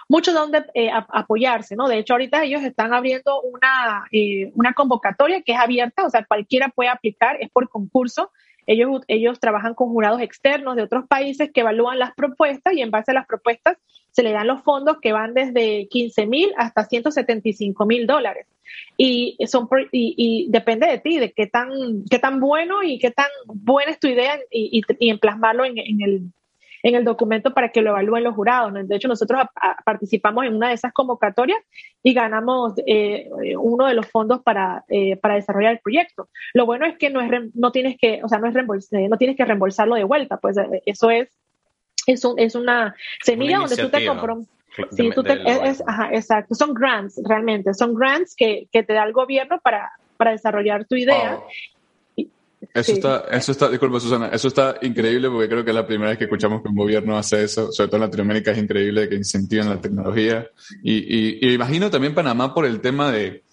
mucho 0.07 0.33
donde 0.33 0.63
eh, 0.73 0.89
apoyarse, 0.91 1.75
¿no? 1.75 1.87
De 1.87 1.97
hecho, 1.97 2.13
ahorita 2.13 2.43
ellos 2.43 2.63
están 2.63 2.93
abriendo 2.93 3.41
una, 3.41 4.05
eh, 4.11 4.51
una 4.55 4.73
convocatoria 4.73 5.41
que 5.41 5.53
es 5.53 5.59
abierta, 5.59 6.05
o 6.05 6.09
sea, 6.09 6.25
cualquiera 6.25 6.69
puede 6.69 6.89
aplicar, 6.89 7.37
es 7.39 7.49
por 7.49 7.69
concurso. 7.69 8.31
Ellos, 8.67 9.01
ellos 9.07 9.39
trabajan 9.39 9.75
con 9.75 9.89
jurados 9.89 10.21
externos 10.21 10.75
de 10.75 10.83
otros 10.83 11.05
países 11.07 11.51
que 11.51 11.61
evalúan 11.61 11.99
las 11.99 12.15
propuestas 12.15 12.73
y 12.73 12.81
en 12.81 12.89
base 12.89 13.11
a 13.11 13.13
las 13.13 13.27
propuestas 13.27 13.77
se 14.11 14.23
le 14.23 14.31
dan 14.31 14.47
los 14.47 14.63
fondos 14.63 14.97
que 15.01 15.11
van 15.11 15.33
desde 15.33 15.87
15 15.87 16.25
mil 16.25 16.53
hasta 16.57 16.85
175 16.85 17.85
mil 17.85 18.07
dólares. 18.07 18.47
Y, 18.97 19.37
son, 19.45 19.67
y, 19.91 20.47
depende 20.49 20.87
de 20.87 20.99
ti, 20.99 21.19
de 21.19 21.31
qué 21.33 21.47
tan, 21.47 21.69
qué 22.09 22.17
tan 22.17 22.39
bueno 22.39 22.81
y 22.81 22.97
qué 22.97 23.11
tan 23.11 23.27
buena 23.45 23.91
es 23.91 23.99
tu 23.99 24.07
idea 24.07 24.39
y, 24.49 24.81
y, 24.99 25.09
en 25.09 25.19
plasmarlo 25.19 25.65
en, 25.65 25.77
en, 25.77 26.01
el, 26.01 26.21
en 26.85 26.93
el 26.93 27.03
documento 27.03 27.51
para 27.51 27.69
que 27.69 27.81
lo 27.81 27.89
evalúen 27.89 28.23
los 28.23 28.35
jurados. 28.35 28.71
De 28.87 28.95
hecho, 28.95 29.07
nosotros 29.07 29.41
participamos 29.83 30.45
en 30.45 30.55
una 30.55 30.67
de 30.67 30.75
esas 30.75 30.93
convocatorias 30.93 31.57
y 32.03 32.13
ganamos 32.13 32.73
eh, 32.85 33.27
uno 33.57 33.87
de 33.87 33.95
los 33.95 34.05
fondos 34.05 34.43
para, 34.43 34.85
eh, 34.87 35.17
para 35.17 35.33
desarrollar 35.33 35.71
el 35.71 35.79
proyecto. 35.79 36.29
Lo 36.53 36.67
bueno 36.67 36.85
es 36.85 36.95
que 36.99 37.09
no, 37.09 37.21
es, 37.21 37.55
no 37.55 37.71
tienes 37.71 37.97
que, 37.99 38.21
o 38.23 38.29
sea, 38.29 38.37
no, 38.37 38.47
es 38.47 38.93
eh, 38.93 39.09
no 39.09 39.17
tienes 39.17 39.35
que 39.35 39.45
reembolsarlo 39.45 39.95
de 39.95 40.03
vuelta, 40.03 40.37
pues 40.37 40.57
eso 40.85 41.09
es, 41.09 41.27
es, 42.05 42.23
es 42.37 42.53
una 42.53 42.95
semilla 43.23 43.57
donde 43.57 43.77
tú 43.77 43.89
te 43.89 44.05
comprometes. 44.05 44.53
Sí, 44.91 45.09
tú 45.09 45.23
te, 45.23 45.41
es, 45.67 45.81
ajá, 45.87 46.09
exacto. 46.11 46.53
Son 46.53 46.75
grants, 46.75 47.19
realmente. 47.27 47.73
Son 47.73 47.95
grants 47.95 48.35
que, 48.35 48.67
que 48.71 48.83
te 48.83 48.93
da 48.93 49.05
el 49.05 49.13
gobierno 49.13 49.59
para, 49.63 49.91
para 50.17 50.31
desarrollar 50.31 50.85
tu 50.85 50.95
idea. 50.95 51.39
Eso 52.73 52.91
está, 52.91 53.25
eso 53.31 53.51
está, 53.51 53.69
disculpa 53.69 53.99
Susana, 53.99 54.29
eso 54.33 54.47
está 54.47 54.77
increíble 54.81 55.29
porque 55.29 55.47
creo 55.47 55.63
que 55.63 55.71
es 55.71 55.75
la 55.75 55.87
primera 55.87 56.09
vez 56.09 56.17
que 56.17 56.25
escuchamos 56.25 56.61
que 56.61 56.69
un 56.69 56.75
gobierno 56.75 57.17
hace 57.17 57.43
eso, 57.43 57.71
sobre 57.71 57.87
todo 57.87 57.97
en 57.97 58.03
Latinoamérica 58.03 58.51
es 58.51 58.57
increíble 58.57 59.07
que 59.07 59.15
incentiven 59.15 59.69
la 59.69 59.79
tecnología. 59.79 60.47
Y, 60.83 60.93
y, 60.93 61.39
y 61.41 61.53
imagino 61.53 61.89
también 61.89 62.13
Panamá 62.13 62.53
por 62.53 62.65
el 62.65 62.81
tema 62.81 63.11
de, 63.11 63.44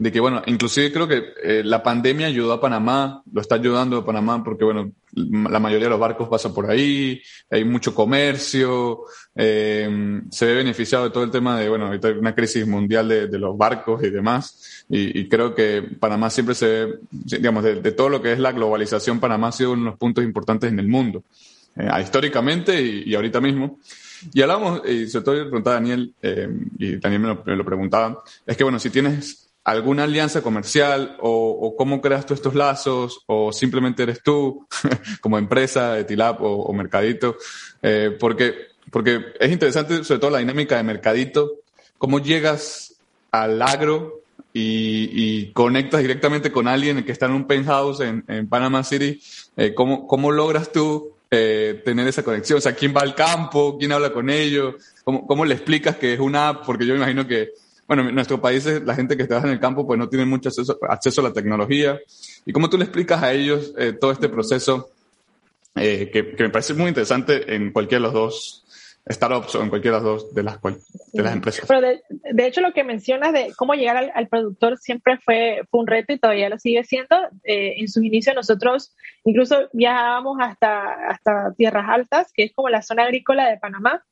de 0.00 0.10
que, 0.10 0.18
bueno, 0.18 0.42
inclusive 0.46 0.90
creo 0.90 1.06
que 1.06 1.34
eh, 1.42 1.62
la 1.62 1.82
pandemia 1.82 2.28
ayudó 2.28 2.54
a 2.54 2.60
Panamá, 2.60 3.22
lo 3.30 3.42
está 3.42 3.56
ayudando 3.56 3.98
a 3.98 4.06
Panamá 4.06 4.42
porque, 4.42 4.64
bueno, 4.64 4.92
la 5.12 5.60
mayoría 5.60 5.86
de 5.86 5.90
los 5.90 6.00
barcos 6.00 6.26
pasan 6.26 6.54
por 6.54 6.70
ahí, 6.70 7.20
hay 7.50 7.66
mucho 7.66 7.94
comercio, 7.94 9.00
eh, 9.34 10.22
se 10.30 10.46
ve 10.46 10.54
beneficiado 10.54 11.04
de 11.04 11.10
todo 11.10 11.22
el 11.22 11.30
tema 11.30 11.60
de, 11.60 11.68
bueno, 11.68 11.84
ahorita 11.84 12.08
hay 12.08 12.14
una 12.14 12.34
crisis 12.34 12.66
mundial 12.66 13.08
de, 13.08 13.26
de 13.26 13.38
los 13.38 13.58
barcos 13.58 14.02
y 14.02 14.08
demás, 14.08 14.86
y, 14.88 15.28
creo 15.28 15.54
que 15.54 15.82
Panamá 15.82 16.30
siempre 16.30 16.54
se 16.54 16.66
ve, 16.66 16.98
digamos, 17.10 17.62
de, 17.62 17.92
todo 17.92 18.08
lo 18.08 18.22
que 18.22 18.32
es 18.32 18.38
la 18.38 18.52
globalización, 18.52 19.20
Panamá 19.20 19.48
ha 19.48 19.52
sido 19.52 19.72
uno 19.72 19.82
de 19.82 19.90
los 19.90 19.98
puntos 19.98 20.24
importantes 20.24 20.72
en 20.72 20.78
el 20.78 20.88
mundo, 20.88 21.24
eh, 21.76 21.90
históricamente 22.00 22.80
y, 22.80 23.14
ahorita 23.14 23.38
mismo. 23.42 23.78
Y 24.32 24.40
hablamos, 24.40 24.80
y 24.88 25.08
sobre 25.08 25.24
todo 25.24 25.34
preguntaba 25.42 25.76
a 25.76 25.80
Daniel, 25.80 26.14
eh, 26.22 26.48
y 26.78 26.96
Daniel 26.96 27.38
me 27.44 27.56
lo 27.56 27.64
preguntaba, 27.66 28.22
es 28.46 28.56
que, 28.56 28.64
bueno, 28.64 28.78
si 28.78 28.88
tienes 28.88 29.49
alguna 29.64 30.04
alianza 30.04 30.42
comercial 30.42 31.16
o, 31.20 31.74
cómo 31.76 32.00
creas 32.00 32.26
tú 32.26 32.34
estos 32.34 32.54
lazos 32.54 33.22
o 33.26 33.52
simplemente 33.52 34.02
eres 34.02 34.22
tú 34.22 34.66
como 35.20 35.38
empresa 35.38 35.94
de 35.94 36.04
Tilap 36.04 36.40
o, 36.42 36.72
Mercadito, 36.72 37.36
eh, 37.82 38.16
porque, 38.18 38.54
porque 38.90 39.20
es 39.38 39.50
interesante 39.50 40.02
sobre 40.04 40.20
todo 40.20 40.30
la 40.30 40.38
dinámica 40.38 40.76
de 40.76 40.82
Mercadito, 40.82 41.52
cómo 41.98 42.20
llegas 42.20 42.94
al 43.30 43.60
agro 43.62 44.20
y, 44.52 45.52
conectas 45.52 46.00
directamente 46.00 46.50
con 46.50 46.66
alguien 46.66 47.04
que 47.04 47.12
está 47.12 47.26
en 47.26 47.32
un 47.32 47.46
penthouse 47.46 48.00
en, 48.00 48.24
en 48.26 48.48
Panama 48.48 48.82
City, 48.82 49.20
eh, 49.56 49.74
¿cómo, 49.74 50.06
¿cómo 50.06 50.32
logras 50.32 50.72
tú 50.72 51.12
eh, 51.30 51.80
tener 51.84 52.08
esa 52.08 52.24
conexión? 52.24 52.58
O 52.58 52.60
sea, 52.60 52.74
¿quién 52.74 52.94
va 52.96 53.02
al 53.02 53.14
campo? 53.14 53.76
¿Quién 53.78 53.92
habla 53.92 54.12
con 54.12 54.30
ellos? 54.30 54.74
¿Cómo, 55.04 55.26
¿Cómo 55.26 55.44
le 55.44 55.54
explicas 55.54 55.96
que 55.96 56.14
es 56.14 56.20
una 56.20 56.48
app? 56.48 56.66
Porque 56.66 56.86
yo 56.86 56.94
me 56.94 56.98
imagino 56.98 57.26
que 57.26 57.50
bueno, 57.90 58.08
en 58.08 58.14
nuestro 58.14 58.40
país 58.40 58.64
la 58.84 58.94
gente 58.94 59.16
que 59.16 59.24
trabaja 59.24 59.48
en 59.48 59.54
el 59.54 59.58
campo 59.58 59.84
pues 59.84 59.98
no 59.98 60.08
tiene 60.08 60.24
mucho 60.24 60.48
acceso, 60.48 60.78
acceso 60.88 61.22
a 61.22 61.24
la 61.24 61.32
tecnología. 61.32 61.98
¿Y 62.46 62.52
cómo 62.52 62.70
tú 62.70 62.78
le 62.78 62.84
explicas 62.84 63.20
a 63.20 63.32
ellos 63.32 63.74
eh, 63.76 63.94
todo 64.00 64.12
este 64.12 64.28
proceso 64.28 64.90
eh, 65.74 66.08
que, 66.12 66.36
que, 66.36 66.44
me 66.44 66.50
parece 66.50 66.72
muy 66.74 66.86
interesante 66.86 67.52
en 67.52 67.72
cualquiera 67.72 67.98
de 67.98 68.04
los 68.04 68.12
dos 68.12 68.64
startups 69.10 69.56
o 69.56 69.62
en 69.64 69.70
cualquiera 69.70 69.98
de 69.98 70.04
las 70.04 70.12
dos 70.12 70.32
de 70.32 70.42
las, 70.44 70.62
de 70.62 71.22
las 71.24 71.32
empresas? 71.32 71.64
Pero 71.66 71.80
de, 71.80 72.00
de, 72.32 72.46
hecho 72.46 72.60
lo 72.60 72.72
que 72.72 72.84
mencionas 72.84 73.32
de 73.32 73.52
cómo 73.56 73.74
llegar 73.74 73.96
al, 73.96 74.12
al, 74.14 74.28
productor 74.28 74.78
siempre 74.78 75.18
fue, 75.24 75.62
fue 75.68 75.80
un 75.80 75.88
reto 75.88 76.12
y 76.12 76.18
todavía 76.20 76.48
lo 76.48 76.60
sigue 76.60 76.84
siendo. 76.84 77.16
Eh, 77.42 77.74
en 77.78 77.88
sus 77.88 78.04
inicios 78.04 78.36
nosotros 78.36 78.94
incluso 79.24 79.68
viajábamos 79.72 80.38
hasta, 80.40 81.08
hasta 81.08 81.54
Tierras 81.56 81.86
Altas, 81.88 82.30
que 82.32 82.44
es 82.44 82.52
como 82.52 82.68
la 82.68 82.82
zona 82.82 83.02
agrícola 83.02 83.50
de 83.50 83.56
Panamá 83.56 84.04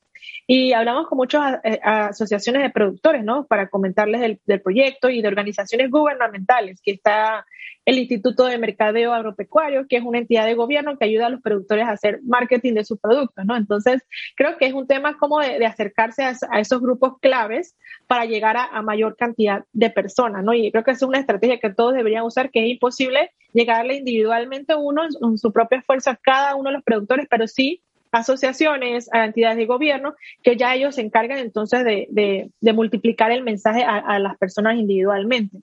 Y 0.46 0.72
hablamos 0.72 1.07
con 1.09 1.18
muchas 1.18 1.61
eh, 1.62 1.78
asociaciones 1.83 2.62
de 2.62 2.70
productores, 2.70 3.22
¿no? 3.24 3.46
Para 3.46 3.68
comentarles 3.68 4.38
del, 4.46 4.61
proyecto 4.62 5.11
y 5.11 5.20
de 5.20 5.28
organizaciones 5.28 5.90
gubernamentales, 5.90 6.81
que 6.83 6.92
está 6.92 7.44
el 7.85 7.98
Instituto 7.98 8.46
de 8.46 8.58
Mercadeo 8.58 9.12
Agropecuario, 9.12 9.87
que 9.87 9.96
es 9.96 10.02
una 10.02 10.19
entidad 10.19 10.46
de 10.46 10.54
gobierno 10.54 10.98
que 10.98 11.04
ayuda 11.04 11.27
a 11.27 11.31
los 11.31 11.42
productores 11.42 11.87
a 11.87 11.92
hacer 11.92 12.21
marketing 12.25 12.75
de 12.75 12.85
sus 12.85 12.98
productos, 12.98 13.44
¿no? 13.44 13.56
Entonces, 13.56 14.02
creo 14.37 14.56
que 14.58 14.66
es 14.66 14.75
un 14.75 14.87
tema 14.87 15.16
como 15.19 15.40
de, 15.40 15.64
acercarse 15.66 16.25
a, 16.25 16.60
esos 16.60 16.81
grupos 16.81 17.19
claves 17.21 17.77
para 18.06 18.25
llegar 18.25 18.56
a, 18.56 18.81
mayor 18.83 19.16
cantidad 19.16 19.64
de 19.73 19.90
personas, 19.90 20.44
¿no? 20.44 20.54
Y 20.54 20.71
creo 20.71 20.85
que 20.85 20.92
es 20.92 21.02
una 21.02 21.19
estrategia 21.19 21.60
que 21.60 21.75
todos 21.75 21.94
deberían 21.94 22.25
usar, 22.25 22.50
que 22.50 22.64
es 22.64 22.71
imposible 22.71 23.31
llegarle 23.52 23.96
individualmente 23.96 24.75
uno 24.75 25.04
en 25.04 25.38
su 25.38 25.52
propia 25.52 25.83
fuerza 25.83 26.19
cada 26.23 26.54
uno 26.54 26.71
de 26.71 26.77
los 26.77 26.85
productores, 26.85 27.27
pero 27.29 27.46
sí 27.46 27.83
asociaciones, 28.13 29.09
a 29.13 29.25
entidades 29.25 29.56
de 29.56 29.67
gobierno, 29.67 30.15
que 30.42 30.56
ya 30.56 30.75
ellos 30.75 30.94
se 30.94 31.02
encargan 31.02 31.38
entonces 31.38 31.85
de, 31.85 32.50
multiplicar 32.61 33.31
el 33.31 33.42
mensaje 33.42 33.85
a, 33.85 34.19
las 34.19 34.37
personas 34.38 34.77
individualmente. 34.77 35.59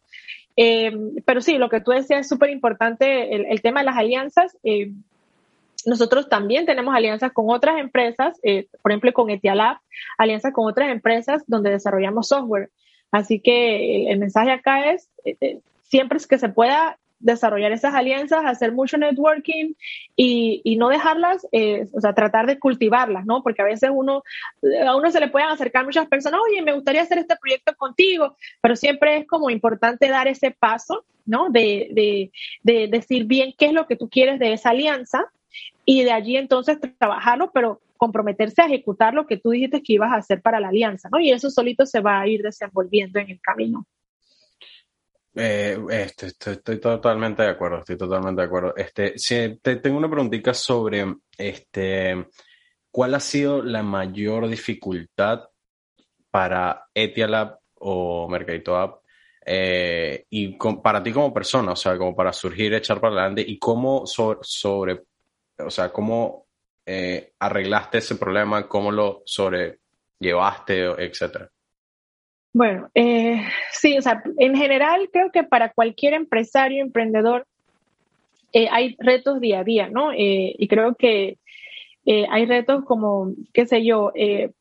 Eh, 0.58 0.92
pero 1.26 1.42
sí, 1.42 1.58
lo 1.58 1.70
que 1.70 1.82
tú 1.82 1.92
decías 1.92 2.22
es 2.22 2.30
súper 2.30 2.50
importante, 2.50 3.36
el, 3.36 3.62
tema 3.62 3.82
de 3.82 3.86
las 3.86 3.98
alianzas. 3.98 4.58
Eh, 4.64 4.92
nosotros 5.86 6.30
también 6.30 6.66
tenemos 6.66 6.96
alianzas 6.96 7.32
con 7.32 7.50
otras 7.50 7.78
empresas, 7.80 8.40
eh, 8.44 8.68
por 8.82 8.92
ejemplo 8.92 9.14
con 9.14 9.30
Etialab, 9.30 9.78
alianzas 10.18 10.54
con 10.54 10.68
otras 10.68 10.90
empresas 10.90 11.44
donde 11.48 11.70
desarrollamos 11.70 12.30
software. 12.30 12.70
Así 13.12 13.40
que 13.40 14.04
el, 14.04 14.08
el 14.14 14.20
mensaje 14.20 14.52
acá 14.52 14.92
es, 14.92 15.10
siempre 15.84 16.18
que 16.28 16.38
se 16.38 16.50
pueda 16.50 16.98
desarrollar 17.20 17.72
esas 17.72 17.94
alianzas, 17.94 18.46
hacer 18.46 18.72
mucho 18.72 18.98
networking 18.98 19.74
y, 20.16 20.76
no 20.78 20.90
dejarlas, 20.90 21.48
eh, 21.52 21.88
o 21.94 22.02
sea, 22.02 22.14
tratar 22.14 22.46
de 22.46 22.60
cultivarlas, 22.60 23.26
¿no? 23.26 23.42
Porque 23.42 23.62
a 23.62 23.66
veces 23.66 23.90
uno, 23.94 24.24
a 24.86 24.96
uno 24.96 25.12
se 25.12 25.20
le 25.20 25.30
pueden 25.30 25.50
acercar 25.50 25.86
muchas 25.86 26.08
personas, 26.08 26.42
oye, 26.50 26.62
me 26.62 26.74
gustaría 26.74 27.02
hacer 27.02 27.18
este 27.18 27.36
proyecto 27.38 27.76
contigo, 27.76 28.36
pero 28.62 28.76
siempre 28.76 29.18
es 29.18 29.28
como 29.28 29.50
importante 29.50 30.10
dar 30.10 30.28
ese 30.28 30.52
paso, 30.52 31.06
¿no? 31.26 31.50
De, 31.50 31.90
de, 31.92 32.32
de 32.64 32.88
decir 32.88 33.26
bien 33.26 33.54
qué 33.58 33.68
es 33.68 33.74
lo 33.74 33.88
que 33.88 33.96
tú 33.96 34.10
quieres 34.10 34.40
de 34.40 34.54
esa 34.54 34.70
alianza 34.72 35.26
y 35.86 36.04
de 36.04 36.12
allí 36.12 36.38
entonces 36.38 36.78
trabajarlo, 36.98 37.52
pero 37.52 37.82
comprometerse 37.98 38.62
a 38.62 38.66
ejecutar 38.66 39.14
lo 39.14 39.26
que 39.26 39.38
tú 39.38 39.52
dijiste 39.52 39.82
que 39.82 39.94
ibas 39.94 40.12
a 40.12 40.18
hacer 40.18 40.42
para 40.42 40.60
la 40.60 40.70
alianza, 40.70 41.10
¿no? 41.12 41.20
Y 41.20 41.32
eso 41.32 41.50
solito 41.50 41.86
se 41.86 42.02
va 42.02 42.20
a 42.20 42.28
ir 42.28 42.42
desenvolviendo 42.42 43.20
en 43.20 43.30
el 43.30 43.40
camino. 43.42 43.86
Eh, 45.38 45.78
este, 45.90 46.28
estoy, 46.28 46.80
totalmente 46.80 47.44
de 47.44 47.50
acuerdo, 47.50 47.80
estoy 47.80 47.98
totalmente 47.98 48.42
de 48.42 48.48
acuerdo. 48.48 48.74
Este, 48.76 49.18
si 49.18 49.60
te 49.62 49.76
tengo 49.78 49.98
una 49.98 50.10
preguntita 50.10 50.54
sobre 50.54 51.06
este, 51.38 52.28
¿cuál 52.90 53.16
ha 53.16 53.20
sido 53.20 53.62
la 53.62 53.84
mayor 53.84 54.48
dificultad 54.48 55.50
para 56.32 56.88
Etialab 56.94 57.60
o 57.76 58.30
Mercadito 58.30 58.78
App 58.78 59.04
eh, 59.46 60.26
y 60.30 60.58
para 60.58 61.04
ti 61.04 61.12
como 61.12 61.34
persona, 61.34 61.74
o 61.74 61.76
sea, 61.76 61.98
como 61.98 62.16
para 62.16 62.32
surgir, 62.32 62.74
echar 62.74 63.02
para 63.02 63.14
adelante 63.14 63.44
y 63.46 63.60
cómo 63.60 64.06
sobre 64.06 65.04
o 65.58 65.70
sea, 65.70 65.92
cómo 65.92 66.48
eh, 66.86 67.34
arreglaste 67.40 67.98
ese 68.00 68.16
problema, 68.16 68.68
cómo 68.68 68.92
lo 68.92 69.24
sobrellevaste, 69.26 70.86
etcétera? 70.98 71.50
Bueno, 72.56 72.90
eh, 72.96 73.42
sí, 73.74 73.98
o 73.98 74.02
sea, 74.02 74.24
en 74.38 74.56
general 74.56 75.10
creo 75.12 75.30
que 75.30 75.44
para 75.44 75.74
cualquier 75.74 76.14
empresario, 76.14 76.82
emprendedor, 76.82 77.46
eh, 78.54 78.70
hay 78.72 78.96
retos 78.98 79.42
día 79.42 79.60
a 79.60 79.64
día, 79.66 79.90
¿no? 79.90 80.14
Eh, 80.14 80.56
y 80.58 80.70
creo 80.70 80.96
que 80.96 81.38
eh, 82.06 82.26
hay 82.32 82.46
retos 82.46 82.86
como, 82.86 83.34
qué 83.54 83.66
sé 83.66 83.84
yo, 83.84 84.14
eh, 84.16 84.52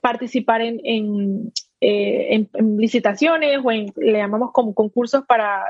participar 0.00 0.60
en, 0.62 0.80
en, 0.84 1.52
en, 1.80 2.48
en, 2.54 2.76
licitaciones 2.76 3.58
o 3.64 3.72
en, 3.72 3.92
le 3.96 4.18
llamamos 4.18 4.52
como 4.52 4.72
concursos 4.72 5.24
para 5.26 5.64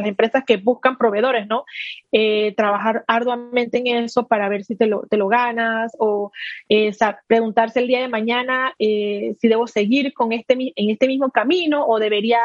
las 0.00 0.08
empresas 0.08 0.44
que 0.44 0.56
buscan 0.56 0.98
proveedores, 0.98 1.46
¿no? 1.46 1.64
Eh, 2.12 2.54
trabajar 2.56 3.04
arduamente 3.06 3.78
en 3.78 4.04
eso 4.04 4.26
para 4.26 4.48
ver 4.48 4.64
si 4.64 4.76
te 4.76 4.86
lo, 4.86 5.02
te 5.08 5.16
lo 5.16 5.28
ganas 5.28 5.92
o 5.98 6.32
eh, 6.68 6.92
preguntarse 7.26 7.80
el 7.80 7.88
día 7.88 8.00
de 8.00 8.08
mañana 8.08 8.74
eh, 8.78 9.34
si 9.40 9.48
debo 9.48 9.66
seguir 9.66 10.12
con 10.12 10.32
este, 10.32 10.54
en 10.54 10.90
este 10.90 11.06
mismo 11.06 11.30
camino 11.30 11.86
o 11.86 11.98
debería 11.98 12.40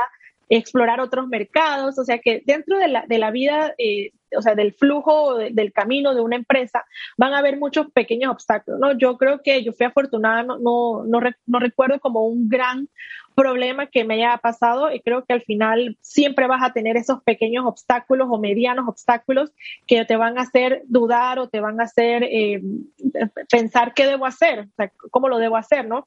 explorar 0.50 1.00
otros 1.00 1.28
mercados, 1.28 2.00
o 2.00 2.04
sea 2.04 2.18
que 2.18 2.42
dentro 2.46 2.80
de 2.80 2.88
la, 2.88 3.06
de 3.08 3.20
la 3.20 3.30
vida, 3.30 3.76
eh, 3.78 4.12
o 4.38 4.42
sea, 4.42 4.56
del 4.56 4.74
flujo 4.74 5.36
de, 5.36 5.52
del 5.52 5.72
camino 5.74 6.14
de 6.14 6.22
una 6.22 6.36
empresa, 6.36 6.86
van 7.18 7.34
a 7.34 7.40
haber 7.40 7.58
muchos 7.58 7.92
pequeños 7.92 8.32
obstáculos, 8.32 8.80
¿no? 8.80 8.98
Yo 8.98 9.18
creo 9.18 9.42
que 9.42 9.64
yo 9.64 9.74
fui 9.74 9.86
afortunada, 9.86 10.44
no, 10.44 10.58
no, 10.58 11.04
no, 11.06 11.60
recuerdo 11.60 12.00
como 12.00 12.26
un 12.26 12.50
gran 12.50 12.88
problema 13.36 13.88
que 13.88 14.04
me 14.04 14.16
haya 14.16 14.38
pasado 14.38 14.92
y 14.92 15.00
creo 15.00 15.24
que 15.24 15.34
al 15.34 15.42
final 15.42 15.98
siempre 16.02 16.46
vas 16.48 16.62
a 16.62 16.74
tener 16.74 16.98
esos 16.98 17.24
pequeños 17.24 17.66
obstáculos 17.66 18.28
o 18.30 18.38
medianos 18.38 18.86
obstáculos 18.88 19.52
que 19.88 20.04
te 20.04 20.18
van 20.18 20.38
a 20.38 20.42
hacer 20.42 20.84
dudar 20.88 21.40
o 21.40 21.48
te 21.48 21.62
van 21.62 21.80
a 21.80 21.86
hacer 21.86 22.24
eh, 22.24 22.62
pensar 23.50 23.94
qué 23.94 24.08
debo 24.08 24.26
hacer, 24.26 24.68
o 24.78 25.10
cómo 25.10 25.30
lo 25.30 25.38
debo 25.38 25.56
hacer, 25.56 25.88
¿no? 25.88 26.06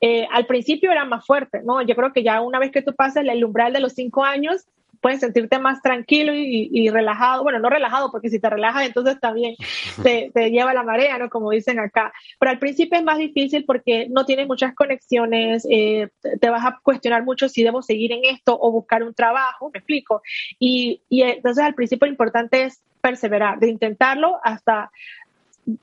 Eh, 0.00 0.26
al 0.32 0.46
principio 0.46 0.90
era 0.90 1.04
más 1.04 1.24
fuerte, 1.24 1.62
¿no? 1.64 1.82
Yo 1.82 1.94
creo 1.94 2.12
que 2.12 2.24
ya 2.24 2.40
una 2.40 2.58
vez 2.58 2.72
que 2.72 2.82
tú 2.82 2.94
pasas 2.94 3.24
el 3.24 3.44
umbral 3.44 3.72
de 3.72 3.80
los 3.80 3.92
cinco 3.92 4.24
años, 4.24 4.66
puedes 5.02 5.20
sentirte 5.20 5.58
más 5.58 5.82
tranquilo 5.82 6.32
y, 6.32 6.70
y, 6.72 6.88
relajado. 6.88 7.42
Bueno, 7.42 7.58
no 7.58 7.68
relajado, 7.68 8.10
porque 8.10 8.30
si 8.30 8.38
te 8.38 8.48
relajas, 8.48 8.86
entonces 8.86 9.20
también 9.20 9.56
te, 10.02 10.30
te, 10.32 10.50
lleva 10.50 10.72
la 10.72 10.84
marea, 10.84 11.18
¿no? 11.18 11.28
Como 11.28 11.50
dicen 11.50 11.78
acá. 11.78 12.12
Pero 12.38 12.50
al 12.50 12.58
principio 12.58 12.98
es 12.98 13.04
más 13.04 13.18
difícil 13.18 13.64
porque 13.66 14.06
no 14.08 14.24
tienes 14.24 14.46
muchas 14.46 14.74
conexiones, 14.74 15.66
eh, 15.68 16.08
te 16.40 16.48
vas 16.48 16.64
a 16.64 16.78
cuestionar 16.82 17.24
mucho 17.24 17.48
si 17.48 17.62
debo 17.62 17.82
seguir 17.82 18.12
en 18.12 18.24
esto 18.24 18.56
o 18.58 18.70
buscar 18.70 19.02
un 19.02 19.12
trabajo, 19.12 19.70
me 19.74 19.80
explico. 19.80 20.22
Y, 20.58 21.02
y 21.08 21.22
entonces 21.22 21.64
al 21.64 21.74
principio 21.74 22.06
lo 22.06 22.12
importante 22.12 22.64
es 22.64 22.80
perseverar, 23.00 23.58
de 23.58 23.68
intentarlo 23.68 24.38
hasta 24.44 24.90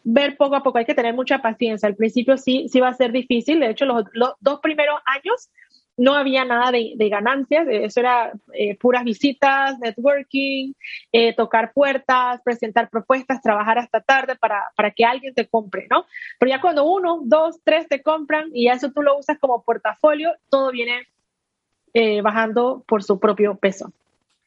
ver 0.04 0.36
poco 0.38 0.56
a 0.56 0.64
poco, 0.64 0.78
hay 0.78 0.86
que 0.86 0.96
tener 0.96 1.14
mucha 1.14 1.42
paciencia. 1.42 1.88
Al 1.88 1.96
principio 1.96 2.38
sí, 2.38 2.68
sí 2.70 2.80
va 2.80 2.90
a 2.90 2.94
ser 2.94 3.12
difícil, 3.12 3.60
de 3.60 3.70
hecho 3.70 3.86
los, 3.86 4.06
los 4.14 4.34
dos 4.40 4.60
primeros 4.62 5.00
años 5.06 5.50
no 6.00 6.16
había 6.16 6.46
nada 6.46 6.72
de, 6.72 6.94
de 6.96 7.10
ganancias, 7.10 7.68
eso 7.70 8.00
era 8.00 8.32
eh, 8.54 8.78
puras 8.78 9.04
visitas, 9.04 9.78
networking, 9.80 10.74
eh, 11.12 11.36
tocar 11.36 11.74
puertas, 11.74 12.42
presentar 12.42 12.90
propuestas, 12.90 13.42
trabajar 13.42 13.78
hasta 13.80 14.00
tarde 14.00 14.36
para, 14.36 14.64
para, 14.76 14.92
que 14.92 15.04
alguien 15.04 15.34
te 15.34 15.48
compre, 15.48 15.88
¿no? 15.90 16.06
Pero 16.40 16.50
ya 16.50 16.62
cuando 16.62 16.86
uno, 16.86 17.20
dos, 17.24 17.60
tres 17.64 17.88
te 17.90 18.02
compran 18.02 18.50
y 18.54 18.70
eso 18.70 18.92
tú 18.92 19.02
lo 19.02 19.18
usas 19.18 19.38
como 19.40 19.62
portafolio, 19.62 20.32
todo 20.50 20.72
viene 20.72 21.08
eh, 21.94 22.22
bajando 22.22 22.84
por 22.88 23.04
su 23.04 23.20
propio 23.20 23.56
peso. 23.56 23.92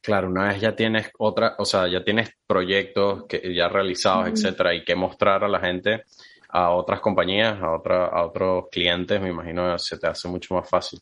Claro, 0.01 0.29
una 0.29 0.49
vez 0.49 0.61
ya 0.61 0.75
tienes 0.75 1.11
otra, 1.19 1.55
o 1.59 1.67
sea, 1.67 1.87
ya 1.87 2.03
tienes 2.03 2.35
proyectos 2.47 3.27
que 3.29 3.55
ya 3.55 3.69
realizados, 3.69 4.29
etcétera, 4.29 4.75
y 4.75 4.85
que 4.85 4.97
mostrar 4.97 5.45
a 5.45 5.49
la 5.49 5.61
gente, 5.61 6.05
a 6.49 6.71
otras 6.71 7.01
compañías, 7.01 7.61
a, 7.63 7.73
otra, 7.73 8.07
a 8.07 8.25
otros 8.25 8.65
clientes, 8.71 9.21
me 9.21 9.29
imagino 9.29 9.79
se 9.79 9.99
te 9.99 10.07
hace 10.07 10.29
mucho 10.29 10.55
más 10.55 10.69
fácil. 10.69 11.01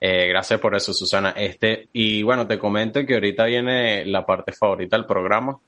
Eh, 0.00 0.28
gracias 0.28 0.60
por 0.60 0.74
eso, 0.74 0.92
Susana. 0.92 1.30
Este, 1.30 1.88
y 1.92 2.22
bueno, 2.22 2.46
te 2.46 2.58
comento 2.58 3.04
que 3.04 3.14
ahorita 3.14 3.44
viene 3.46 4.04
la 4.06 4.24
parte 4.24 4.52
favorita 4.52 4.96
del 4.96 5.06
programa. 5.06 5.58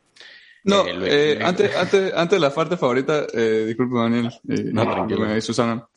No, 0.64 0.86
eh, 0.86 0.94
Luis, 0.94 1.12
eh, 1.12 1.38
antes, 1.42 1.74
antes, 1.76 2.12
antes 2.14 2.36
de 2.36 2.40
la 2.40 2.54
parte 2.54 2.76
favorita, 2.76 3.26
eh, 3.32 3.64
disculpe 3.66 3.96
Daniel, 3.96 4.32
eh, 4.48 4.64
no, 4.72 4.82
tranquilo. 4.82 5.40
Susana. 5.40 5.88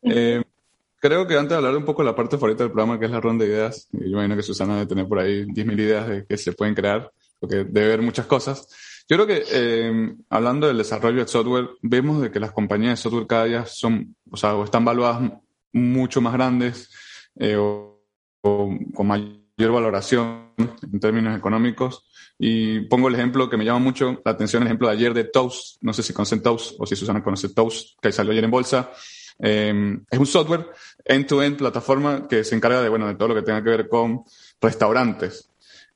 creo 0.00 1.26
que 1.26 1.34
antes 1.34 1.50
de 1.50 1.56
hablar 1.56 1.76
un 1.76 1.84
poco 1.84 2.02
de 2.02 2.10
la 2.10 2.16
parte 2.16 2.36
favorita 2.36 2.64
del 2.64 2.72
programa, 2.72 2.98
que 2.98 3.06
es 3.06 3.10
la 3.10 3.20
ronda 3.20 3.44
de 3.44 3.50
ideas, 3.50 3.88
yo 3.92 4.06
imagino 4.06 4.36
que 4.36 4.42
Susana 4.42 4.74
debe 4.74 4.86
tener 4.86 5.06
por 5.06 5.18
ahí 5.18 5.44
10.000 5.44 5.80
ideas 5.80 6.08
de 6.08 6.26
que 6.26 6.38
se 6.38 6.52
pueden 6.52 6.74
crear, 6.74 7.10
porque 7.38 7.64
debe 7.64 7.86
haber 7.86 8.02
muchas 8.02 8.26
cosas. 8.26 8.66
Yo 9.06 9.16
creo 9.16 9.26
que 9.26 9.44
eh, 9.52 10.14
hablando 10.30 10.66
del 10.66 10.78
desarrollo 10.78 11.20
de 11.20 11.28
software, 11.28 11.68
vemos 11.82 12.22
de 12.22 12.30
que 12.30 12.40
las 12.40 12.52
compañías 12.52 12.92
de 12.92 13.02
software 13.02 13.26
cada 13.26 13.44
día 13.44 13.66
son, 13.66 14.16
o 14.30 14.36
sea, 14.36 14.54
o 14.54 14.64
están 14.64 14.84
valuadas 14.84 15.30
mucho 15.72 16.22
más 16.22 16.32
grandes 16.32 16.90
eh, 17.36 17.56
o, 17.56 18.02
o, 18.42 18.70
con 18.94 19.06
mayor 19.06 19.72
valoración 19.72 20.52
en 20.56 21.00
términos 21.00 21.36
económicos. 21.36 22.06
Y 22.38 22.80
pongo 22.80 23.08
el 23.08 23.14
ejemplo 23.14 23.48
que 23.48 23.56
me 23.56 23.64
llama 23.64 23.78
mucho 23.78 24.20
la 24.24 24.32
atención, 24.32 24.62
el 24.62 24.68
ejemplo 24.68 24.88
de 24.88 24.94
ayer 24.94 25.14
de 25.14 25.24
Toast. 25.24 25.78
No 25.82 25.92
sé 25.92 26.02
si 26.02 26.12
conocen 26.12 26.42
Toast 26.42 26.74
o 26.78 26.86
si 26.86 26.96
Susana 26.96 27.22
conoce 27.22 27.50
Toast, 27.50 27.98
que 28.00 28.12
salió 28.12 28.32
ayer 28.32 28.44
en 28.44 28.50
bolsa. 28.50 28.90
Eh, 29.38 29.98
es 30.10 30.18
un 30.18 30.26
software 30.26 30.66
end-to-end 31.04 31.56
-end 31.56 31.58
plataforma 31.58 32.28
que 32.28 32.44
se 32.44 32.54
encarga 32.54 32.82
de, 32.82 32.88
bueno, 32.88 33.06
de 33.08 33.14
todo 33.14 33.28
lo 33.28 33.34
que 33.34 33.42
tenga 33.42 33.62
que 33.62 33.70
ver 33.70 33.88
con 33.88 34.24
restaurantes. 34.60 35.50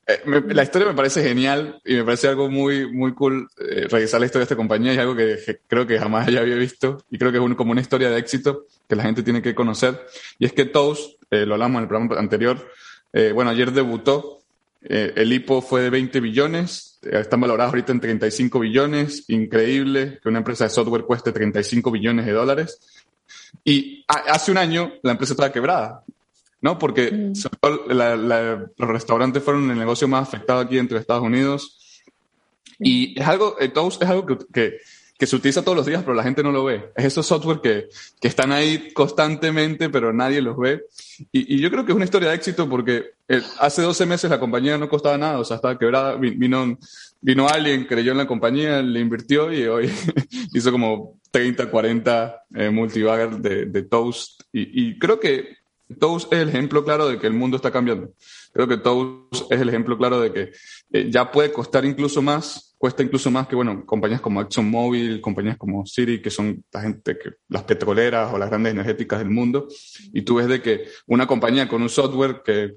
Eh, 0.08 0.22
la 0.48 0.62
historia 0.62 0.88
me 0.88 0.94
parece 0.94 1.22
genial 1.22 1.80
y 1.84 1.94
me 1.94 2.04
parece 2.04 2.28
algo 2.28 2.50
muy, 2.50 2.90
muy 2.90 3.14
cool 3.14 3.48
eh, 3.58 3.86
revisar 3.88 4.18
la 4.18 4.26
historia 4.26 4.40
de 4.40 4.44
esta 4.44 4.56
compañía 4.56 4.94
y 4.94 4.98
algo 4.98 5.14
que, 5.14 5.60
creo 5.68 5.86
que 5.86 5.98
jamás 5.98 6.26
ya 6.32 6.40
había 6.40 6.56
visto 6.56 7.04
y 7.10 7.18
creo 7.18 7.30
que 7.30 7.38
es 7.38 7.54
como 7.56 7.72
una 7.72 7.82
historia 7.82 8.08
de 8.08 8.18
éxito 8.18 8.64
que 8.88 8.96
la 8.96 9.02
gente 9.02 9.22
tiene 9.22 9.42
que 9.42 9.54
conocer. 9.54 10.00
Y 10.38 10.46
es 10.46 10.52
que 10.52 10.64
Toast, 10.64 11.22
eh, 11.30 11.44
lo 11.44 11.54
hablamos 11.54 11.76
en 11.76 11.82
el 11.82 11.88
programa 11.88 12.18
anterior, 12.18 12.66
eh, 13.12 13.32
bueno, 13.32 13.50
ayer 13.50 13.72
debutó, 13.72 14.40
eh, 14.82 15.12
el 15.16 15.32
IPO 15.32 15.60
fue 15.62 15.82
de 15.82 15.90
20 15.90 16.20
billones, 16.20 16.98
están 17.02 17.40
valorados 17.40 17.72
ahorita 17.72 17.92
en 17.92 18.00
35 18.00 18.60
billones, 18.60 19.24
increíble 19.28 20.18
que 20.22 20.28
una 20.28 20.38
empresa 20.38 20.64
de 20.64 20.70
software 20.70 21.02
cueste 21.02 21.32
35 21.32 21.90
billones 21.90 22.26
de 22.26 22.32
dólares. 22.32 22.78
Y 23.64 24.04
hace 24.06 24.50
un 24.50 24.58
año 24.58 24.92
la 25.02 25.12
empresa 25.12 25.32
estaba 25.32 25.52
quebrada, 25.52 26.02
¿no? 26.60 26.78
Porque 26.78 27.10
mm. 27.10 27.32
los 28.76 28.88
restaurantes 28.88 29.42
fueron 29.42 29.70
el 29.70 29.78
negocio 29.78 30.08
más 30.08 30.28
afectado 30.28 30.60
aquí 30.60 30.78
entre 30.78 30.98
Estados 30.98 31.22
Unidos. 31.22 32.02
Y 32.78 33.18
es 33.18 33.26
algo, 33.26 33.56
eh, 33.60 33.72
es 33.74 34.08
algo 34.08 34.26
que 34.52 34.78
que 35.18 35.26
se 35.26 35.34
utiliza 35.34 35.62
todos 35.62 35.76
los 35.76 35.86
días, 35.86 36.02
pero 36.04 36.14
la 36.14 36.22
gente 36.22 36.44
no 36.44 36.52
lo 36.52 36.64
ve. 36.64 36.92
Es 36.94 37.06
esos 37.06 37.26
software 37.26 37.60
que, 37.60 37.88
que 38.20 38.28
están 38.28 38.52
ahí 38.52 38.92
constantemente, 38.92 39.90
pero 39.90 40.12
nadie 40.12 40.40
los 40.40 40.56
ve. 40.56 40.84
Y, 41.32 41.56
y, 41.56 41.60
yo 41.60 41.70
creo 41.72 41.84
que 41.84 41.90
es 41.90 41.96
una 41.96 42.04
historia 42.04 42.28
de 42.28 42.36
éxito 42.36 42.68
porque 42.68 43.10
eh, 43.26 43.42
hace 43.58 43.82
12 43.82 44.06
meses 44.06 44.30
la 44.30 44.38
compañía 44.38 44.78
no 44.78 44.88
costaba 44.88 45.18
nada, 45.18 45.40
o 45.40 45.44
sea, 45.44 45.56
estaba 45.56 45.76
quebrada. 45.76 46.14
Vino, 46.14 46.78
vino 47.20 47.48
alguien, 47.48 47.84
creyó 47.86 48.12
en 48.12 48.18
la 48.18 48.28
compañía, 48.28 48.80
le 48.80 49.00
invirtió 49.00 49.52
y 49.52 49.66
hoy 49.66 49.90
hizo 50.54 50.70
como 50.70 51.18
30, 51.32 51.68
40 51.68 52.42
eh, 52.54 52.70
multibagger 52.70 53.38
de, 53.38 53.66
de 53.66 53.82
Toast. 53.82 54.42
Y, 54.52 54.88
y 54.88 54.98
creo 55.00 55.18
que 55.18 55.57
Toast 55.98 56.32
es 56.32 56.40
el 56.40 56.48
ejemplo 56.48 56.84
claro 56.84 57.08
de 57.08 57.18
que 57.18 57.26
el 57.26 57.32
mundo 57.32 57.56
está 57.56 57.70
cambiando. 57.70 58.12
Creo 58.52 58.68
que 58.68 58.76
Toast 58.76 59.50
es 59.50 59.60
el 59.60 59.68
ejemplo 59.68 59.96
claro 59.96 60.20
de 60.20 60.32
que 60.32 60.52
eh, 60.92 61.08
ya 61.10 61.30
puede 61.30 61.52
costar 61.52 61.84
incluso 61.84 62.22
más 62.22 62.68
cuesta 62.78 63.02
incluso 63.02 63.30
más 63.30 63.48
que, 63.48 63.56
bueno, 63.56 63.84
compañías 63.84 64.20
como 64.20 64.40
ExxonMobil, 64.40 65.20
compañías 65.20 65.56
como 65.56 65.84
Siri, 65.84 66.22
que 66.22 66.30
son 66.30 66.64
la 66.72 66.80
gente 66.80 67.18
que, 67.18 67.30
las 67.48 67.64
petroleras 67.64 68.32
o 68.32 68.38
las 68.38 68.48
grandes 68.48 68.72
energéticas 68.72 69.18
del 69.18 69.30
mundo, 69.30 69.68
y 70.12 70.22
tú 70.22 70.36
ves 70.36 70.46
de 70.46 70.62
que 70.62 70.84
una 71.06 71.26
compañía 71.26 71.68
con 71.68 71.82
un 71.82 71.88
software 71.88 72.42
que, 72.44 72.76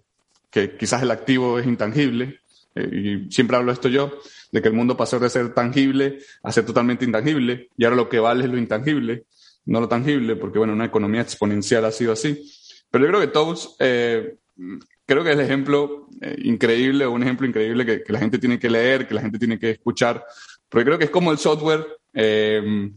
que 0.49 0.75
quizás 0.75 1.03
el 1.03 1.11
activo 1.11 1.59
es 1.59 1.67
intangible, 1.67 2.39
eh, 2.73 3.27
y 3.27 3.31
siempre 3.31 3.57
hablo 3.57 3.71
esto 3.71 3.89
yo, 3.89 4.11
de 4.51 4.61
que 4.61 4.69
el 4.69 4.73
mundo 4.73 4.97
pasó 4.97 5.19
de 5.19 5.29
ser 5.29 5.53
tangible 5.53 6.19
a 6.41 6.51
ser 6.51 6.65
totalmente 6.65 7.05
intangible, 7.05 7.69
y 7.77 7.85
ahora 7.85 7.95
lo 7.95 8.09
que 8.09 8.19
vale 8.19 8.45
es 8.45 8.49
lo 8.49 8.57
intangible, 8.57 9.25
no 9.65 9.79
lo 9.81 9.87
tangible, 9.87 10.35
porque, 10.35 10.57
bueno, 10.57 10.73
una 10.73 10.85
economía 10.85 11.21
exponencial 11.21 11.85
ha 11.85 11.91
sido 11.91 12.13
así. 12.13 12.51
Pero 12.91 13.05
yo 13.05 13.09
creo 13.09 13.21
que 13.21 13.27
todos 13.27 13.75
eh, 13.79 14.35
creo 15.05 15.23
que 15.23 15.31
es 15.31 15.37
el 15.37 15.45
ejemplo 15.45 16.09
eh, 16.21 16.35
increíble, 16.43 17.07
un 17.07 17.23
ejemplo 17.23 17.47
increíble 17.47 17.85
que, 17.85 18.03
la 18.11 18.19
gente 18.19 18.37
tiene 18.37 18.59
que 18.59 18.69
leer, 18.69 19.07
que 19.07 19.13
la 19.13 19.21
gente 19.21 19.39
tiene 19.39 19.57
que 19.57 19.71
escuchar, 19.71 20.23
porque 20.69 20.85
creo 20.85 20.97
que 20.97 21.05
es 21.05 21.09
como 21.09 21.31
el 21.31 21.37
software 21.37 21.87
eh, 22.13 22.91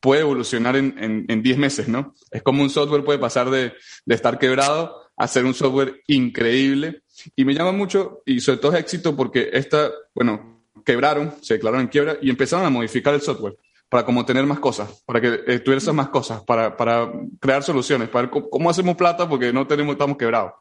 puede 0.00 0.22
evolucionar 0.22 0.76
en 0.76 1.42
10 1.42 1.58
meses, 1.58 1.88
¿no? 1.88 2.14
Es 2.30 2.42
como 2.42 2.62
un 2.62 2.70
software 2.70 3.04
puede 3.04 3.18
pasar 3.18 3.50
de, 3.50 3.72
de, 4.04 4.14
estar 4.14 4.38
quebrado 4.38 4.96
a 5.16 5.28
ser 5.28 5.44
un 5.44 5.54
software 5.54 6.02
increíble. 6.08 7.02
Y 7.36 7.44
me 7.44 7.54
llama 7.54 7.70
mucho, 7.70 8.22
y 8.26 8.40
sobre 8.40 8.58
todo 8.58 8.72
es 8.72 8.80
éxito 8.80 9.14
porque 9.14 9.50
esta, 9.52 9.92
bueno, 10.12 10.64
quebraron, 10.84 11.34
se 11.40 11.54
declararon 11.54 11.82
en 11.82 11.88
quiebra 11.88 12.16
y 12.20 12.30
empezaron 12.30 12.66
a 12.66 12.70
modificar 12.70 13.14
el 13.14 13.20
software 13.20 13.56
para 13.92 14.06
como 14.06 14.24
tener 14.24 14.46
más 14.46 14.58
cosas, 14.58 15.02
para 15.04 15.20
que 15.20 15.58
tuvieras 15.58 15.92
más 15.92 16.08
cosas, 16.08 16.42
para, 16.44 16.74
para 16.78 17.12
crear 17.38 17.62
soluciones, 17.62 18.08
para 18.08 18.26
ver 18.26 18.42
cómo, 18.50 18.70
hacemos 18.70 18.96
plata 18.96 19.28
porque 19.28 19.52
no 19.52 19.66
tenemos, 19.66 19.92
estamos 19.92 20.16
quebrados. 20.16 20.52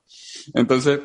Entonces, 0.54 1.00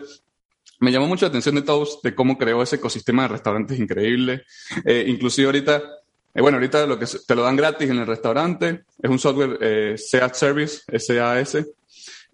me 0.81 0.91
llamó 0.91 1.07
mucho 1.07 1.24
la 1.27 1.29
atención 1.29 1.55
de 1.55 1.62
todos, 1.62 2.03
de 2.03 2.16
cómo 2.16 2.37
creó 2.37 2.64
ese 2.64 2.77
ecosistema 2.77 3.22
de 3.22 3.29
restaurantes 3.29 3.79
increíble. 3.79 4.43
Eh, 4.85 5.05
inclusive 5.07 5.47
ahorita, 5.47 5.81
eh, 6.35 6.41
bueno, 6.41 6.57
ahorita 6.57 6.85
lo 6.89 6.99
que 6.99 7.07
te 7.07 7.35
lo 7.37 7.45
dan 7.45 7.55
gratis 7.55 7.89
en 7.91 7.99
el 7.99 8.07
restaurante 8.09 8.83
es 9.01 9.09
un 9.09 9.20
software 9.20 9.59
eh, 9.61 9.95
SEAT 9.97 10.35
Service, 10.35 10.81
SAS, 10.99 11.64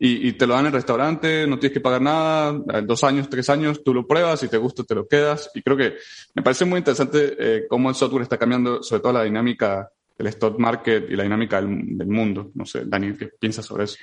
y, 0.05 0.33
te 0.33 0.49
lo 0.49 0.55
dan 0.55 0.63
en 0.63 0.67
el 0.67 0.73
restaurante, 0.73 1.47
no 1.47 1.61
tienes 1.61 1.75
que 1.75 1.81
pagar 1.81 2.03
nada, 2.03 2.53
dos 2.83 3.05
años, 3.05 3.31
tres 3.31 3.49
años, 3.49 3.85
tú 3.85 3.95
lo 3.95 4.05
pruebas, 4.05 4.41
si 4.41 4.49
te 4.49 4.57
gusta 4.57 4.83
te 4.83 4.97
lo 4.97 5.07
quedas. 5.07 5.49
Y 5.55 5.63
creo 5.63 5.77
que 5.77 5.95
me 6.35 6.43
parece 6.43 6.65
muy 6.65 6.79
interesante 6.79 7.37
eh, 7.39 7.67
cómo 7.69 7.89
el 7.89 7.95
software 7.95 8.25
está 8.25 8.37
cambiando, 8.37 8.83
sobre 8.83 9.01
todo 9.01 9.13
la 9.13 9.23
dinámica 9.23 9.93
del 10.19 10.27
stock 10.27 10.59
market 10.59 11.09
y 11.09 11.15
la 11.15 11.23
dinámica 11.23 11.61
del, 11.61 12.09
mundo. 12.09 12.51
No 12.55 12.67
sé, 12.67 12.83
Dani, 12.85 13.17
¿qué 13.17 13.29
piensas 13.29 13.65
sobre 13.65 13.85
eso? 13.85 13.97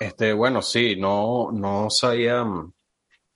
Este, 0.00 0.32
bueno, 0.32 0.60
sí, 0.60 0.96
no, 0.96 1.52
no 1.52 1.88
sabía, 1.88 2.44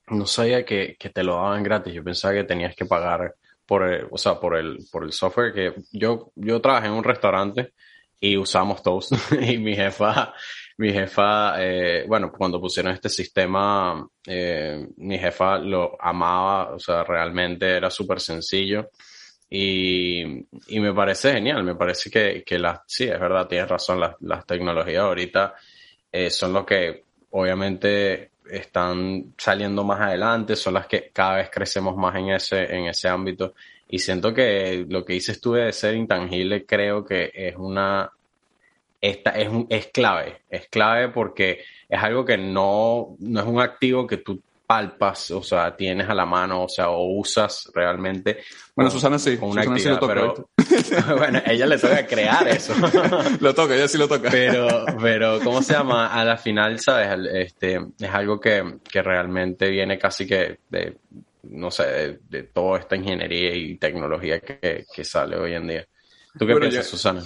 no 0.09 0.27
sabía 0.27 0.65
que, 0.65 0.97
te 0.99 1.23
lo 1.23 1.37
daban 1.37 1.63
gratis. 1.63 1.95
Yo 1.95 2.03
pensaba 2.03 2.35
que 2.35 2.43
tenías 2.43 2.75
que 2.75 2.85
pagar 2.85 3.37
por 3.65 3.85
el, 3.85 4.09
o 4.11 4.19
sea, 4.19 4.41
por 4.41 4.57
el, 4.57 4.79
por 4.91 5.05
el 5.05 5.13
software 5.13 5.53
que 5.53 5.73
yo, 5.93 6.33
yo 6.35 6.61
trabajé 6.61 6.89
en 6.89 6.95
un 6.95 7.05
restaurante 7.05 7.75
y 8.19 8.37
usamos 8.37 8.83
Toast 8.83 9.13
y 9.41 9.57
mi 9.59 9.77
jefa 9.77 10.35
mi 10.79 10.93
jefa, 10.93 11.57
eh, 11.59 12.05
bueno, 12.07 12.31
cuando 12.33 12.61
pusieron 12.61 12.93
este 12.93 13.09
sistema, 13.09 14.09
eh, 14.25 14.89
mi 14.99 15.19
jefa 15.19 15.59
lo 15.59 15.97
amaba, 16.01 16.75
o 16.75 16.79
sea, 16.79 17.03
realmente 17.03 17.77
era 17.77 17.91
súper 17.91 18.21
sencillo. 18.21 18.91
Y, 19.51 20.23
y, 20.69 20.81
me 20.81 20.93
parece 20.95 21.33
genial, 21.33 21.65
me 21.65 21.75
parece 21.75 22.11
que, 22.11 22.45
que 22.45 22.59
las, 22.59 22.81
sí, 22.87 23.05
es 23.05 23.19
verdad, 23.19 23.49
tienes 23.49 23.69
razón, 23.69 23.99
las, 23.99 24.15
las 24.21 24.47
tecnologías 24.47 25.03
ahorita 25.03 25.55
eh, 26.13 26.31
son 26.31 26.53
los 26.53 26.65
que 26.67 27.05
obviamente 27.31 28.33
están 28.49 29.35
saliendo 29.37 29.85
más 29.85 30.01
adelante, 30.01 30.55
son 30.55 30.75
las 30.75 30.87
que 30.87 31.11
cada 31.13 31.37
vez 31.37 31.51
crecemos 31.51 31.97
más 31.97 32.15
en 32.17 32.31
ese, 32.31 32.63
en 32.75 32.87
ese 32.87 33.09
ámbito. 33.09 33.55
Y 33.89 33.99
siento 33.99 34.33
que 34.33 34.87
lo 34.89 35.05
que 35.05 35.15
dices 35.15 35.41
tú 35.41 35.55
de 35.55 35.73
ser 35.73 35.95
intangible 35.95 36.65
creo 36.67 37.05
que 37.05 37.33
es 37.35 37.57
una 37.57 38.13
esta 39.01 39.31
es, 39.31 39.49
es 39.69 39.87
clave, 39.89 40.43
es 40.51 40.69
clave 40.69 41.09
porque 41.09 41.65
es 41.89 42.03
algo 42.03 42.25
que 42.25 42.37
no, 42.37 43.17
no 43.21 43.41
es 43.41 43.47
un 43.47 43.61
activo 43.61 44.07
que 44.07 44.19
tú 44.19 44.43
palpas, 44.69 45.31
o 45.31 45.43
sea, 45.43 45.75
tienes 45.75 46.11
a 46.11 46.15
la 46.15 46.27
mano, 46.27 46.65
o 46.65 46.69
sea, 46.69 46.91
o 46.91 47.19
usas 47.19 47.71
realmente. 47.75 48.41
Bueno, 48.77 48.91
Susana 48.91 49.19
sí, 49.19 49.39
con 49.39 49.49
una 49.49 49.65
Susana 49.65 49.99
pero 49.99 50.51
bueno, 51.17 51.41
ella 51.47 51.65
le 51.65 51.79
toca 51.79 52.07
crear 52.07 52.47
eso. 52.49 52.75
lo 53.41 53.55
toca, 53.55 53.75
ella 53.75 53.89
sí 53.89 53.97
lo 53.97 54.07
toca. 54.07 54.29
Pero, 54.31 54.85
pero, 55.01 55.41
¿cómo 55.43 55.63
se 55.63 55.73
llama? 55.73 56.09
A 56.09 56.23
la 56.23 56.37
final, 56.37 56.79
¿sabes? 56.79 57.09
Este, 57.33 57.81
es 57.99 58.11
algo 58.11 58.39
que, 58.39 58.79
que 58.93 59.01
realmente 59.01 59.71
viene 59.71 59.99
casi 59.99 60.27
que 60.27 60.59
de, 60.69 60.99
no 61.45 61.71
sé, 61.71 62.19
de, 62.29 62.43
toda 62.43 62.81
esta 62.81 62.95
ingeniería 62.95 63.57
y 63.57 63.77
tecnología 63.77 64.41
que, 64.41 64.85
que 64.95 65.03
sale 65.03 65.39
hoy 65.39 65.55
en 65.55 65.67
día. 65.67 65.87
¿Tú 66.39 66.47
qué 66.47 66.55
piensas, 66.57 66.87
Susana? 66.87 67.23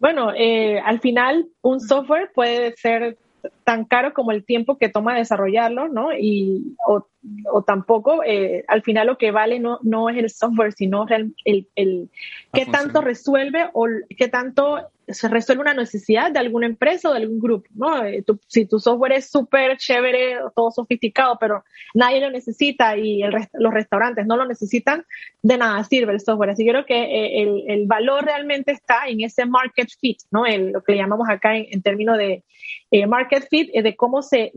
Bueno, 0.00 0.32
eh, 0.34 0.80
al 0.80 1.00
final 1.00 1.48
un 1.62 1.80
software 1.80 2.30
puede 2.34 2.74
ser 2.76 3.18
tan 3.64 3.84
caro 3.84 4.12
como 4.14 4.32
el 4.32 4.44
tiempo 4.44 4.78
que 4.78 4.88
toma 4.88 5.16
desarrollarlo, 5.16 5.88
¿no? 5.88 6.12
Y, 6.12 6.76
o, 6.86 7.06
o 7.52 7.62
tampoco, 7.62 8.22
eh, 8.24 8.64
al 8.68 8.82
final 8.82 9.06
lo 9.06 9.18
que 9.18 9.30
vale 9.30 9.60
no, 9.60 9.78
no 9.82 10.08
es 10.08 10.16
el 10.16 10.30
software, 10.30 10.72
sino 10.72 11.06
el, 11.08 11.34
el, 11.44 11.68
el 11.76 12.10
qué 12.52 12.66
tanto 12.66 13.00
resuelve 13.00 13.70
o 13.72 13.86
qué 14.16 14.28
tanto 14.28 14.90
se 15.08 15.28
resuelve 15.28 15.62
una 15.62 15.74
necesidad 15.74 16.30
de 16.30 16.38
alguna 16.38 16.66
empresa 16.66 17.08
o 17.08 17.12
de 17.12 17.20
algún 17.20 17.38
grupo, 17.38 17.68
¿no? 17.74 18.04
Eh, 18.04 18.24
si 18.46 18.66
tu 18.66 18.78
software 18.78 19.12
es 19.12 19.30
súper 19.30 19.76
chévere, 19.76 20.38
todo 20.54 20.70
sofisticado, 20.70 21.38
pero 21.40 21.64
nadie 21.94 22.20
lo 22.20 22.30
necesita 22.30 22.96
y 22.96 23.22
el 23.22 23.32
los 23.54 23.72
restaurantes 23.72 24.26
no 24.26 24.36
lo 24.36 24.46
necesitan, 24.46 25.04
de 25.42 25.58
nada 25.58 25.82
sirve 25.84 26.12
el 26.12 26.20
software. 26.20 26.50
Así 26.50 26.64
que 26.64 26.70
creo 26.70 26.86
que 26.86 27.02
eh, 27.02 27.42
el, 27.42 27.64
el 27.68 27.86
valor 27.86 28.24
realmente 28.24 28.72
está 28.72 29.06
en 29.06 29.22
ese 29.22 29.46
market 29.46 29.88
fit, 30.00 30.18
¿no? 30.30 30.46
En 30.46 30.72
lo 30.72 30.82
que 30.82 30.92
le 30.92 30.98
llamamos 30.98 31.28
acá 31.28 31.56
en, 31.56 31.82
términos 31.82 32.18
de 32.18 32.44
eh, 32.90 33.06
market 33.06 33.48
fit, 33.48 33.72
de 33.72 33.96
cómo 33.96 34.22
se 34.22 34.52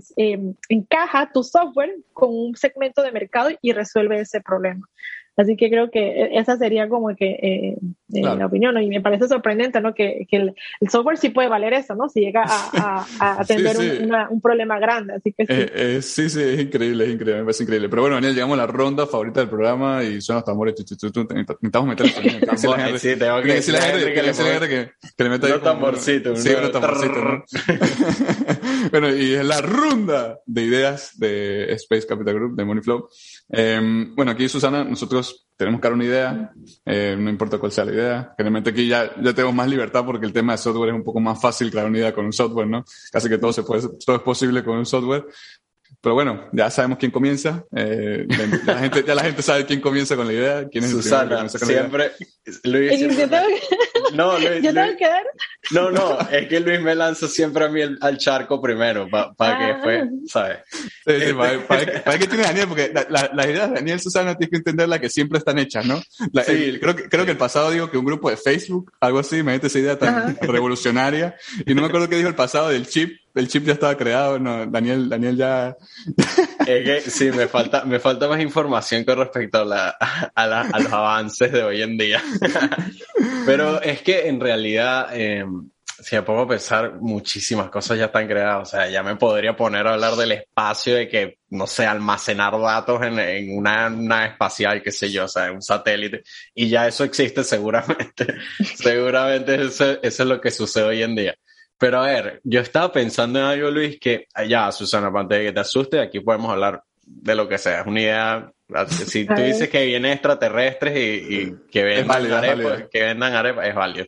encaja 0.70 1.32
tu 1.32 1.44
software 1.44 1.96
con 2.14 2.30
un 2.30 2.56
segmento 2.56 3.04
de 3.04 3.12
mercado 3.12 3.50
y 3.62 3.72
resuelve 3.74 4.20
ese 4.20 4.42
problema. 4.42 4.88
Así 5.42 5.58
que 5.58 5.70
creo 5.70 5.90
que 5.90 6.00
e, 6.00 6.38
esa 6.38 6.56
sería 6.56 6.88
como 6.88 7.16
que 7.16 7.32
eh, 7.42 7.78
eh 8.14 8.22
la 8.22 8.46
opinión, 8.46 8.80
y 8.82 8.88
me 8.90 9.02
parece 9.02 9.28
sorprendente, 9.28 9.82
¿no? 9.82 9.96
Que, 9.96 10.28
que 10.30 10.38
el, 10.38 10.56
software 10.88 11.18
sí 11.18 11.30
puede 11.30 11.50
valer 11.50 11.74
eso, 11.74 11.96
¿no? 11.96 12.10
Si 12.10 12.22
llega 12.22 12.44
a, 12.46 13.06
a, 13.20 13.42
atender 13.42 13.76
Un, 13.78 14.14
un, 14.30 14.42
problema 14.42 14.78
grande, 14.80 15.16
así 15.16 15.34
que 15.34 15.48
sí. 15.48 15.54
Eh, 15.54 15.72
eh, 15.74 16.02
sí, 16.02 16.30
sí, 16.30 16.42
es 16.42 16.60
increíble, 16.60 17.06
es 17.06 17.12
increíble, 17.12 17.40
me 17.40 17.46
parece 17.46 17.64
increíble. 17.64 17.90
Pero 17.90 18.04
bueno, 18.04 18.16
Daniel, 18.16 18.36
llegamos 18.36 18.54
a 18.60 18.66
la 18.66 18.68
ronda 18.68 19.08
favorita 19.08 19.40
del 19.40 19.50
programa 19.50 20.04
y 20.04 20.22
son 20.22 20.36
los 20.36 20.46
tambores, 20.46 20.76
necesitamos 20.78 21.90
meter 21.90 22.06
el 22.06 22.12
sonido. 22.12 22.98
sí, 23.00 23.16
tengo 23.16 23.42
que 23.42 23.54
decirle 23.54 23.80
a 23.80 23.82
la 23.82 23.88
gente 23.88 24.06
que, 24.70 24.92
que, 25.18 25.24
le 25.24 25.30
meta 25.30 25.48
ahí. 25.48 25.54
Un 25.54 25.62
tamborcito. 25.62 26.36
Sí, 26.36 26.50
un 26.50 26.72
tamborcito, 26.72 27.16
¿no? 27.16 27.44
bueno, 28.92 29.16
y 29.16 29.34
es 29.34 29.46
la 29.46 29.62
ronda 29.62 30.40
de 30.46 30.62
ideas 30.62 31.18
de 31.18 31.74
Space 31.74 32.06
Capital 32.06 32.36
Group, 32.36 32.56
de 32.56 32.64
Moneyflow. 32.64 33.10
Em, 33.54 34.16
bueno, 34.16 34.32
aquí 34.32 34.48
Susana, 34.48 34.84
nosotros 34.84 35.46
tenemos 35.58 35.82
que 35.82 35.88
dar 35.88 35.94
una 35.94 36.06
idea, 36.06 36.52
eh, 36.86 37.16
no 37.20 37.30
importa 37.30 37.58
cuál 37.58 37.72
sea 37.72 37.86
la 37.86 37.92
idea. 37.92 38.34
Generalmente 38.38 38.70
aquí 38.70 38.88
ya, 38.88 39.12
ya 39.22 39.34
tenemos 39.34 39.54
más 39.54 39.68
libertad 39.68 40.06
porque 40.06 40.26
el 40.26 40.34
tema 40.34 40.54
de 40.54 40.58
software 40.58 40.90
es 40.90 40.96
un 40.96 41.04
poco 41.04 41.20
más 41.20 41.40
fácil 41.42 41.70
crear 41.70 41.86
una 41.86 41.98
idea 41.98 42.14
con 42.14 42.26
un 42.26 42.34
software, 42.34 42.68
¿no? 42.68 42.86
Casi 43.12 43.28
que 43.28 43.38
todo, 43.38 43.52
se 43.52 43.64
puede, 43.64 43.88
todo 44.06 44.16
es 44.16 44.22
posible 44.22 44.64
con 44.64 44.78
un 44.78 44.86
software. 44.86 45.26
Pero 46.00 46.16
bueno, 46.16 46.50
ya 46.54 46.72
sabemos 46.72 46.98
quién 46.98 47.12
comienza. 47.12 47.66
Eh, 47.76 48.26
la 48.66 48.80
gente, 48.80 49.04
ya 49.06 49.14
la 49.14 49.24
gente 49.24 49.42
sabe 49.42 49.66
quién 49.66 49.82
comienza 49.82 50.16
con 50.16 50.26
la 50.26 50.34
idea. 50.34 50.68
¿Quién 50.70 50.86
es 50.86 50.92
Susana, 50.92 51.42
el 51.42 51.50
siempre, 51.50 52.12
Luis, 52.64 52.98
siempre, 52.98 53.28
No, 54.14 54.38
Luis, 54.38 54.62
¿Yo 54.62 54.74
tengo 54.74 54.98
que 54.98 55.08
dar? 55.08 55.24
No, 55.72 55.92
no, 55.92 56.20
es 56.32 56.48
que 56.48 56.60
Luis 56.60 56.82
me 56.82 56.96
lanza 56.96 57.28
siempre 57.28 57.66
a 57.66 57.70
mí 57.70 57.82
al 58.00 58.18
charco 58.18 58.62
primero, 58.62 59.08
para 59.10 59.58
que 59.58 59.66
después, 59.66 60.10
¿sabes? 60.28 60.60
Sí, 60.72 61.34
para, 61.68 62.20
que 62.20 62.28
tiene 62.28 62.44
Daniel, 62.44 62.68
porque 62.68 62.92
las 62.94 63.34
la, 63.34 63.50
ideas 63.50 63.70
de 63.70 63.76
Daniel 63.76 64.00
Susana 64.00 64.36
tienes 64.36 64.52
que 64.52 64.58
entenderla 64.58 65.00
que 65.00 65.10
siempre 65.10 65.38
están 65.40 65.60
hechas, 65.60 65.86
¿no? 65.86 66.02
sí, 66.46 66.78
creo, 66.80 66.96
que, 66.96 67.10
creo 67.10 67.26
que 67.26 67.32
el 67.32 67.38
pasado 67.38 67.72
digo 67.72 67.90
que 67.90 67.98
un 67.98 68.06
grupo 68.06 68.30
de 68.30 68.38
Facebook, 68.38 68.92
algo 69.00 69.20
así, 69.20 69.38
me 69.38 69.54
mete 69.54 69.68
esa 69.68 69.80
idea 69.80 69.98
tan 69.98 70.38
revolucionaria, 70.42 71.36
y 71.66 71.74
no 71.74 71.82
me 71.82 71.88
acuerdo 71.88 72.10
qué 72.10 72.16
dijo 72.16 72.30
el 72.30 72.36
pasado 72.36 72.70
del 72.70 72.88
chip, 72.88 73.18
el 73.36 73.48
chip 73.48 73.66
ya 73.66 73.74
estaba 73.74 73.96
creado, 73.96 74.40
no, 74.40 74.66
Daniel, 74.66 75.10
Daniel 75.10 75.38
ya... 75.38 75.78
Es 76.66 77.04
que 77.04 77.10
sí, 77.10 77.32
me 77.32 77.48
falta, 77.48 77.86
me 77.86 78.00
falta 78.00 78.28
más 78.28 78.40
información 78.42 79.04
con 79.04 79.18
respecto 79.18 79.60
a, 79.60 79.66
la, 79.66 79.90
a, 80.36 80.80
los 80.80 80.92
avances 80.92 81.52
de 81.52 81.64
hoy 81.64 81.82
en 81.82 81.98
día. 81.98 82.22
Pero 83.46 83.82
es 83.82 84.02
que 84.02 84.28
en 84.28 84.40
realidad, 84.40 85.10
eh, 85.14 85.44
si 86.02 86.16
me 86.16 86.24
pongo 86.24 86.42
a 86.42 86.48
pensar, 86.48 86.96
muchísimas 87.00 87.70
cosas 87.70 87.98
ya 87.98 88.06
están 88.06 88.28
creadas. 88.28 88.68
O 88.68 88.72
sea, 88.72 88.90
ya 88.90 89.04
me 89.04 89.16
podría 89.16 89.56
poner 89.56 89.88
a 89.88 89.94
hablar 89.94 90.16
del 90.16 90.32
espacio, 90.32 90.96
de 90.96 91.08
que, 91.08 91.38
no 91.50 91.68
sé, 91.68 91.86
almacenar 91.86 92.60
datos 92.60 93.02
en, 93.04 93.20
en 93.20 93.58
una 93.58 94.26
espacial, 94.26 94.82
qué 94.82 94.92
sé 94.92 95.12
yo, 95.12 95.26
o 95.26 95.28
sea, 95.28 95.52
un 95.52 95.62
satélite. 95.62 96.24
Y 96.56 96.70
ya 96.70 96.88
eso 96.88 97.04
existe 97.04 97.44
seguramente. 97.44 98.36
seguramente 98.76 99.56
eso, 99.62 100.02
eso 100.02 100.24
es 100.24 100.30
lo 100.30 100.42
que 100.42 100.52
sucede 100.52 100.86
hoy 100.86 101.04
en 101.04 101.16
día. 101.16 101.36
Pero 101.82 102.00
a 102.00 102.06
ver, 102.06 102.42
yo 102.44 102.60
estaba 102.60 102.92
pensando 102.92 103.40
en 103.40 103.46
algo, 103.46 103.72
Luis, 103.72 104.00
que 104.00 104.28
ya, 104.48 104.72
Susana, 104.72 105.08
antes 105.08 105.40
de 105.40 105.46
que 105.46 105.52
te 105.52 105.60
asuste, 105.62 106.00
aquí 106.00 106.20
podemos 106.20 106.52
hablar 106.52 106.84
de 107.04 107.34
lo 107.34 107.50
que 107.50 107.58
sea. 107.58 107.82
Es 107.82 107.88
una 107.88 108.00
idea. 108.00 108.52
Si 108.88 109.26
tú 109.26 109.34
dices 109.34 109.68
que 109.68 109.86
vienen 109.86 110.14
extraterrestres 110.14 110.96
y, 110.96 111.54
que 111.70 111.84
vendan 111.84 112.32
arepas, 112.32 112.84
que 112.90 113.02
vendan 113.02 113.34
arepas, 113.34 113.68
es 113.68 113.76
válido. 113.76 114.06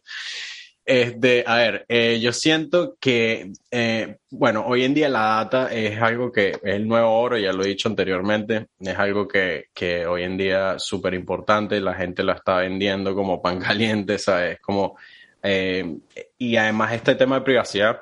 Este, 0.86 1.44
a 1.46 1.56
ver, 1.56 1.86
eh, 1.90 2.20
yo 2.22 2.32
siento 2.32 2.96
que, 2.98 3.52
eh, 3.72 4.18
bueno, 4.30 4.66
hoy 4.66 4.86
en 4.86 4.94
día 4.94 5.10
la 5.10 5.44
data 5.44 5.74
es 5.74 6.00
algo 6.00 6.32
que 6.32 6.52
es 6.52 6.60
el 6.64 6.88
nuevo 6.88 7.12
oro, 7.12 7.38
ya 7.38 7.52
lo 7.52 7.64
he 7.64 7.70
dicho 7.70 7.90
anteriormente, 7.90 8.68
es 8.80 8.98
algo 8.98 9.28
que, 9.28 9.66
que 9.74 10.06
hoy 10.06 10.24
en 10.24 10.38
día 10.38 10.76
es 10.76 10.84
súper 10.84 11.14
importante, 11.14 11.82
la 11.82 11.96
gente 11.96 12.24
lo 12.24 12.34
está 12.34 12.58
vendiendo 12.58 13.16
como 13.16 13.42
pan 13.42 13.60
caliente, 13.60 14.18
¿sabes? 14.18 14.60
Como 14.62 14.96
eh, 15.44 15.98
y 16.38 16.56
además 16.56 16.94
este 16.94 17.16
tema 17.16 17.40
de 17.40 17.46
privacidad. 17.46 18.02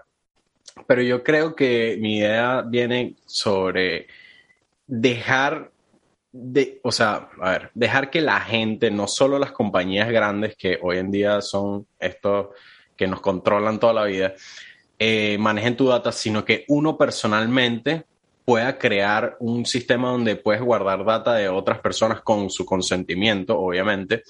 Pero 0.87 1.01
yo 1.01 1.23
creo 1.23 1.55
que 1.55 1.97
mi 1.99 2.19
idea 2.19 2.61
viene 2.61 3.15
sobre 3.25 4.07
dejar 4.87 5.71
de, 6.31 6.79
o 6.83 6.91
sea, 6.91 7.29
a 7.41 7.51
ver, 7.51 7.71
dejar 7.73 8.09
que 8.09 8.21
la 8.21 8.39
gente, 8.39 8.89
no 8.89 9.07
solo 9.07 9.37
las 9.37 9.51
compañías 9.51 10.09
grandes 10.09 10.55
que 10.55 10.79
hoy 10.81 10.97
en 10.97 11.11
día 11.11 11.41
son 11.41 11.87
estos 11.99 12.47
que 12.95 13.07
nos 13.07 13.19
controlan 13.19 13.79
toda 13.79 13.93
la 13.93 14.05
vida, 14.05 14.33
eh, 14.97 15.37
manejen 15.39 15.75
tu 15.75 15.87
data, 15.87 16.11
sino 16.11 16.45
que 16.45 16.63
uno 16.67 16.97
personalmente 16.97 18.05
pueda 18.45 18.77
crear 18.77 19.35
un 19.39 19.65
sistema 19.65 20.09
donde 20.09 20.35
puedes 20.35 20.61
guardar 20.61 21.03
data 21.03 21.33
de 21.33 21.49
otras 21.49 21.79
personas 21.79 22.21
con 22.21 22.49
su 22.49 22.65
consentimiento, 22.65 23.57
obviamente, 23.59 24.23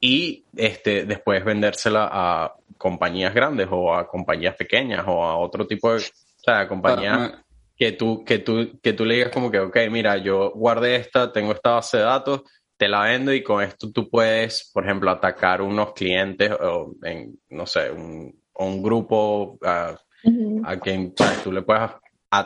y 0.00 0.46
este, 0.56 1.04
después 1.04 1.44
vendérsela 1.44 2.08
a 2.10 2.54
compañías 2.78 3.34
grandes 3.34 3.68
o 3.70 3.94
a 3.94 4.08
compañías 4.08 4.56
pequeñas 4.56 5.04
o 5.06 5.22
a 5.22 5.36
otro 5.36 5.66
tipo 5.66 5.92
de, 5.92 5.98
o 5.98 6.42
sea, 6.42 6.66
compañías 6.66 7.18
ah, 7.18 7.42
que 7.76 7.92
tú, 7.92 8.24
que 8.24 8.38
tú, 8.38 8.80
que 8.82 8.94
tú 8.94 9.04
le 9.04 9.16
digas 9.16 9.30
como 9.30 9.50
que, 9.50 9.60
ok, 9.60 9.76
mira, 9.90 10.16
yo 10.16 10.52
guardé 10.52 10.96
esta, 10.96 11.30
tengo 11.30 11.52
esta 11.52 11.72
base 11.72 11.98
de 11.98 12.04
datos, 12.04 12.42
te 12.78 12.88
la 12.88 13.02
vendo 13.02 13.32
y 13.34 13.42
con 13.42 13.62
esto 13.62 13.92
tú 13.92 14.08
puedes, 14.08 14.70
por 14.72 14.84
ejemplo, 14.84 15.10
atacar 15.10 15.60
unos 15.60 15.92
clientes 15.92 16.50
o 16.50 16.94
en, 17.02 17.38
no 17.50 17.66
sé, 17.66 17.90
un, 17.90 18.40
un 18.54 18.82
grupo 18.82 19.58
a 19.62 20.76
quien 20.82 21.14
tú 21.44 21.52
le 21.52 21.60
puedas 21.62 21.92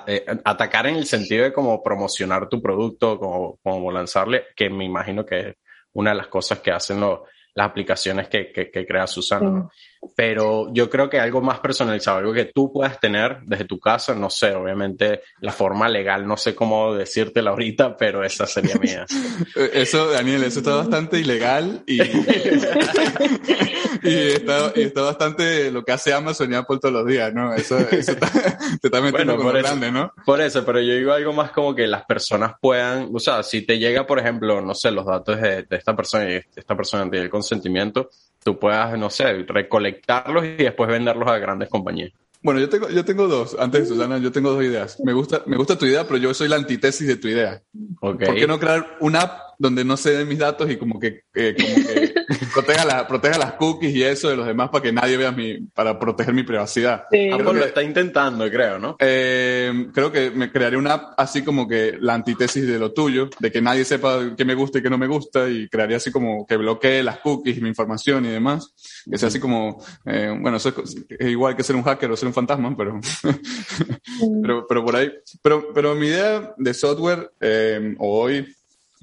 eh, 0.06 0.24
atacar 0.44 0.86
en 0.86 0.96
el 0.96 1.06
sentido 1.06 1.44
de 1.44 1.52
como 1.52 1.82
promocionar 1.82 2.48
tu 2.48 2.60
producto, 2.60 3.18
como, 3.18 3.58
como 3.62 3.92
lanzarle, 3.92 4.46
que 4.56 4.68
me 4.70 4.84
imagino 4.84 5.24
que 5.24 5.40
es 5.40 5.56
una 5.92 6.10
de 6.10 6.16
las 6.16 6.28
cosas 6.28 6.58
que 6.60 6.72
hacen 6.72 6.98
los, 6.98 7.20
las 7.54 7.70
aplicaciones 7.70 8.28
que, 8.28 8.50
que, 8.52 8.86
crea 8.86 9.06
Susana. 9.06 9.68
Pero 10.16 10.72
yo 10.72 10.90
creo 10.90 11.08
que 11.08 11.18
algo 11.18 11.40
más 11.40 11.60
personalizado, 11.60 12.18
algo 12.18 12.32
que 12.32 12.46
tú 12.46 12.72
puedas 12.72 13.00
tener 13.00 13.38
desde 13.44 13.64
tu 13.64 13.78
casa, 13.78 14.14
no 14.14 14.28
sé, 14.28 14.54
obviamente 14.54 15.22
la 15.40 15.52
forma 15.52 15.88
legal, 15.88 16.26
no 16.26 16.36
sé 16.36 16.54
cómo 16.54 16.94
decírtela 16.94 17.50
ahorita, 17.50 17.96
pero 17.96 18.24
esa 18.24 18.46
sería 18.46 18.74
mía. 18.76 19.06
Eso, 19.72 20.10
Daniel, 20.10 20.44
eso 20.44 20.58
está 20.58 20.74
bastante 20.74 21.18
ilegal 21.18 21.82
y, 21.86 21.98
y, 24.04 24.32
está, 24.32 24.68
está, 24.74 25.02
bastante 25.02 25.70
lo 25.70 25.84
que 25.84 25.92
hace 25.92 26.12
Amazon 26.12 26.52
y 26.52 26.54
Apple 26.54 26.78
todos 26.80 26.94
los 26.94 27.06
días, 27.06 27.32
¿no? 27.34 27.54
Eso, 27.54 27.78
eso 27.78 28.14
te 28.16 28.26
está 28.82 29.00
metiendo 29.00 29.36
bueno, 29.36 29.58
grande, 29.58 29.90
¿no? 29.90 30.12
Por 30.24 30.40
eso, 30.40 30.64
pero 30.64 30.80
yo 30.80 30.94
digo 30.94 31.12
algo 31.12 31.32
más 31.32 31.50
como 31.50 31.74
que 31.74 31.86
las 31.86 32.04
personas 32.04 32.52
puedan, 32.60 33.10
o 33.12 33.18
sea, 33.18 33.42
si 33.42 33.62
te 33.62 33.78
llega, 33.78 34.06
por 34.06 34.18
ejemplo, 34.18 34.60
no 34.60 34.74
sé, 34.74 34.90
los 34.90 35.06
datos 35.06 35.40
de, 35.40 35.62
de 35.62 35.76
esta 35.76 35.96
persona 35.96 36.30
y 36.30 36.40
esta 36.54 36.76
persona 36.76 37.10
tiene 37.10 37.24
el 37.24 37.30
consentimiento, 37.30 38.10
tú 38.42 38.58
puedas, 38.58 38.96
no 38.98 39.10
sé, 39.10 39.32
recolectarlos 39.48 40.44
y 40.44 40.56
después 40.56 40.88
venderlos 40.88 41.28
a 41.28 41.38
grandes 41.38 41.68
compañías. 41.68 42.12
Bueno, 42.44 42.60
yo 42.60 42.68
tengo, 42.68 42.90
yo 42.90 43.06
tengo 43.06 43.26
dos. 43.26 43.56
Antes, 43.58 43.88
Susana, 43.88 44.18
yo 44.18 44.30
tengo 44.30 44.50
dos 44.50 44.62
ideas. 44.62 45.00
Me 45.02 45.14
gusta, 45.14 45.42
me 45.46 45.56
gusta 45.56 45.78
tu 45.78 45.86
idea, 45.86 46.04
pero 46.04 46.18
yo 46.18 46.34
soy 46.34 46.46
la 46.48 46.56
antítesis 46.56 47.08
de 47.08 47.16
tu 47.16 47.26
idea. 47.26 47.62
Okay. 47.98 48.26
¿Por 48.26 48.36
qué 48.36 48.46
no 48.46 48.60
crear 48.60 48.98
una 49.00 49.22
app 49.22 49.53
donde 49.58 49.84
no 49.84 49.96
se 49.96 50.12
den 50.12 50.28
mis 50.28 50.38
datos 50.38 50.70
y 50.70 50.76
como 50.76 50.98
que, 50.98 51.22
eh, 51.34 51.54
como 51.58 51.86
que 51.86 52.14
proteja, 52.54 52.84
la, 52.84 53.06
proteja 53.06 53.38
las 53.38 53.52
cookies 53.54 53.94
y 53.94 54.02
eso 54.02 54.28
de 54.28 54.36
los 54.36 54.46
demás 54.46 54.70
para 54.70 54.82
que 54.82 54.92
nadie 54.92 55.16
vea 55.16 55.32
mi, 55.32 55.58
para 55.74 55.98
proteger 55.98 56.34
mi 56.34 56.42
privacidad. 56.42 57.04
Sí. 57.10 57.28
lo 57.30 57.64
está 57.64 57.82
intentando, 57.82 58.48
creo, 58.50 58.78
¿no? 58.78 58.96
Eh, 58.98 59.88
creo 59.92 60.10
que 60.12 60.30
me 60.30 60.50
crearé 60.50 60.76
una 60.76 60.94
app 60.94 61.14
así 61.16 61.42
como 61.42 61.66
que 61.68 61.96
la 62.00 62.14
antítesis 62.14 62.66
de 62.66 62.78
lo 62.78 62.92
tuyo, 62.92 63.28
de 63.38 63.50
que 63.50 63.60
nadie 63.60 63.84
sepa 63.84 64.34
qué 64.36 64.44
me 64.44 64.54
gusta 64.54 64.78
y 64.78 64.82
qué 64.82 64.90
no 64.90 64.98
me 64.98 65.06
gusta 65.06 65.48
y 65.48 65.68
crearía 65.68 65.96
así 65.96 66.10
como 66.10 66.46
que 66.46 66.56
bloquee 66.56 67.02
las 67.02 67.18
cookies, 67.18 67.60
mi 67.60 67.68
información 67.68 68.24
y 68.26 68.28
demás. 68.28 68.74
Que 69.10 69.18
sea 69.18 69.28
así 69.28 69.38
como, 69.40 69.82
eh, 70.06 70.36
bueno, 70.40 70.56
eso 70.56 70.70
es, 70.82 70.96
igual 71.20 71.56
que 71.56 71.62
ser 71.62 71.76
un 71.76 71.82
hacker 71.82 72.10
o 72.10 72.16
ser 72.16 72.28
un 72.28 72.34
fantasma, 72.34 72.74
pero, 72.76 73.00
pero, 74.42 74.66
pero 74.66 74.84
por 74.84 74.96
ahí. 74.96 75.12
Pero, 75.42 75.72
pero 75.74 75.94
mi 75.94 76.06
idea 76.06 76.54
de 76.56 76.74
software, 76.74 77.30
eh, 77.40 77.94
hoy, 77.98 78.54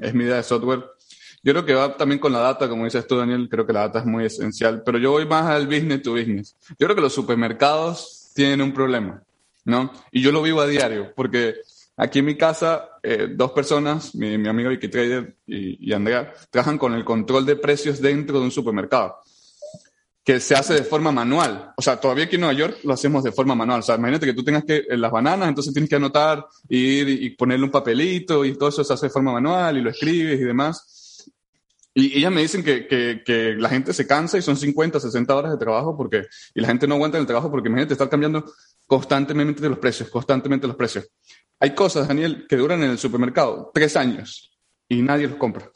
es 0.01 0.13
mi 0.13 0.23
idea 0.23 0.37
de 0.37 0.43
software. 0.43 0.83
Yo 1.43 1.53
creo 1.53 1.65
que 1.65 1.73
va 1.73 1.95
también 1.95 2.19
con 2.19 2.31
la 2.31 2.39
data, 2.39 2.69
como 2.69 2.85
dices 2.85 3.07
tú, 3.07 3.17
Daniel, 3.17 3.47
creo 3.49 3.65
que 3.65 3.73
la 3.73 3.81
data 3.81 3.99
es 3.99 4.05
muy 4.05 4.25
esencial, 4.25 4.83
pero 4.85 4.97
yo 4.97 5.11
voy 5.11 5.25
más 5.25 5.45
al 5.47 5.65
business 5.65 6.01
to 6.01 6.13
business. 6.13 6.55
Yo 6.77 6.87
creo 6.87 6.95
que 6.95 7.01
los 7.01 7.13
supermercados 7.13 8.31
tienen 8.35 8.61
un 8.61 8.73
problema, 8.73 9.23
¿no? 9.65 9.91
Y 10.11 10.21
yo 10.21 10.31
lo 10.31 10.41
vivo 10.41 10.61
a 10.61 10.67
diario, 10.67 11.13
porque 11.15 11.55
aquí 11.97 12.19
en 12.19 12.25
mi 12.25 12.35
casa, 12.35 12.89
eh, 13.01 13.27
dos 13.31 13.51
personas, 13.51 14.13
mi, 14.13 14.37
mi 14.37 14.49
amigo 14.49 14.69
Vicky 14.69 14.87
Trader 14.87 15.35
y 15.47 15.91
Andrea, 15.93 16.33
trabajan 16.49 16.77
con 16.77 16.93
el 16.93 17.03
control 17.03 17.45
de 17.45 17.55
precios 17.55 18.01
dentro 18.01 18.39
de 18.39 18.45
un 18.45 18.51
supermercado 18.51 19.15
que 20.23 20.39
se 20.39 20.55
hace 20.55 20.75
de 20.75 20.83
forma 20.83 21.11
manual. 21.11 21.73
O 21.75 21.81
sea, 21.81 21.99
todavía 21.99 22.25
aquí 22.25 22.35
en 22.35 22.41
Nueva 22.41 22.57
York 22.57 22.79
lo 22.83 22.93
hacemos 22.93 23.23
de 23.23 23.31
forma 23.31 23.55
manual. 23.55 23.79
O 23.79 23.83
sea, 23.83 23.95
imagínate 23.95 24.27
que 24.27 24.33
tú 24.33 24.43
tengas 24.43 24.63
que, 24.63 24.85
en 24.87 25.01
las 25.01 25.11
bananas, 25.11 25.49
entonces 25.49 25.73
tienes 25.73 25.89
que 25.89 25.95
anotar, 25.95 26.45
ir 26.69 27.09
y 27.09 27.31
ponerle 27.31 27.65
un 27.65 27.71
papelito 27.71 28.45
y 28.45 28.55
todo 28.55 28.69
eso 28.69 28.83
se 28.83 28.93
hace 28.93 29.07
de 29.07 29.11
forma 29.11 29.33
manual 29.33 29.77
y 29.77 29.81
lo 29.81 29.89
escribes 29.89 30.39
y 30.39 30.43
demás. 30.43 31.27
Y 31.93 32.17
ellas 32.17 32.31
me 32.31 32.41
dicen 32.41 32.63
que, 32.63 32.87
que, 32.87 33.55
la 33.57 33.67
gente 33.67 33.93
se 33.93 34.07
cansa 34.07 34.37
y 34.37 34.41
son 34.41 34.55
50, 34.55 34.99
60 34.99 35.35
horas 35.35 35.51
de 35.51 35.57
trabajo 35.57 35.97
porque, 35.97 36.25
y 36.53 36.61
la 36.61 36.67
gente 36.67 36.87
no 36.87 36.95
aguanta 36.95 37.17
el 37.17 37.25
trabajo 37.25 37.51
porque 37.51 37.67
imagínate 37.67 37.93
estar 37.93 38.07
cambiando 38.09 38.45
constantemente 38.87 39.67
los 39.67 39.79
precios, 39.79 40.09
constantemente 40.09 40.67
los 40.67 40.75
precios. 40.77 41.09
Hay 41.59 41.75
cosas, 41.75 42.07
Daniel, 42.07 42.45
que 42.47 42.55
duran 42.55 42.81
en 42.83 42.91
el 42.91 42.97
supermercado 42.97 43.71
tres 43.73 43.97
años 43.97 44.57
y 44.87 45.01
nadie 45.01 45.27
los 45.27 45.37
compra, 45.37 45.69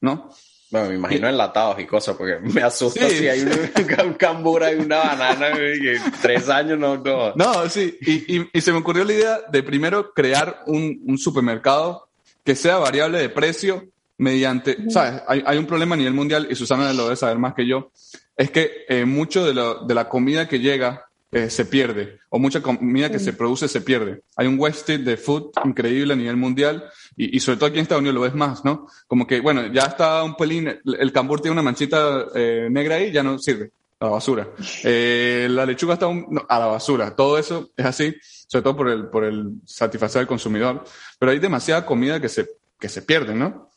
¿no? 0.00 0.30
Bueno, 0.70 0.90
me 0.90 0.96
imagino 0.96 1.28
enlatados 1.28 1.80
y 1.80 1.86
cosas, 1.86 2.16
porque 2.16 2.38
me 2.42 2.62
asusta 2.62 3.08
si 3.08 3.28
hay 3.28 3.40
un, 4.04 4.14
cambura 4.14 4.72
y 4.72 4.76
una 4.76 4.98
banana 4.98 5.48
y 5.58 5.98
tres 6.20 6.48
años 6.48 6.78
no, 6.78 6.96
no. 6.98 7.34
No, 7.34 7.68
sí, 7.68 7.96
y, 8.02 8.56
y, 8.56 8.60
se 8.60 8.72
me 8.72 8.78
ocurrió 8.78 9.04
la 9.04 9.12
idea 9.12 9.40
de 9.50 9.62
primero 9.62 10.12
crear 10.12 10.62
un, 10.66 11.02
un 11.06 11.18
supermercado 11.18 12.08
que 12.44 12.54
sea 12.54 12.76
variable 12.76 13.18
de 13.18 13.28
precio 13.28 13.88
mediante, 14.18 14.90
¿sabes? 14.90 15.22
Hay, 15.26 15.42
hay, 15.46 15.58
un 15.58 15.66
problema 15.66 15.94
a 15.94 15.98
nivel 15.98 16.14
mundial, 16.14 16.48
y 16.50 16.54
Susana 16.54 16.92
lo 16.92 17.04
debe 17.04 17.16
saber 17.16 17.38
más 17.38 17.54
que 17.54 17.66
yo, 17.66 17.90
es 18.36 18.50
que 18.50 18.84
eh, 18.88 19.04
mucho 19.04 19.44
de, 19.44 19.54
lo, 19.54 19.84
de 19.84 19.94
la 19.94 20.08
comida 20.08 20.48
que 20.48 20.60
llega 20.60 21.07
eh, 21.30 21.50
se 21.50 21.66
pierde, 21.66 22.20
o 22.30 22.38
mucha 22.38 22.62
comida 22.62 23.10
que 23.10 23.18
se 23.18 23.34
produce 23.34 23.68
se 23.68 23.82
pierde. 23.82 24.22
Hay 24.36 24.46
un 24.46 24.58
wasted 24.58 25.00
de 25.00 25.18
food 25.18 25.50
increíble 25.64 26.14
a 26.14 26.16
nivel 26.16 26.36
mundial, 26.36 26.84
y, 27.16 27.36
y, 27.36 27.40
sobre 27.40 27.58
todo 27.58 27.66
aquí 27.66 27.78
en 27.78 27.82
Estados 27.82 28.00
Unidos 28.00 28.14
lo 28.14 28.20
ves 28.22 28.34
más, 28.34 28.64
¿no? 28.64 28.86
Como 29.06 29.26
que, 29.26 29.40
bueno, 29.40 29.70
ya 29.72 29.82
está 29.82 30.24
un 30.24 30.36
pelín, 30.36 30.68
el 30.68 31.12
cambur 31.12 31.40
tiene 31.40 31.52
una 31.52 31.62
manchita 31.62 32.26
eh, 32.34 32.68
negra 32.70 32.94
ahí, 32.94 33.12
ya 33.12 33.22
no 33.22 33.38
sirve, 33.38 33.72
a 34.00 34.06
la 34.06 34.10
basura. 34.12 34.48
Eh, 34.84 35.48
la 35.50 35.66
lechuga 35.66 35.94
está 35.94 36.06
a 36.06 36.58
la 36.58 36.66
basura. 36.66 37.14
Todo 37.14 37.36
eso 37.36 37.70
es 37.76 37.84
así, 37.84 38.14
sobre 38.22 38.62
todo 38.62 38.76
por 38.76 38.88
el, 38.88 39.08
por 39.08 39.24
el 39.24 39.54
satisfacer 39.66 40.20
al 40.20 40.26
consumidor. 40.26 40.84
Pero 41.18 41.32
hay 41.32 41.38
demasiada 41.40 41.84
comida 41.84 42.20
que 42.20 42.28
se, 42.28 42.48
que 42.78 42.88
se 42.88 43.02
pierde, 43.02 43.34
¿no? 43.34 43.70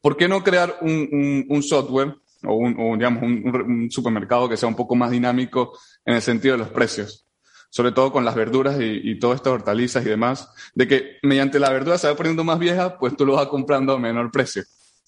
¿Por 0.00 0.16
qué 0.16 0.28
no 0.28 0.44
crear 0.44 0.78
un, 0.82 1.08
un, 1.10 1.46
un 1.48 1.62
software 1.62 2.14
o, 2.44 2.54
un, 2.54 2.98
digamos, 2.98 3.22
un, 3.22 3.90
supermercado 3.90 4.48
que 4.48 4.56
sea 4.56 4.68
un 4.68 4.76
poco 4.76 4.94
más 4.94 5.10
dinámico 5.10 5.78
en 6.04 6.14
el 6.14 6.22
sentido 6.22 6.54
de 6.54 6.58
los 6.58 6.68
precios 6.68 7.26
sobre 7.68 7.92
todo 7.92 8.10
con 8.10 8.24
las 8.24 8.34
verduras 8.34 8.80
y, 8.80 9.00
y 9.04 9.18
todas 9.18 9.36
estas 9.36 9.52
hortalizas 9.52 10.06
y 10.06 10.08
demás, 10.08 10.48
de 10.74 10.88
que 10.88 11.18
mediante 11.22 11.58
la 11.58 11.70
verdura 11.70 11.98
se 11.98 12.08
va 12.08 12.16
poniendo 12.16 12.42
más 12.42 12.58
vieja, 12.58 12.96
pues 12.98 13.14
tú 13.16 13.26
lo 13.26 13.34
vas 13.34 13.48
comprando 13.48 13.92
a 13.92 13.98
menor 13.98 14.30
precio, 14.30 14.62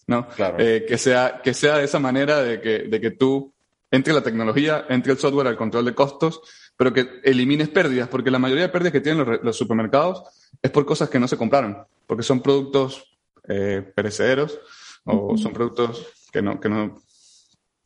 ¿no? 0.07 0.29
Claro. 0.29 0.57
Eh, 0.59 0.85
que, 0.87 0.99
sea, 0.99 1.41
que 1.43 1.55
sea 1.55 1.79
de 1.79 1.85
esa 1.85 1.99
manera 1.99 2.43
de 2.43 2.61
que, 2.61 2.81
de 2.81 3.01
que 3.01 3.13
tú 3.13 3.55
entre 3.91 4.13
la 4.13 4.23
tecnología, 4.23 4.85
entre 4.91 5.13
el 5.13 5.19
software 5.19 5.47
al 5.47 5.57
control 5.57 5.87
de 5.87 5.95
costos, 5.95 6.43
pero 6.77 6.93
que 6.93 7.21
elimines 7.25 7.71
pérdidas, 7.71 8.09
porque 8.09 8.31
la 8.31 8.39
mayoría 8.39 8.65
de 8.65 8.69
pérdidas 8.69 8.93
que 8.93 9.01
tienen 9.01 9.41
los, 9.43 9.57
supermercados 9.57 10.25
es 10.61 10.71
por 10.71 10.85
cosas 10.85 11.09
que 11.09 11.19
no 11.19 11.27
se 11.27 11.39
compraron, 11.39 11.79
porque 12.07 12.23
son 12.23 12.43
productos 12.43 13.17
eh, 13.49 13.83
perecederos 13.95 14.61
o 15.05 15.39
son 15.39 15.55
productos 15.55 16.07
que 16.31 16.43
no, 16.43 16.61
que 16.61 16.69
no 16.69 17.01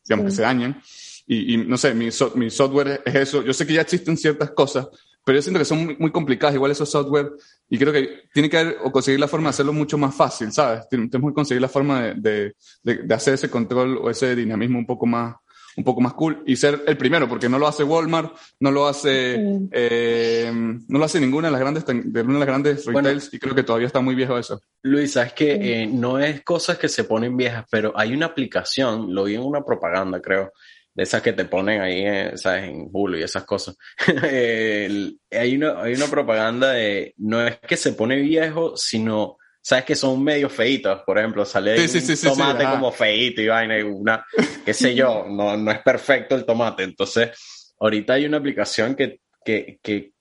digamos, 0.04 0.26
que 0.26 0.36
se 0.36 0.42
dañan. 0.42 0.80
Y, 1.26 1.56
no 1.56 1.76
sé, 1.78 1.94
mi, 1.94 2.08
mi, 2.34 2.50
software 2.50 3.02
es 3.04 3.14
eso. 3.14 3.42
Yo 3.42 3.52
sé 3.52 3.66
que 3.66 3.74
ya 3.74 3.82
existen 3.82 4.16
ciertas 4.16 4.50
cosas, 4.50 4.88
pero 5.24 5.38
yo 5.38 5.42
siento 5.42 5.58
que 5.58 5.64
son 5.64 5.96
muy, 5.98 6.10
complicadas, 6.10 6.54
igual 6.54 6.72
esos 6.72 6.90
software, 6.90 7.32
y 7.70 7.78
creo 7.78 7.92
que 7.92 8.24
tiene 8.34 8.50
que 8.50 8.58
haber 8.58 8.76
o 8.84 8.90
conseguir 8.90 9.20
la 9.20 9.28
forma 9.28 9.46
de 9.46 9.50
hacerlo 9.50 9.72
mucho 9.72 9.96
más 9.96 10.14
fácil, 10.14 10.52
¿sabes? 10.52 10.88
Tenemos 10.88 11.30
que 11.30 11.34
conseguir 11.34 11.62
la 11.62 11.68
forma 11.68 12.02
de, 12.02 12.54
de, 12.82 12.94
de, 13.02 13.14
hacer 13.14 13.34
ese 13.34 13.48
control 13.48 13.98
o 13.98 14.10
ese 14.10 14.34
dinamismo 14.34 14.78
un 14.78 14.86
poco 14.86 15.06
más, 15.06 15.36
un 15.76 15.84
poco 15.84 16.00
más 16.00 16.14
cool 16.14 16.42
y 16.46 16.56
ser 16.56 16.82
el 16.86 16.96
primero, 16.96 17.28
porque 17.28 17.48
no 17.48 17.58
lo 17.58 17.66
hace 17.66 17.84
Walmart, 17.84 18.34
no 18.60 18.70
lo 18.70 18.86
hace, 18.86 19.36
eh, 19.70 20.50
no 20.52 20.98
lo 20.98 21.04
hace 21.04 21.20
ninguna 21.20 21.48
de 21.48 21.52
las 21.52 21.60
grandes, 21.60 21.86
de 21.86 21.94
de 21.94 22.24
las 22.24 22.46
grandes 22.46 22.86
retails 22.86 23.32
y 23.32 23.38
creo 23.38 23.54
que 23.54 23.62
todavía 23.62 23.86
está 23.86 24.00
muy 24.00 24.14
viejo 24.14 24.38
eso. 24.38 24.60
Luis, 24.82 25.12
sabes 25.12 25.32
que 25.32 25.82
eh, 25.82 25.86
no 25.86 26.18
es 26.18 26.42
cosas 26.42 26.78
que 26.78 26.88
se 26.88 27.04
ponen 27.04 27.36
viejas, 27.36 27.66
pero 27.70 27.92
hay 27.96 28.12
una 28.12 28.26
aplicación, 28.26 29.14
lo 29.14 29.24
vi 29.24 29.34
en 29.34 29.42
una 29.42 29.64
propaganda, 29.64 30.20
creo, 30.20 30.52
de 30.94 31.02
esas 31.02 31.22
que 31.22 31.32
te 31.32 31.46
ponen 31.46 31.80
ahí, 31.80 32.04
eh, 32.04 32.32
¿sabes? 32.36 32.64
En 32.64 32.88
Hulu 32.92 33.18
y 33.18 33.22
esas 33.22 33.44
cosas. 33.44 33.76
hay, 34.22 35.56
una, 35.56 35.82
hay 35.82 35.94
una 35.94 36.06
propaganda 36.06 36.72
de, 36.72 37.14
no 37.18 37.46
es 37.46 37.58
que 37.60 37.76
se 37.76 37.92
pone 37.92 38.16
viejo, 38.16 38.76
sino, 38.76 39.38
¿sabes? 39.62 39.84
Que 39.84 39.94
son 39.94 40.22
medio 40.22 40.50
feitos, 40.50 41.02
por 41.06 41.18
ejemplo, 41.18 41.44
sale 41.44 41.76
un 41.80 42.36
tomate 42.36 42.64
como 42.64 42.90
feito 42.90 43.40
y 43.40 43.46
vaina, 43.46 43.78
y 43.78 43.82
una, 43.82 44.26
qué 44.64 44.74
sé 44.74 44.94
yo, 44.94 45.24
no, 45.28 45.56
no 45.56 45.70
es 45.70 45.78
perfecto 45.78 46.34
el 46.34 46.44
tomate. 46.44 46.82
Entonces, 46.82 47.30
ahorita 47.78 48.14
hay 48.14 48.26
una 48.26 48.38
aplicación 48.38 48.96
que, 48.96 49.20
que, 49.44 49.78
que 49.80 50.12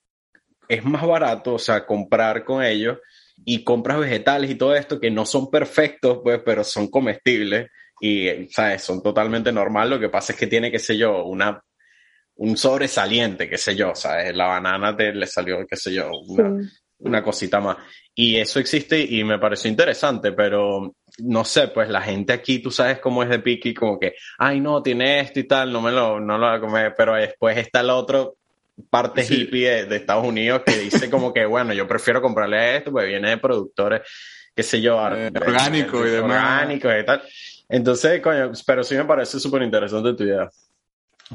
es 0.69 0.85
más 0.85 1.05
barato, 1.05 1.55
o 1.55 1.59
sea, 1.59 1.85
comprar 1.85 2.45
con 2.45 2.63
ellos 2.63 2.99
y 3.43 3.63
compras 3.63 3.99
vegetales 3.99 4.51
y 4.51 4.55
todo 4.55 4.75
esto 4.75 4.99
que 4.99 5.09
no 5.09 5.25
son 5.25 5.49
perfectos, 5.49 6.19
pues, 6.23 6.41
pero 6.45 6.63
son 6.63 6.89
comestibles 6.89 7.69
y, 7.99 8.47
¿sabes? 8.49 8.83
Son 8.83 9.01
totalmente 9.01 9.51
normal. 9.51 9.89
Lo 9.89 9.99
que 9.99 10.09
pasa 10.09 10.33
es 10.33 10.39
que 10.39 10.47
tiene, 10.47 10.71
qué 10.71 10.79
sé 10.79 10.95
yo, 10.95 11.25
una, 11.25 11.59
un 12.35 12.57
sobresaliente, 12.57 13.49
qué 13.49 13.57
sé 13.57 13.75
yo, 13.75 13.95
¿sabes? 13.95 14.35
La 14.35 14.45
banana 14.45 14.95
te, 14.95 15.13
le 15.13 15.25
salió, 15.25 15.65
qué 15.67 15.75
sé 15.75 15.93
yo, 15.93 16.11
una, 16.27 16.57
una 17.01 17.23
cosita 17.23 17.59
más. 17.59 17.77
Y 18.13 18.37
eso 18.37 18.59
existe 18.59 18.99
y 18.99 19.23
me 19.23 19.39
pareció 19.39 19.69
interesante, 19.69 20.31
pero 20.31 20.95
no 21.19 21.45
sé, 21.45 21.69
pues 21.69 21.89
la 21.89 22.01
gente 22.01 22.33
aquí, 22.33 22.59
tú 22.59 22.71
sabes 22.71 22.99
cómo 22.99 23.23
es 23.23 23.29
de 23.29 23.39
piqui, 23.39 23.73
como 23.73 23.99
que, 23.99 24.15
ay, 24.37 24.59
no, 24.59 24.81
tiene 24.81 25.19
esto 25.19 25.39
y 25.39 25.43
tal, 25.45 25.71
no 25.71 25.81
me 25.81 25.91
lo, 25.91 26.19
no 26.19 26.37
lo 26.37 26.47
voy 26.47 26.57
a 26.57 26.59
comer, 26.59 26.93
pero 26.97 27.15
después 27.15 27.57
está 27.57 27.83
la 27.83 27.95
otra 27.95 28.27
parte 28.89 29.25
hippie 29.27 29.85
de, 29.85 29.95
Estados 29.95 30.25
Unidos 30.25 30.63
que 30.65 30.77
dice 30.77 31.09
como 31.09 31.33
que, 31.33 31.45
bueno, 31.45 31.73
yo 31.73 31.87
prefiero 31.87 32.21
comprarle 32.21 32.77
esto, 32.77 32.91
pues 32.91 33.07
viene 33.07 33.29
de 33.29 33.37
productores, 33.37 34.01
qué 34.55 34.63
sé 34.63 34.81
yo, 34.81 34.95
eh, 35.15 35.31
orgánico 35.35 36.05
y 36.05 36.09
demás. 36.09 36.37
Orgánicos 36.37 36.91
y 36.99 37.05
tal. 37.05 37.21
Entonces, 37.69 38.21
coño, 38.21 38.51
pero 38.65 38.83
sí 38.83 38.95
me 38.95 39.05
parece 39.05 39.39
súper 39.39 39.61
interesante 39.61 40.13
tu 40.13 40.23
idea. 40.23 40.49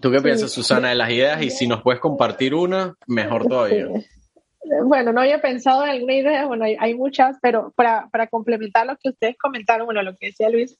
¿Tú 0.01 0.11
qué 0.11 0.21
piensas, 0.21 0.53
Susana, 0.53 0.91
de 0.91 0.95
las 0.95 1.11
ideas? 1.11 1.41
Y 1.43 1.51
si 1.51 1.67
nos 1.67 1.83
puedes 1.83 2.01
compartir 2.01 2.55
una, 2.55 2.95
mejor 3.07 3.47
todavía. 3.47 3.87
Bueno, 4.85 5.13
no 5.13 5.21
había 5.21 5.41
pensado 5.41 5.85
en 5.85 5.91
alguna 5.91 6.15
idea, 6.15 6.47
bueno, 6.47 6.65
hay, 6.65 6.95
muchas, 6.95 7.37
pero 7.41 7.73
para, 7.77 8.09
para, 8.09 8.27
complementar 8.27 8.87
lo 8.87 8.97
que 8.97 9.11
ustedes 9.11 9.37
comentaron, 9.39 9.87
bueno, 9.87 10.03
lo 10.03 10.17
que 10.17 10.27
decía 10.27 10.49
Luis, 10.49 10.77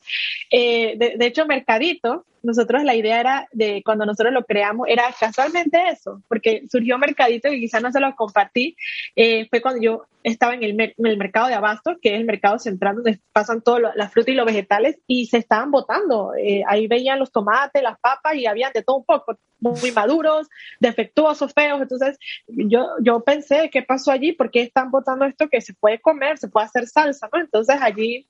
eh, 0.51 0.97
de, 0.99 1.17
de, 1.17 1.27
hecho, 1.27 1.47
Mercadito 1.47 2.25
nosotros 2.47 2.85
la 2.85 2.95
idea 2.95 3.21
era 3.21 3.49
de 3.53 3.83
cuando 3.85 4.07
nosotros 4.07 4.33
lo 4.33 4.45
creamos, 4.45 4.87
era 4.89 5.05
casualmente 5.19 5.89
eso, 5.89 6.23
porque 6.29 6.63
surgió 6.71 6.97
Mercadito 6.97 7.49
y 7.53 7.61
quizás 7.61 7.83
no 7.83 7.93
se 7.93 8.01
lo 8.01 8.15
compartí, 8.15 8.77
eh, 9.17 9.47
fue 9.51 9.61
cuando 9.61 9.83
yo 9.83 10.07
estaba 10.23 10.55
en 10.55 10.63
el, 10.63 10.81
en 10.81 11.07
el 11.07 11.19
mercado 11.19 11.47
de 11.49 11.55
abasto, 11.55 11.97
que 12.01 12.15
es 12.15 12.21
el 12.21 12.25
mercado 12.27 12.59
central 12.59 12.97
donde 12.97 13.21
pasan 13.33 13.63
todas 13.63 13.95
las 13.95 14.13
frutas 14.13 14.33
y 14.33 14.37
los 14.37 14.47
vegetales, 14.47 14.99
y 15.07 15.27
se 15.27 15.39
estaban 15.39 15.71
botando. 15.71 16.33
Eh, 16.35 16.63
ahí 16.67 16.89
veían 16.89 17.19
los 17.19 17.31
tomates, 17.31 17.83
las 17.83 17.99
papas 18.01 18.35
y 18.35 18.47
habían 18.47 18.73
de 18.73 18.83
todo 18.83 18.97
un 18.97 19.05
poco, 19.05 19.39
muy 19.61 19.93
maduros, 19.93 20.49
defectuosos, 20.81 21.53
feos. 21.53 21.81
Entonces 21.81 22.19
yo, 22.49 22.87
yo 23.03 23.21
pensé, 23.21 23.71
¿qué 23.71 23.83
pasó 23.83 24.11
allí? 24.11 24.33
¿Por 24.33 24.51
qué 24.51 24.63
están 24.63 24.91
botando 24.91 25.25
esto 25.25 25.49
que 25.49 25.61
se 25.61 25.75
puede 25.75 26.01
comer, 26.01 26.39
se 26.39 26.49
puede 26.49 26.67
hacer 26.67 26.87
salsa? 26.87 27.29
¿no? 27.33 27.41
Entonces 27.41 27.77
allí 27.81 28.27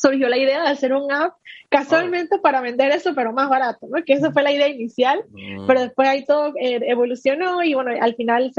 surgió 0.00 0.28
la 0.28 0.38
idea 0.38 0.62
de 0.62 0.68
hacer 0.68 0.92
un 0.92 1.12
app 1.12 1.34
casualmente 1.68 2.36
oh. 2.36 2.42
para 2.42 2.60
vender 2.60 2.92
eso, 2.92 3.14
pero 3.14 3.32
más 3.32 3.48
barato, 3.48 3.86
¿no? 3.90 4.02
Que 4.04 4.14
esa 4.14 4.32
fue 4.32 4.42
la 4.42 4.52
idea 4.52 4.68
inicial, 4.68 5.24
mm. 5.30 5.66
pero 5.66 5.80
después 5.80 6.08
ahí 6.08 6.24
todo 6.24 6.54
eh, 6.60 6.80
evolucionó 6.82 7.62
y 7.62 7.74
bueno, 7.74 7.90
al 8.00 8.14
final 8.14 8.52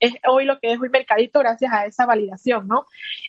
es 0.00 0.14
hoy 0.28 0.44
lo 0.44 0.58
que 0.58 0.72
es 0.72 0.78
un 0.78 0.90
mercadito 0.90 1.40
gracias 1.40 1.72
a 1.72 1.86
esa 1.86 2.06
validación, 2.06 2.66
¿no? 2.68 2.86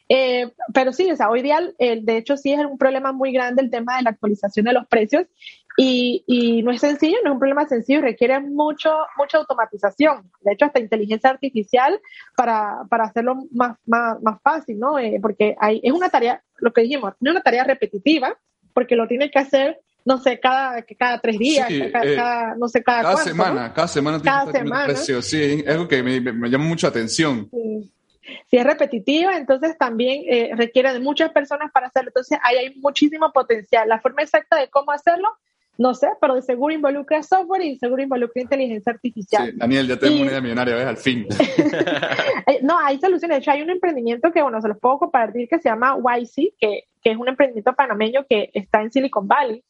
Eh, 0.10 0.52
pero 0.74 0.94
sí, 0.94 1.12
o 1.12 1.16
sea, 1.16 1.30
hoy 1.30 1.42
día, 1.42 1.60
de 1.80 2.18
hecho, 2.18 2.38
sí 2.38 2.54
es 2.54 2.60
un 2.60 2.78
problema 2.78 3.12
muy 3.12 3.32
grande 3.32 3.62
el 3.62 3.70
tema 3.70 3.98
de 3.98 4.04
la 4.04 4.12
actualización 4.12 4.66
de 4.66 4.74
los 4.74 4.88
precios 4.88 5.26
y, 5.80 6.24
y, 6.26 6.64
no 6.64 6.72
es 6.72 6.82
sencillo, 6.82 7.18
no 7.24 7.30
es 7.30 7.34
un 7.34 7.40
problema 7.40 7.68
sencillo, 7.68 8.02
requiere 8.02 8.40
mucho, 8.40 8.90
mucha 9.16 9.38
automatización, 9.38 10.32
de 10.42 10.54
hecho 10.54 10.66
hasta 10.66 10.80
inteligencia 10.80 11.30
artificial 11.30 12.02
para, 12.36 12.80
para 12.90 13.04
hacerlo 13.04 13.36
más, 13.52 13.78
más, 13.86 14.20
más 14.24 14.42
fácil, 14.42 14.80
¿no? 14.80 14.98
Eh, 14.98 15.20
porque 15.22 15.56
hay, 15.60 15.80
es 15.84 15.94
una 15.94 16.10
tarea, 16.10 16.42
lo 16.58 16.74
que 16.74 16.82
dijimos, 16.82 17.14
no 17.20 17.30
es 17.30 17.36
una 17.36 17.44
tarea 17.44 17.64
repetitiva, 17.64 18.36
porque 18.74 18.96
lo 18.96 19.08
tiene 19.08 19.30
que 19.30 19.38
hacer, 19.38 19.80
no 20.04 20.18
sé, 20.18 20.40
cada, 20.40 20.82
cada 20.98 21.20
tres 21.20 21.38
días, 21.38 21.70
eh, 21.70 21.92
cada, 21.92 22.56
no 22.56 22.68
sé, 22.68 22.82
cada, 22.82 23.04
cada 23.04 23.18
semana, 23.18 23.72
cada 23.72 23.88
semana 23.88 24.20
tiene 24.20 24.36
cada 24.36 24.52
semana. 24.52 24.86
Precio, 24.86 25.22
sí, 25.22 25.64
es 25.64 25.68
algo 25.68 25.88
que 25.88 26.02
me, 26.02 26.20
me, 26.20 26.50
llama 26.50 26.66
mucha 26.66 26.88
atención. 26.88 27.52
Si 28.50 28.58
es 28.58 28.64
repetitiva, 28.64 29.38
entonces 29.38 29.78
también 29.78 30.24
eh, 30.28 30.52
requiere 30.56 30.92
de 30.92 31.00
muchas 31.00 31.32
personas 31.32 31.72
para 31.72 31.88
hacerlo. 31.88 32.10
Entonces 32.10 32.40
ahí 32.44 32.58
hay 32.58 32.76
muchísimo 32.78 33.32
potencial. 33.32 33.88
La 33.88 34.00
forma 34.00 34.24
exacta 34.24 34.58
de 34.58 34.70
cómo 34.70 34.92
hacerlo 34.92 35.30
no 35.78 35.94
sé, 35.94 36.08
pero 36.20 36.36
de 36.36 36.42
seguro 36.42 36.74
involucra 36.74 37.22
software 37.22 37.64
y 37.64 37.74
de 37.74 37.78
seguro 37.78 38.02
involucra 38.02 38.42
inteligencia 38.42 38.92
artificial. 38.92 39.52
Sí, 39.52 39.58
Daniel, 39.58 39.88
ya 39.88 39.98
tengo 39.98 40.22
una 40.22 40.32
idea 40.32 40.42
millonaria, 40.42 40.76
¿ves? 40.76 40.88
Al 40.88 40.98
fin. 40.98 41.28
no, 42.64 42.80
hay 42.80 43.00
soluciones. 43.00 43.38
De 43.38 43.42
hecho, 43.42 43.52
hay 43.52 43.62
un 43.62 43.70
emprendimiento 43.70 44.32
que, 44.32 44.42
bueno, 44.42 44.62
se 44.62 44.68
los 44.68 44.80
puedo 44.80 44.98
compartir 44.98 45.48
que 45.48 45.60
se 45.60 45.70
llama 45.70 45.98
YC, 45.98 46.54
que, 46.60 46.84
que 47.02 47.12
es 47.12 47.18
un 47.18 47.28
emprendimiento 47.28 47.74
panameño 47.74 48.26
que 48.28 48.50
está 48.54 48.82
en 48.82 48.92
Silicon 48.92 49.28
Valley, 49.28 49.64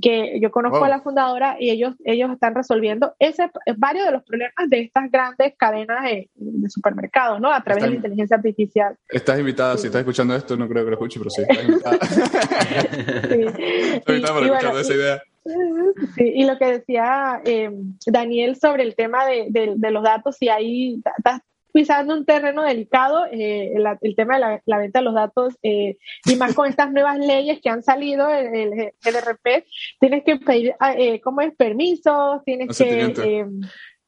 que 0.00 0.40
yo 0.40 0.50
conozco 0.50 0.82
a 0.82 0.88
la 0.88 1.02
fundadora 1.02 1.56
y 1.58 1.70
ellos, 1.70 1.94
ellos 2.04 2.30
están 2.32 2.54
resolviendo 2.54 3.14
ese, 3.18 3.50
varios 3.76 4.06
de 4.06 4.12
los 4.12 4.22
problemas 4.24 4.54
de 4.68 4.80
estas 4.80 5.10
grandes 5.10 5.54
cadenas 5.58 6.02
de, 6.04 6.30
supermercados, 6.68 7.40
¿no? 7.40 7.52
A 7.52 7.62
través 7.62 7.84
de 7.84 7.90
la 7.90 7.96
inteligencia 7.96 8.36
artificial. 8.36 8.96
Estás 9.08 9.38
invitada, 9.38 9.76
si 9.76 9.88
estás 9.88 10.00
escuchando 10.00 10.34
esto, 10.34 10.56
no 10.56 10.68
creo 10.68 10.84
que 10.84 10.90
lo 10.90 10.96
escuche, 10.96 11.20
pero 11.20 11.30
sí, 11.30 11.42
estás 11.42 11.68
invitada. 11.68 11.98
sí. 13.28 13.62
Estoy 13.96 14.16
invitada 14.16 14.38
por 14.38 14.44
escuchar 14.44 14.76
esa 14.76 14.94
idea. 14.94 15.22
Sí, 15.44 16.32
y 16.34 16.44
lo 16.44 16.58
que 16.58 16.66
decía 16.66 17.40
eh, 17.44 17.70
Daniel 18.06 18.56
sobre 18.56 18.82
el 18.82 18.94
tema 18.94 19.26
de, 19.26 19.46
de, 19.48 19.90
los 19.90 20.02
datos, 20.02 20.36
si 20.36 20.48
ahí 20.48 21.00
estás 21.16 21.40
pisando 21.72 22.14
un 22.14 22.26
terreno 22.26 22.62
delicado, 22.62 23.24
eh, 23.30 23.72
el, 23.74 24.16
tema 24.16 24.34
de 24.34 24.60
la, 24.66 24.78
venta 24.78 24.98
de 24.98 25.04
los 25.04 25.14
datos, 25.14 25.56
eh, 25.62 25.96
y 26.26 26.36
más 26.36 26.54
con 26.54 26.68
estas 26.68 26.92
nuevas 26.92 27.18
leyes 27.18 27.60
que 27.62 27.70
han 27.70 27.82
salido, 27.82 28.28
el, 28.28 28.54
el 28.54 28.92
GDRP, 29.02 29.64
tienes 29.98 30.24
que 30.24 30.36
pedir, 30.36 30.74
¿cómo 31.22 31.40
es? 31.40 31.54
Permisos, 31.54 32.42
tienes 32.44 32.76
que 32.76 33.46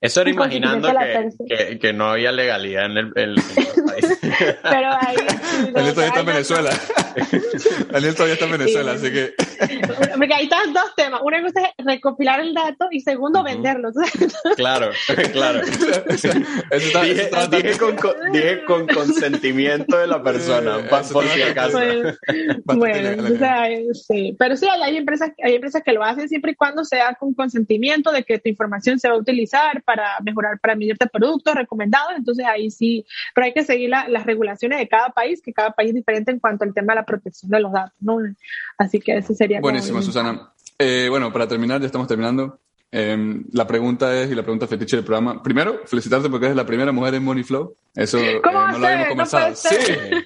eso 0.02 0.20
era 0.20 0.30
imaginando 0.30 0.88
que, 1.48 1.78
que, 1.78 1.92
no 1.92 2.08
había 2.08 2.32
legalidad 2.32 2.86
en 2.86 2.96
el, 2.96 3.12
en 3.14 3.34
país. 3.86 4.18
Pero 4.20 4.90
ahí. 5.00 5.16
Daniel 5.72 5.94
todavía 5.94 6.08
está 6.08 6.20
en 6.20 6.26
Venezuela. 6.26 6.70
Daniel 7.92 8.14
todavía 8.14 8.34
está 8.34 8.44
en 8.46 8.50
Venezuela, 8.50 8.92
así 8.92 9.12
que. 9.12 9.34
Porque 10.16 10.34
ahí 10.34 10.44
están 10.44 10.72
dos 10.72 10.92
temas. 10.96 11.20
Una 11.22 11.40
cosa 11.40 11.60
es 11.60 11.84
recopilar 11.84 12.40
el 12.40 12.52
dato 12.52 12.88
y 12.90 13.00
segundo, 13.00 13.44
venderlo. 13.44 13.90
Claro, 14.56 14.90
claro. 15.32 15.60
dije, 15.62 17.30
dije, 17.50 17.78
con, 17.78 17.96
dije, 18.32 18.64
con, 18.64 18.88
consentimiento 18.88 19.98
de 19.98 20.08
la 20.08 20.20
persona, 20.20 20.78
por 20.88 21.28
si 21.28 21.42
acaso. 21.42 21.78
bueno, 22.64 23.22
o 23.22 23.38
sea, 23.38 23.68
sí. 23.92 24.34
Pero 24.36 24.56
sí, 24.56 24.66
hay, 24.66 24.82
hay, 24.82 24.96
empresas, 24.96 25.30
hay 25.44 25.54
empresas 25.54 25.80
que 25.84 25.92
lo 25.92 26.02
hacen 26.02 26.28
siempre 26.28 26.52
y 26.52 26.54
cuando 26.56 26.84
sea 26.84 27.14
con 27.14 27.34
consentimiento 27.34 28.10
de 28.10 28.24
que 28.24 28.40
tu 28.40 28.48
información 28.48 28.98
se 28.98 29.08
va 29.08 29.14
a 29.14 29.18
utilizar 29.18 29.80
para 29.84 29.91
mejorar, 30.22 30.58
para 30.60 30.74
medirte 30.74 31.06
productos 31.06 31.54
recomendados, 31.54 32.12
entonces 32.16 32.44
ahí 32.46 32.70
sí, 32.70 33.04
pero 33.34 33.46
hay 33.46 33.52
que 33.52 33.64
seguir 33.64 33.90
las 33.90 34.26
regulaciones 34.26 34.78
de 34.78 34.88
cada 34.88 35.10
país, 35.10 35.40
que 35.42 35.52
cada 35.52 35.72
país 35.72 35.90
es 35.90 35.96
diferente 35.96 36.30
en 36.30 36.38
cuanto 36.38 36.64
al 36.64 36.74
tema 36.74 36.94
de 36.94 37.00
la 37.00 37.06
protección 37.06 37.50
de 37.50 37.60
los 37.60 37.72
datos, 37.72 37.96
¿no? 38.00 38.18
Así 38.78 39.00
que 39.00 39.16
ese 39.16 39.34
sería... 39.34 39.60
Buenísimo, 39.60 40.02
Susana. 40.02 40.52
Eh, 40.78 41.06
bueno, 41.08 41.32
para 41.32 41.46
terminar, 41.46 41.80
ya 41.80 41.86
estamos 41.86 42.08
terminando. 42.08 42.58
Em, 42.94 43.44
la 43.52 43.66
pregunta 43.66 44.14
es, 44.20 44.30
y 44.30 44.34
la 44.34 44.42
pregunta 44.42 44.66
fetiche 44.66 44.96
del 44.96 45.04
programa, 45.04 45.42
primero, 45.42 45.80
felicitarte 45.86 46.28
porque 46.28 46.44
eres 46.44 46.56
la 46.56 46.66
primera 46.66 46.92
mujer 46.92 47.14
en 47.14 47.24
Money 47.24 47.42
Flow. 47.42 47.74
Eso 47.94 48.18
eh, 48.18 48.40
no 48.42 48.78
lo 48.78 48.86
habíamos 48.86 49.08
comenzado. 49.08 49.54
sí, 49.54 49.76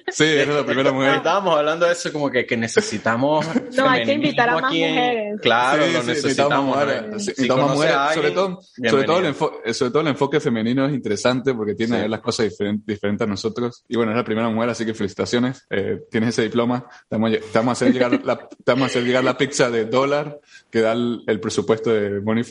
sí, 0.09 0.23
eres 0.23 0.55
la 0.55 0.65
primera 0.65 0.91
mujer. 0.91 1.13
Estábamos 1.15 1.57
hablando 1.57 1.85
de 1.85 1.93
eso 1.93 2.11
como 2.11 2.29
que, 2.29 2.45
que 2.45 2.57
necesitamos. 2.57 3.45
No, 3.75 3.89
hay 3.89 4.05
que 4.05 4.13
invitar 4.13 4.49
a 4.49 4.59
más 4.59 4.73
mujeres. 4.73 5.39
Claro, 5.41 5.87
lo 5.87 6.03
necesitamos. 6.03 6.77
necesitamos 7.09 7.71
mujeres. 7.75 8.13
sobre, 8.13 8.31
todo, 8.31 8.59
sobre, 8.89 9.03
todo 9.05 9.19
el 9.19 9.73
sobre 9.73 9.91
todo 9.91 10.01
el 10.01 10.07
enfoque 10.07 10.39
femenino 10.39 10.85
es 10.85 10.93
interesante 10.93 11.53
porque 11.53 11.75
tiene 11.75 12.07
las 12.09 12.19
cosas 12.19 12.53
diferentes 12.85 13.25
a 13.25 13.29
nosotros. 13.29 13.83
Y 13.87 13.95
bueno, 13.95 14.11
es 14.11 14.17
la 14.17 14.25
primera 14.25 14.49
mujer, 14.49 14.69
así 14.69 14.85
que 14.85 14.93
felicitaciones. 14.93 15.65
Eh, 15.69 16.01
tienes 16.09 16.29
ese 16.29 16.43
diploma. 16.43 16.85
Te 17.09 17.17
vamos, 17.17 17.31
a 17.55 17.71
hacer 17.71 17.93
llegar 17.93 18.25
la, 18.25 18.37
te 18.37 18.71
vamos 18.71 18.83
a 18.83 18.85
hacer 18.87 19.03
llegar 19.03 19.23
la 19.23 19.37
pizza 19.37 19.69
de 19.69 19.85
dólar 19.85 20.39
que 20.69 20.81
da 20.81 20.93
el, 20.93 21.23
el 21.27 21.39
presupuesto 21.39 21.91
de 21.91 22.21
Money 22.21 22.43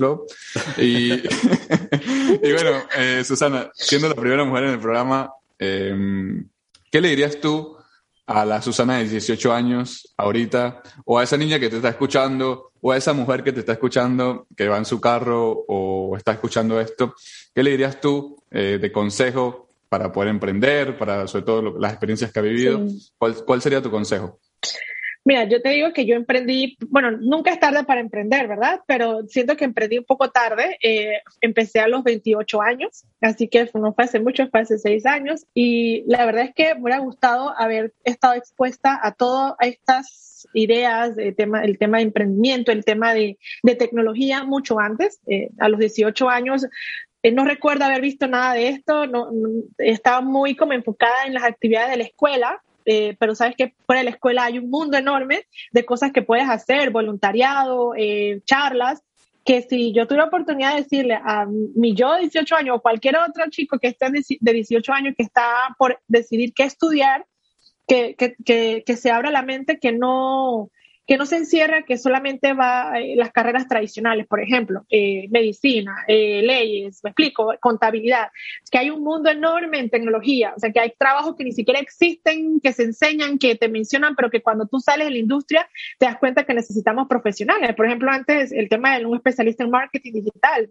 Y 2.43 2.53
bueno, 2.53 2.83
eh, 2.97 3.23
Susana, 3.25 3.71
siendo 3.75 4.09
la 4.09 4.15
primera 4.15 4.45
mujer 4.45 4.65
en 4.65 4.71
el 4.71 4.81
programa, 4.81 5.33
em, 5.59 6.49
¿qué 6.91 7.01
le 7.01 7.09
dirías 7.09 7.41
tú 7.41 7.77
a 8.27 8.45
la 8.45 8.61
Susana 8.61 8.99
de 8.99 9.09
18 9.09 9.53
años 9.53 10.13
ahorita, 10.17 10.83
o 11.05 11.19
a 11.19 11.23
esa 11.23 11.37
niña 11.37 11.61
que 11.61 11.71
te 11.71 11.77
está 11.77 11.91
escuchando, 11.91 12.73
o 12.81 12.93
a 12.93 12.97
esa 12.97 13.13
mujer 13.13 13.45
que 13.45 13.53
te 13.53 13.61
está 13.61 13.73
escuchando, 13.73 14.47
que 14.57 14.69
va 14.69 14.79
en 14.79 14.85
su 14.85 15.01
carro 15.01 15.65
o 15.69 16.17
está 16.17 16.33
escuchando 16.33 16.81
esto, 16.81 17.15
¿qué 17.55 17.63
le 17.63 17.71
dirías 17.71 18.01
tú 18.01 18.37
eh, 18.51 18.79
de 18.81 18.93
consejo 18.93 19.69
para 19.89 20.11
poder 20.11 20.31
emprender, 20.31 20.99
para 20.99 21.29
sobre 21.29 21.45
todo 21.45 21.79
las 21.79 21.93
experiencias 21.93 22.33
que 22.33 22.39
ha 22.41 22.43
vivido? 22.43 22.85
¿Cuál, 23.17 23.37
¿Cuál 23.45 23.63
sería 23.63 23.81
tu 23.81 23.91
consejo? 23.91 24.41
Mira, 25.27 25.43
yo 25.43 25.61
te 25.61 25.71
digo 25.71 25.93
que 25.93 26.07
yo 26.07 26.15
emprendí, 26.15 26.77
bueno, 26.89 27.11
nunca 27.11 27.51
es 27.51 27.59
tarde 27.59 27.83
para 27.83 28.01
emprender, 28.01 28.47
¿verdad? 28.47 28.83
Pero 28.87 29.27
siento 29.27 29.57
que 29.57 29.65
emprendí 29.65 29.99
un 29.99 30.05
poco 30.05 30.31
tarde. 30.31 30.79
Eh, 30.81 31.21
empecé 31.41 31.81
a 31.81 31.89
los 31.89 32.05
28 32.05 32.63
años, 32.63 33.05
así 33.21 33.49
que 33.49 33.69
no 33.75 33.93
fue 33.93 34.05
hace 34.05 34.21
mucho, 34.21 34.49
fue 34.49 34.61
hace 34.61 34.79
6 34.79 35.05
años. 35.05 35.45
Y 35.53 36.05
la 36.07 36.25
verdad 36.27 36.45
es 36.45 36.55
que 36.55 36.77
me 36.77 36.83
hubiera 36.83 37.01
gustado 37.01 37.53
haber 37.59 37.93
estado 38.05 38.35
expuesta 38.35 39.01
a 39.03 39.15
todas 39.15 39.55
estas 39.63 40.47
ideas, 40.55 41.19
el 41.19 41.35
tema, 41.35 41.65
el 41.65 41.77
tema 41.77 41.97
de 41.97 42.05
emprendimiento, 42.05 42.71
el 42.71 42.85
tema 42.85 43.13
de, 43.13 43.37
de 43.65 43.75
tecnología 43.75 44.45
mucho 44.45 44.79
antes. 44.79 45.19
Eh, 45.27 45.49
a 45.59 45.69
los 45.69 45.81
18 45.81 46.31
años 46.31 46.69
eh, 47.25 47.33
no 47.33 47.45
recuerdo 47.45 47.85
haber 47.85 48.01
visto 48.01 48.29
nada 48.29 48.55
de 48.55 48.69
esto, 48.69 49.09
no, 49.09 49.29
estaba 49.79 50.21
muy 50.21 50.55
como 50.55 50.73
enfocada 50.73 51.25
en 51.27 51.35
las 51.35 51.43
actividades 51.43 51.91
de 51.91 51.97
la 51.97 52.05
escuela 52.05 52.63
eh, 52.87 53.17
pero 53.19 53.35
sabes 53.35 53.57
que 53.57 53.75
fuera 53.85 54.01
de 54.01 54.05
la 54.05 54.11
escuela 54.11 54.45
hay 54.45 54.59
un 54.59 54.71
mundo 54.71 54.97
enorme 54.97 55.45
de 55.73 55.85
cosas 55.85 56.13
que 56.13 56.23
puedes 56.23 56.49
hacer, 56.49 56.91
voluntariado, 56.91 57.95
eh, 57.97 58.41
charlas, 58.45 59.03
que 59.45 59.63
si 59.63 59.93
yo 59.93 60.07
tuve 60.07 60.19
la 60.19 60.25
oportunidad 60.25 60.75
de 60.75 60.83
decirle 60.83 61.15
a 61.15 61.47
mi 61.47 61.95
yo 61.95 62.15
de 62.15 62.23
18 62.23 62.57
años 62.57 62.77
o 62.77 62.83
cualquier 62.83 63.17
otro 63.17 63.45
chico 63.51 63.79
que 63.79 63.89
esté 63.89 64.07
de 64.11 64.53
18 64.53 64.93
años 64.93 65.15
que 65.17 65.25
está 65.25 65.45
por 65.79 66.01
decidir 66.09 66.53
qué 66.55 66.65
estudiar, 66.65 67.27
que, 67.87 68.15
que, 68.17 68.35
que, 68.45 68.83
que 68.87 68.97
se 68.97 69.11
abra 69.11 69.31
la 69.31 69.43
mente, 69.43 69.79
que 69.79 69.93
no, 69.93 70.71
que 71.07 71.17
no 71.17 71.27
se 71.27 71.37
encierra 71.37 71.83
que 71.83 71.99
solamente 71.99 72.53
va 72.53 72.99
eh, 72.99 73.15
las 73.17 73.33
carreras 73.33 73.69
tradicionales, 73.69 74.27
por 74.27 74.41
ejemplo, 74.41 74.85
eh, 74.91 75.29
medicina, 75.31 76.05
eh, 76.09 76.43
leyes, 76.43 77.01
me 77.05 77.11
explico, 77.11 77.55
contabilidad, 77.61 78.29
que 78.71 78.79
hay 78.79 78.91
un 78.91 79.03
mundo 79.03 79.31
enorme 79.31 79.79
en 79.79 79.91
tecnología, 79.91 80.53
o 80.57 80.61
sea, 80.61 80.73
que 80.73 80.81
hay 80.81 80.93
trabajos 80.99 81.37
que 81.37 81.45
ni 81.45 81.53
siquiera 81.53 81.81
existen, 81.81 82.61
que 82.61 82.73
se 82.73 82.83
enseñan, 82.83 83.39
que 83.39 83.55
te 83.55 83.69
mencionan, 83.69 84.17
pero 84.17 84.31
que 84.31 84.43
cuando 84.43 84.67
tú 84.67 84.81
sales 84.81 85.07
de 85.07 85.13
la 85.13 85.19
industria 85.19 85.69
te 85.99 86.07
das 86.07 86.19
cuenta 86.19 86.45
que 86.45 86.55
necesitamos 86.55 87.07
profesionales. 87.09 87.75
Por 87.77 87.87
ejemplo, 87.87 88.11
antes 88.11 88.53
el 88.53 88.69
tema 88.69 88.99
de 88.99 89.07
un 89.07 89.17
especialista 89.17 89.65
en 89.65 89.71
marketing 89.71 90.13
digital, 90.13 90.71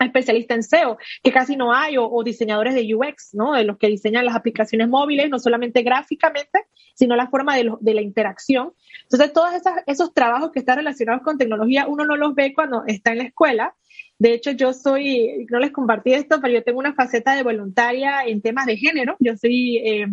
especialista 0.00 0.54
en 0.54 0.62
SEO, 0.62 0.98
que 1.22 1.32
casi 1.32 1.56
no 1.56 1.72
hay, 1.72 1.96
o, 1.98 2.22
diseñadores 2.22 2.74
de 2.74 2.94
UX, 2.94 3.34
¿no? 3.34 3.52
De 3.52 3.64
los 3.64 3.78
que 3.78 3.88
diseñan 3.88 4.24
las 4.24 4.34
aplicaciones 4.34 4.88
móviles, 4.88 5.30
no 5.30 5.38
solamente 5.38 5.82
gráficamente, 5.82 6.66
sino 6.94 7.16
la 7.16 7.28
forma 7.28 7.56
de, 7.56 7.72
de 7.80 7.94
la 7.94 8.02
interacción. 8.02 8.72
Entonces, 9.02 9.32
todos 9.32 9.50
esos 9.86 10.14
trabajos 10.14 10.50
que 10.52 10.60
están 10.60 10.78
relacionados 10.78 11.22
con 11.22 11.38
tecnología, 11.38 11.86
uno 11.86 12.04
no 12.04 12.16
los 12.16 12.34
ve 12.34 12.52
cuando 12.54 12.84
está 12.86 13.12
en 13.12 13.18
la 13.18 13.24
escuela, 13.24 13.74
de 14.22 14.34
hecho, 14.34 14.52
yo 14.52 14.72
soy, 14.72 15.48
no 15.50 15.58
les 15.58 15.72
compartí 15.72 16.12
esto, 16.12 16.40
pero 16.40 16.54
yo 16.54 16.62
tengo 16.62 16.78
una 16.78 16.94
faceta 16.94 17.34
de 17.34 17.42
voluntaria 17.42 18.20
en 18.24 18.40
temas 18.40 18.66
de 18.66 18.76
género. 18.76 19.16
Yo 19.18 19.36
soy, 19.36 19.78
eh, 19.78 20.06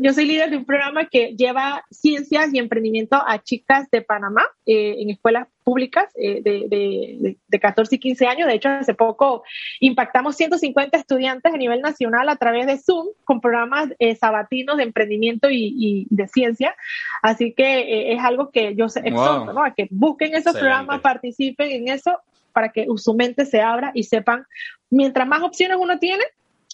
yo, 0.00 0.12
soy 0.12 0.24
líder 0.24 0.50
de 0.50 0.56
un 0.56 0.64
programa 0.64 1.04
que 1.04 1.36
lleva 1.36 1.84
ciencias 1.92 2.52
y 2.52 2.58
emprendimiento 2.58 3.14
a 3.24 3.40
chicas 3.40 3.88
de 3.92 4.02
Panamá 4.02 4.42
eh, 4.66 4.96
en 4.98 5.10
escuelas 5.10 5.46
públicas 5.62 6.06
eh, 6.16 6.42
de, 6.42 7.36
de, 7.46 7.60
14 7.60 7.94
y 7.94 7.98
15 8.00 8.26
años. 8.26 8.48
De 8.48 8.54
hecho, 8.54 8.70
hace 8.70 8.92
poco 8.92 9.44
impactamos 9.78 10.34
150 10.34 10.98
estudiantes 10.98 11.54
a 11.54 11.56
nivel 11.56 11.80
nacional 11.80 12.28
a 12.28 12.34
través 12.34 12.66
de 12.66 12.78
Zoom 12.78 13.06
con 13.22 13.40
programas 13.40 13.90
sabatinos 14.18 14.78
de 14.78 14.82
emprendimiento 14.82 15.48
y, 15.48 16.08
de 16.10 16.26
ciencia. 16.26 16.74
Así 17.22 17.52
que 17.52 18.12
es 18.14 18.20
algo 18.20 18.50
que 18.50 18.74
yo 18.74 18.86
exhorto, 18.86 19.52
¿no? 19.52 19.62
A 19.62 19.74
que 19.74 19.86
busquen 19.92 20.34
esos 20.34 20.54
programas, 20.54 21.00
participen 21.00 21.70
en 21.70 21.88
eso 21.88 22.18
para 22.54 22.70
que 22.70 22.86
su 22.96 23.12
mente 23.14 23.44
se 23.44 23.60
abra 23.60 23.90
y 23.94 24.04
sepan, 24.04 24.46
mientras 24.88 25.28
más 25.28 25.42
opciones 25.42 25.76
uno 25.78 25.98
tiene, 25.98 26.24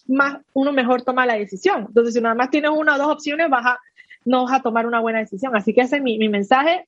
más 0.07 0.39
uno 0.53 0.73
mejor 0.73 1.03
toma 1.03 1.27
la 1.27 1.35
decisión. 1.35 1.87
Entonces, 1.89 2.15
si 2.15 2.21
nada 2.21 2.35
más 2.35 2.51
tienes 2.51 2.71
una 2.71 2.95
o 2.95 2.99
dos 2.99 3.09
opciones, 3.09 3.49
vas 3.49 3.67
a, 3.67 3.81
no 4.25 4.45
vas 4.45 4.53
a 4.53 4.63
tomar 4.63 4.87
una 4.87 5.01
buena 5.01 5.19
decisión. 5.19 5.57
Así 5.57 5.73
que 5.73 5.81
ese 5.81 5.97
es 5.97 6.03
mi, 6.03 6.19
mi 6.19 6.29
mensaje. 6.29 6.87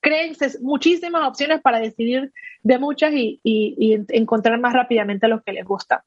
Créense 0.00 0.58
muchísimas 0.60 1.28
opciones 1.28 1.60
para 1.60 1.78
decidir 1.78 2.32
de 2.62 2.78
muchas 2.78 3.12
y, 3.12 3.38
y, 3.44 4.00
encontrar 4.08 4.58
más 4.58 4.72
rápidamente 4.72 5.28
lo 5.28 5.42
que 5.42 5.52
les 5.52 5.64
gusta. 5.64 6.04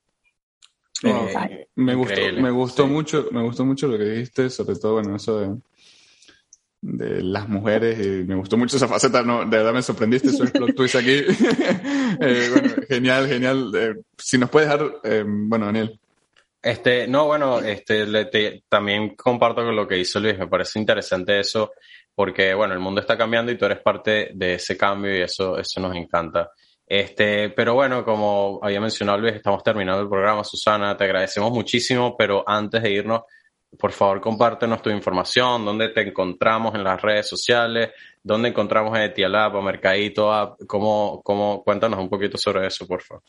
Eh, 1.03 1.67
me 1.75 1.93
gustó, 1.93 2.21
me 2.41 2.51
gustó 2.51 2.87
mucho, 2.87 3.27
me 3.31 3.43
gustó 3.43 3.63
mucho 3.63 3.87
lo 3.87 3.97
que 3.97 4.05
dijiste, 4.05 4.49
sobre 4.49 4.75
todo, 4.75 4.93
bueno, 4.93 5.15
eso 5.15 5.39
de 5.39 5.55
de 6.85 7.23
las 7.23 7.49
mujeres 7.49 7.97
me 8.27 8.35
gustó 8.35 8.57
mucho 8.57 8.77
esa 8.77 8.87
faceta, 8.87 9.23
no, 9.23 9.39
de 9.39 9.57
verdad 9.57 9.73
me 9.73 9.81
sorprendiste, 9.81 10.29
soy 10.29 10.47
plot 10.47 10.75
twist 10.75 10.95
aquí. 10.95 11.23
eh, 12.21 12.49
bueno, 12.51 12.73
genial, 12.87 13.27
genial. 13.27 13.71
Eh, 13.75 13.95
si 14.15 14.37
nos 14.37 14.51
puedes 14.51 14.69
dar, 14.69 14.81
eh, 15.03 15.23
bueno, 15.25 15.65
Daniel. 15.65 15.99
Este, 16.61 17.07
no, 17.07 17.25
bueno, 17.25 17.59
este, 17.59 18.05
le, 18.05 18.63
también 18.69 19.15
comparto 19.15 19.63
con 19.63 19.75
lo 19.75 19.87
que 19.87 19.97
hizo 19.97 20.19
Luis, 20.19 20.37
me 20.37 20.47
parece 20.47 20.79
interesante 20.79 21.39
eso, 21.39 21.71
porque 22.13 22.53
bueno, 22.53 22.73
el 22.73 22.79
mundo 22.79 23.01
está 23.01 23.17
cambiando 23.17 23.51
y 23.51 23.57
tú 23.57 23.65
eres 23.65 23.79
parte 23.79 24.31
de 24.33 24.55
ese 24.55 24.77
cambio 24.77 25.15
y 25.15 25.21
eso, 25.21 25.57
eso 25.57 25.79
nos 25.79 25.95
encanta. 25.95 26.51
Este, 26.85 27.49
pero 27.49 27.73
bueno, 27.73 28.05
como 28.05 28.59
había 28.61 28.79
mencionado 28.79 29.17
Luis, 29.17 29.33
estamos 29.33 29.63
terminando 29.63 30.03
el 30.03 30.09
programa, 30.09 30.43
Susana, 30.43 30.95
te 30.95 31.05
agradecemos 31.05 31.51
muchísimo, 31.51 32.15
pero 32.15 32.43
antes 32.47 32.81
de 32.83 32.91
irnos, 32.91 33.21
por 33.77 33.91
favor, 33.91 34.21
compártenos 34.21 34.81
tu 34.81 34.89
información, 34.89 35.65
dónde 35.65 35.89
te 35.89 36.01
encontramos 36.01 36.75
en 36.75 36.83
las 36.83 37.01
redes 37.01 37.27
sociales, 37.27 37.91
dónde 38.23 38.49
encontramos 38.49 38.97
Etialab 38.97 39.55
o 39.55 39.61
Mercadito 39.61 40.31
App, 40.31 40.59
cómo, 40.67 41.21
cómo, 41.23 41.63
cuéntanos 41.63 41.99
un 41.99 42.09
poquito 42.09 42.37
sobre 42.37 42.67
eso, 42.67 42.87
por 42.87 43.01
favor. 43.01 43.23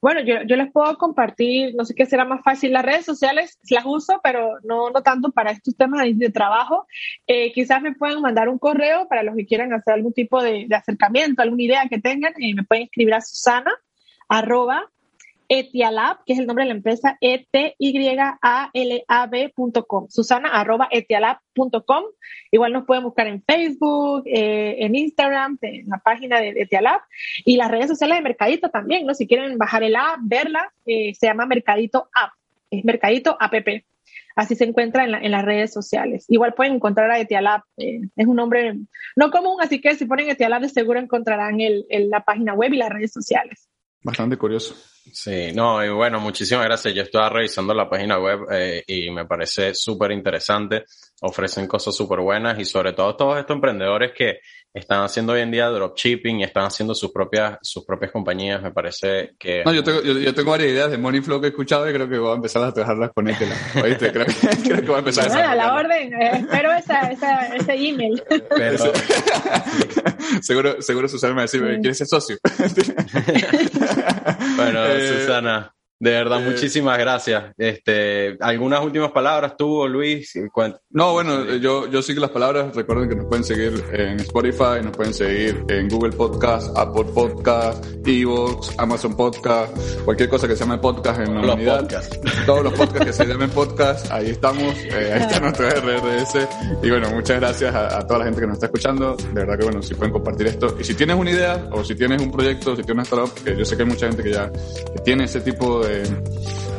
Bueno, 0.00 0.20
yo, 0.20 0.42
yo, 0.46 0.56
les 0.56 0.70
puedo 0.70 0.96
compartir, 0.98 1.74
no 1.74 1.84
sé 1.84 1.94
qué 1.94 2.06
será 2.06 2.24
más 2.24 2.42
fácil, 2.44 2.72
las 2.72 2.84
redes 2.84 3.04
sociales 3.04 3.58
las 3.70 3.84
uso, 3.86 4.20
pero 4.22 4.58
no, 4.62 4.90
no 4.90 5.02
tanto 5.02 5.32
para 5.32 5.50
estos 5.50 5.76
temas 5.76 6.06
de, 6.12 6.30
trabajo. 6.30 6.86
Eh, 7.26 7.52
quizás 7.52 7.80
me 7.80 7.94
pueden 7.94 8.20
mandar 8.20 8.48
un 8.48 8.58
correo 8.58 9.08
para 9.08 9.22
los 9.22 9.34
que 9.34 9.46
quieran 9.46 9.72
hacer 9.72 9.94
algún 9.94 10.12
tipo 10.12 10.42
de, 10.42 10.68
acercamiento, 10.70 11.42
alguna 11.42 11.62
idea 11.62 11.88
que 11.88 11.98
tengan, 11.98 12.34
y 12.38 12.54
me 12.54 12.64
pueden 12.64 12.84
escribir 12.84 13.14
a 13.14 13.20
susana 13.20 13.72
arroba 14.28 14.90
etialab, 15.48 16.24
que 16.24 16.32
es 16.32 16.38
el 16.38 16.46
nombre 16.46 16.64
de 16.64 16.70
la 16.70 16.76
empresa, 16.76 17.16
E-T-Y-A-L-A-B.com. 17.20 17.66
Susana, 20.08 20.48
arroba 20.50 20.88
etialab.com. 20.90 22.04
Igual 22.50 22.72
nos 22.72 22.84
pueden 22.84 23.04
buscar 23.04 23.26
en 23.26 23.42
Facebook, 23.42 24.22
eh, 24.26 24.76
en 24.80 24.94
Instagram, 24.94 25.58
en 25.62 25.88
la 25.88 25.98
página 25.98 26.40
de 26.40 26.50
Etialab 26.50 27.00
y 27.44 27.56
las 27.56 27.70
redes 27.70 27.88
sociales 27.88 28.18
de 28.18 28.22
Mercadito 28.22 28.68
también, 28.70 29.06
¿no? 29.06 29.14
Si 29.14 29.26
quieren 29.26 29.58
bajar 29.58 29.82
el 29.82 29.96
app, 29.96 30.18
verla, 30.22 30.72
eh, 30.84 31.14
se 31.14 31.26
llama 31.26 31.46
Mercadito 31.46 32.08
App. 32.14 32.32
Es 32.70 32.84
Mercadito 32.84 33.36
App. 33.40 33.52
Así 34.36 34.54
se 34.54 34.64
encuentra 34.64 35.04
en, 35.04 35.30
las 35.30 35.44
redes 35.44 35.72
sociales. 35.72 36.26
Igual 36.28 36.52
pueden 36.52 36.74
encontrar 36.74 37.10
a 37.10 37.18
Etialab. 37.18 37.62
Eh, 37.78 38.02
es 38.16 38.26
un 38.26 38.36
nombre 38.36 38.74
no 39.16 39.30
común, 39.30 39.56
así 39.60 39.80
que 39.80 39.94
si 39.94 40.04
ponen 40.04 40.28
Etialab 40.28 40.68
seguro 40.68 41.00
encontrarán 41.00 41.60
el, 41.62 41.86
la 41.88 42.20
página 42.20 42.52
web 42.52 42.72
y 42.74 42.76
las 42.76 42.90
redes 42.90 43.12
sociales. 43.12 43.68
Bastante 44.02 44.36
curioso. 44.36 44.74
Sí, 45.12 45.52
no, 45.52 45.84
y 45.84 45.88
bueno, 45.88 46.20
muchísimas 46.20 46.64
gracias. 46.64 46.94
Yo 46.94 47.02
estaba 47.02 47.28
revisando 47.28 47.72
la 47.74 47.88
página 47.88 48.18
web 48.18 48.40
eh, 48.50 48.82
y 48.86 49.10
me 49.10 49.24
parece 49.24 49.72
súper 49.74 50.12
interesante. 50.12 50.84
Ofrecen 51.22 51.66
cosas 51.66 51.94
súper 51.94 52.20
buenas 52.20 52.58
y 52.58 52.64
sobre 52.64 52.92
todo 52.92 53.16
todos 53.16 53.38
estos 53.38 53.54
emprendedores 53.54 54.12
que 54.16 54.40
están 54.78 55.02
haciendo 55.02 55.32
hoy 55.32 55.40
en 55.40 55.50
día 55.50 55.68
dropshipping 55.68 56.40
y 56.40 56.44
están 56.44 56.64
haciendo 56.64 56.94
sus 56.94 57.10
propias, 57.10 57.58
sus 57.62 57.84
propias 57.84 58.12
compañías, 58.12 58.62
me 58.62 58.72
parece 58.72 59.34
que... 59.38 59.64
No, 59.64 59.72
yo 59.72 59.82
tengo, 59.82 60.02
yo, 60.02 60.34
tengo 60.34 60.50
varias 60.50 60.70
ideas 60.70 60.90
de 60.90 60.98
Money 60.98 61.22
Flow 61.22 61.40
que 61.40 61.46
he 61.46 61.50
escuchado 61.50 61.88
y 61.88 61.94
creo 61.94 62.06
que 62.08 62.18
voy 62.18 62.32
a 62.32 62.34
empezar 62.34 62.62
a 62.62 62.72
trabajarlas 62.72 63.10
con. 63.14 63.26
¿Oíste? 63.26 64.12
Creo, 64.12 64.26
creo, 64.64 64.80
que 64.80 64.86
voy 64.86 64.96
a 64.96 64.98
empezar 64.98 65.30
a... 65.30 65.52
a 65.52 65.54
la 65.54 65.74
orden, 65.74 66.12
eh, 66.12 66.30
espero 66.34 66.72
esa, 66.72 67.10
esa, 67.10 67.56
ese 67.56 67.72
email. 67.72 68.22
Pero... 68.28 68.92
seguro, 70.42 70.82
seguro 70.82 71.08
Susana 71.08 71.32
me 71.32 71.36
va 71.36 71.42
a 71.42 71.44
decir, 71.44 71.62
¿quieres 71.80 71.96
ser 71.96 72.06
socio? 72.06 72.36
bueno, 74.56 74.86
eh, 74.86 75.08
Susana, 75.08 75.74
de 75.98 76.10
verdad, 76.10 76.42
eh, 76.42 76.50
muchísimas 76.50 76.98
gracias. 76.98 77.54
Este, 77.56 78.36
¿Algunas 78.40 78.84
últimas 78.84 79.12
palabras 79.12 79.56
tú, 79.56 79.88
Luis? 79.88 80.34
No, 80.90 81.12
bueno, 81.12 81.56
yo, 81.56 81.90
yo 81.90 82.02
sigo 82.02 82.20
las 82.20 82.30
palabras. 82.30 82.74
Recuerden 82.76 83.08
que 83.08 83.16
nos 83.16 83.26
pueden 83.26 83.44
seguir 83.44 83.82
en 83.92 84.20
Spotify, 84.20 84.82
nos 84.82 84.94
pueden 84.94 85.14
seguir 85.14 85.64
en 85.68 85.88
Google 85.88 86.12
Podcast, 86.12 86.76
Apple 86.76 87.06
Podcast, 87.14 87.82
Evox, 88.04 88.74
Amazon 88.78 89.16
Podcast, 89.16 89.74
cualquier 90.04 90.28
cosa 90.28 90.46
que 90.46 90.54
se 90.54 90.64
llame 90.64 90.78
podcast 90.78 91.20
en 91.20 91.34
la 91.34 91.42
los 91.42 91.54
unidad. 91.54 91.88
Todos 92.44 92.64
los 92.64 92.74
podcasts 92.74 93.06
que 93.06 93.12
se 93.12 93.24
llamen 93.24 93.50
podcast, 93.50 94.10
ahí 94.12 94.30
estamos. 94.30 94.74
Eh, 94.76 95.12
ahí 95.14 95.22
está 95.22 95.40
nuestro 95.40 95.68
RRS. 95.68 96.48
Y 96.82 96.90
bueno, 96.90 97.10
muchas 97.10 97.40
gracias 97.40 97.74
a, 97.74 98.06
toda 98.06 98.18
la 98.18 98.24
gente 98.26 98.40
que 98.42 98.46
nos 98.46 98.56
está 98.56 98.66
escuchando. 98.66 99.16
De 99.16 99.32
verdad 99.32 99.58
que 99.58 99.64
bueno, 99.64 99.82
si 99.82 99.94
pueden 99.94 100.12
compartir 100.12 100.48
esto. 100.48 100.76
Y 100.78 100.84
si 100.84 100.94
tienes 100.94 101.16
una 101.16 101.30
idea 101.30 101.68
o 101.72 101.82
si 101.82 101.94
tienes 101.94 102.20
un 102.20 102.30
proyecto, 102.30 102.76
si 102.76 102.82
tienes 102.82 103.10
una 103.10 103.24
startup, 103.24 103.44
que 103.44 103.56
yo 103.56 103.64
sé 103.64 103.76
que 103.76 103.82
hay 103.82 103.88
mucha 103.88 104.08
gente 104.08 104.22
que 104.22 104.32
ya 104.32 104.52
que 104.52 105.02
tiene 105.02 105.24
ese 105.24 105.40
tipo 105.40 105.84
de 105.84 105.85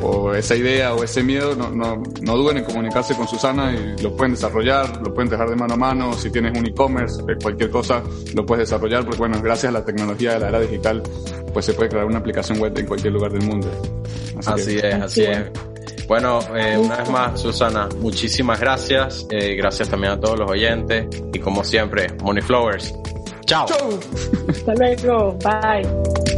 o 0.02 0.34
esa 0.34 0.54
idea 0.54 0.94
o 0.94 1.02
ese 1.02 1.22
miedo, 1.22 1.54
no, 1.56 1.70
no, 1.70 2.02
no, 2.22 2.36
duden 2.36 2.58
en 2.58 2.64
comunicarse 2.64 3.14
con 3.14 3.26
Susana 3.26 3.72
y 3.72 4.00
lo 4.02 4.16
pueden 4.16 4.32
desarrollar, 4.32 5.00
lo 5.02 5.12
pueden 5.12 5.30
dejar 5.30 5.50
de 5.50 5.56
mano 5.56 5.74
a 5.74 5.76
mano. 5.76 6.12
Si 6.12 6.30
tienes 6.30 6.56
un 6.56 6.66
e-commerce, 6.66 7.20
eh, 7.28 7.36
cualquier 7.42 7.70
cosa, 7.70 8.02
lo 8.34 8.46
puedes 8.46 8.68
desarrollar, 8.68 9.04
porque 9.04 9.18
bueno, 9.18 9.40
gracias 9.42 9.70
a 9.70 9.78
la 9.78 9.84
tecnología 9.84 10.34
de 10.34 10.40
la 10.40 10.48
era 10.48 10.60
digital, 10.60 11.02
pues 11.52 11.66
se 11.66 11.74
puede 11.74 11.88
crear 11.88 12.04
una 12.04 12.18
aplicación 12.18 12.58
web 12.58 12.76
en 12.78 12.86
cualquier 12.86 13.12
lugar 13.12 13.32
del 13.32 13.42
mundo. 13.42 13.68
Así, 14.46 14.78
es, 14.78 14.94
así 14.94 15.24
es. 15.24 15.50
Bueno, 16.06 16.38
eh, 16.56 16.78
una 16.78 16.96
vez 16.96 17.10
más, 17.10 17.40
Susana, 17.40 17.88
muchísimas 18.00 18.58
gracias. 18.58 19.26
Eh, 19.30 19.54
gracias 19.56 19.90
también 19.90 20.14
a 20.14 20.20
todos 20.20 20.38
los 20.38 20.50
oyentes. 20.50 21.06
Y 21.34 21.38
como 21.38 21.62
siempre, 21.62 22.06
Money 22.22 22.42
Flowers. 22.42 22.94
Chao. 23.44 23.66
Hasta 24.48 24.74
luego. 24.74 25.38
Bye. 25.44 26.37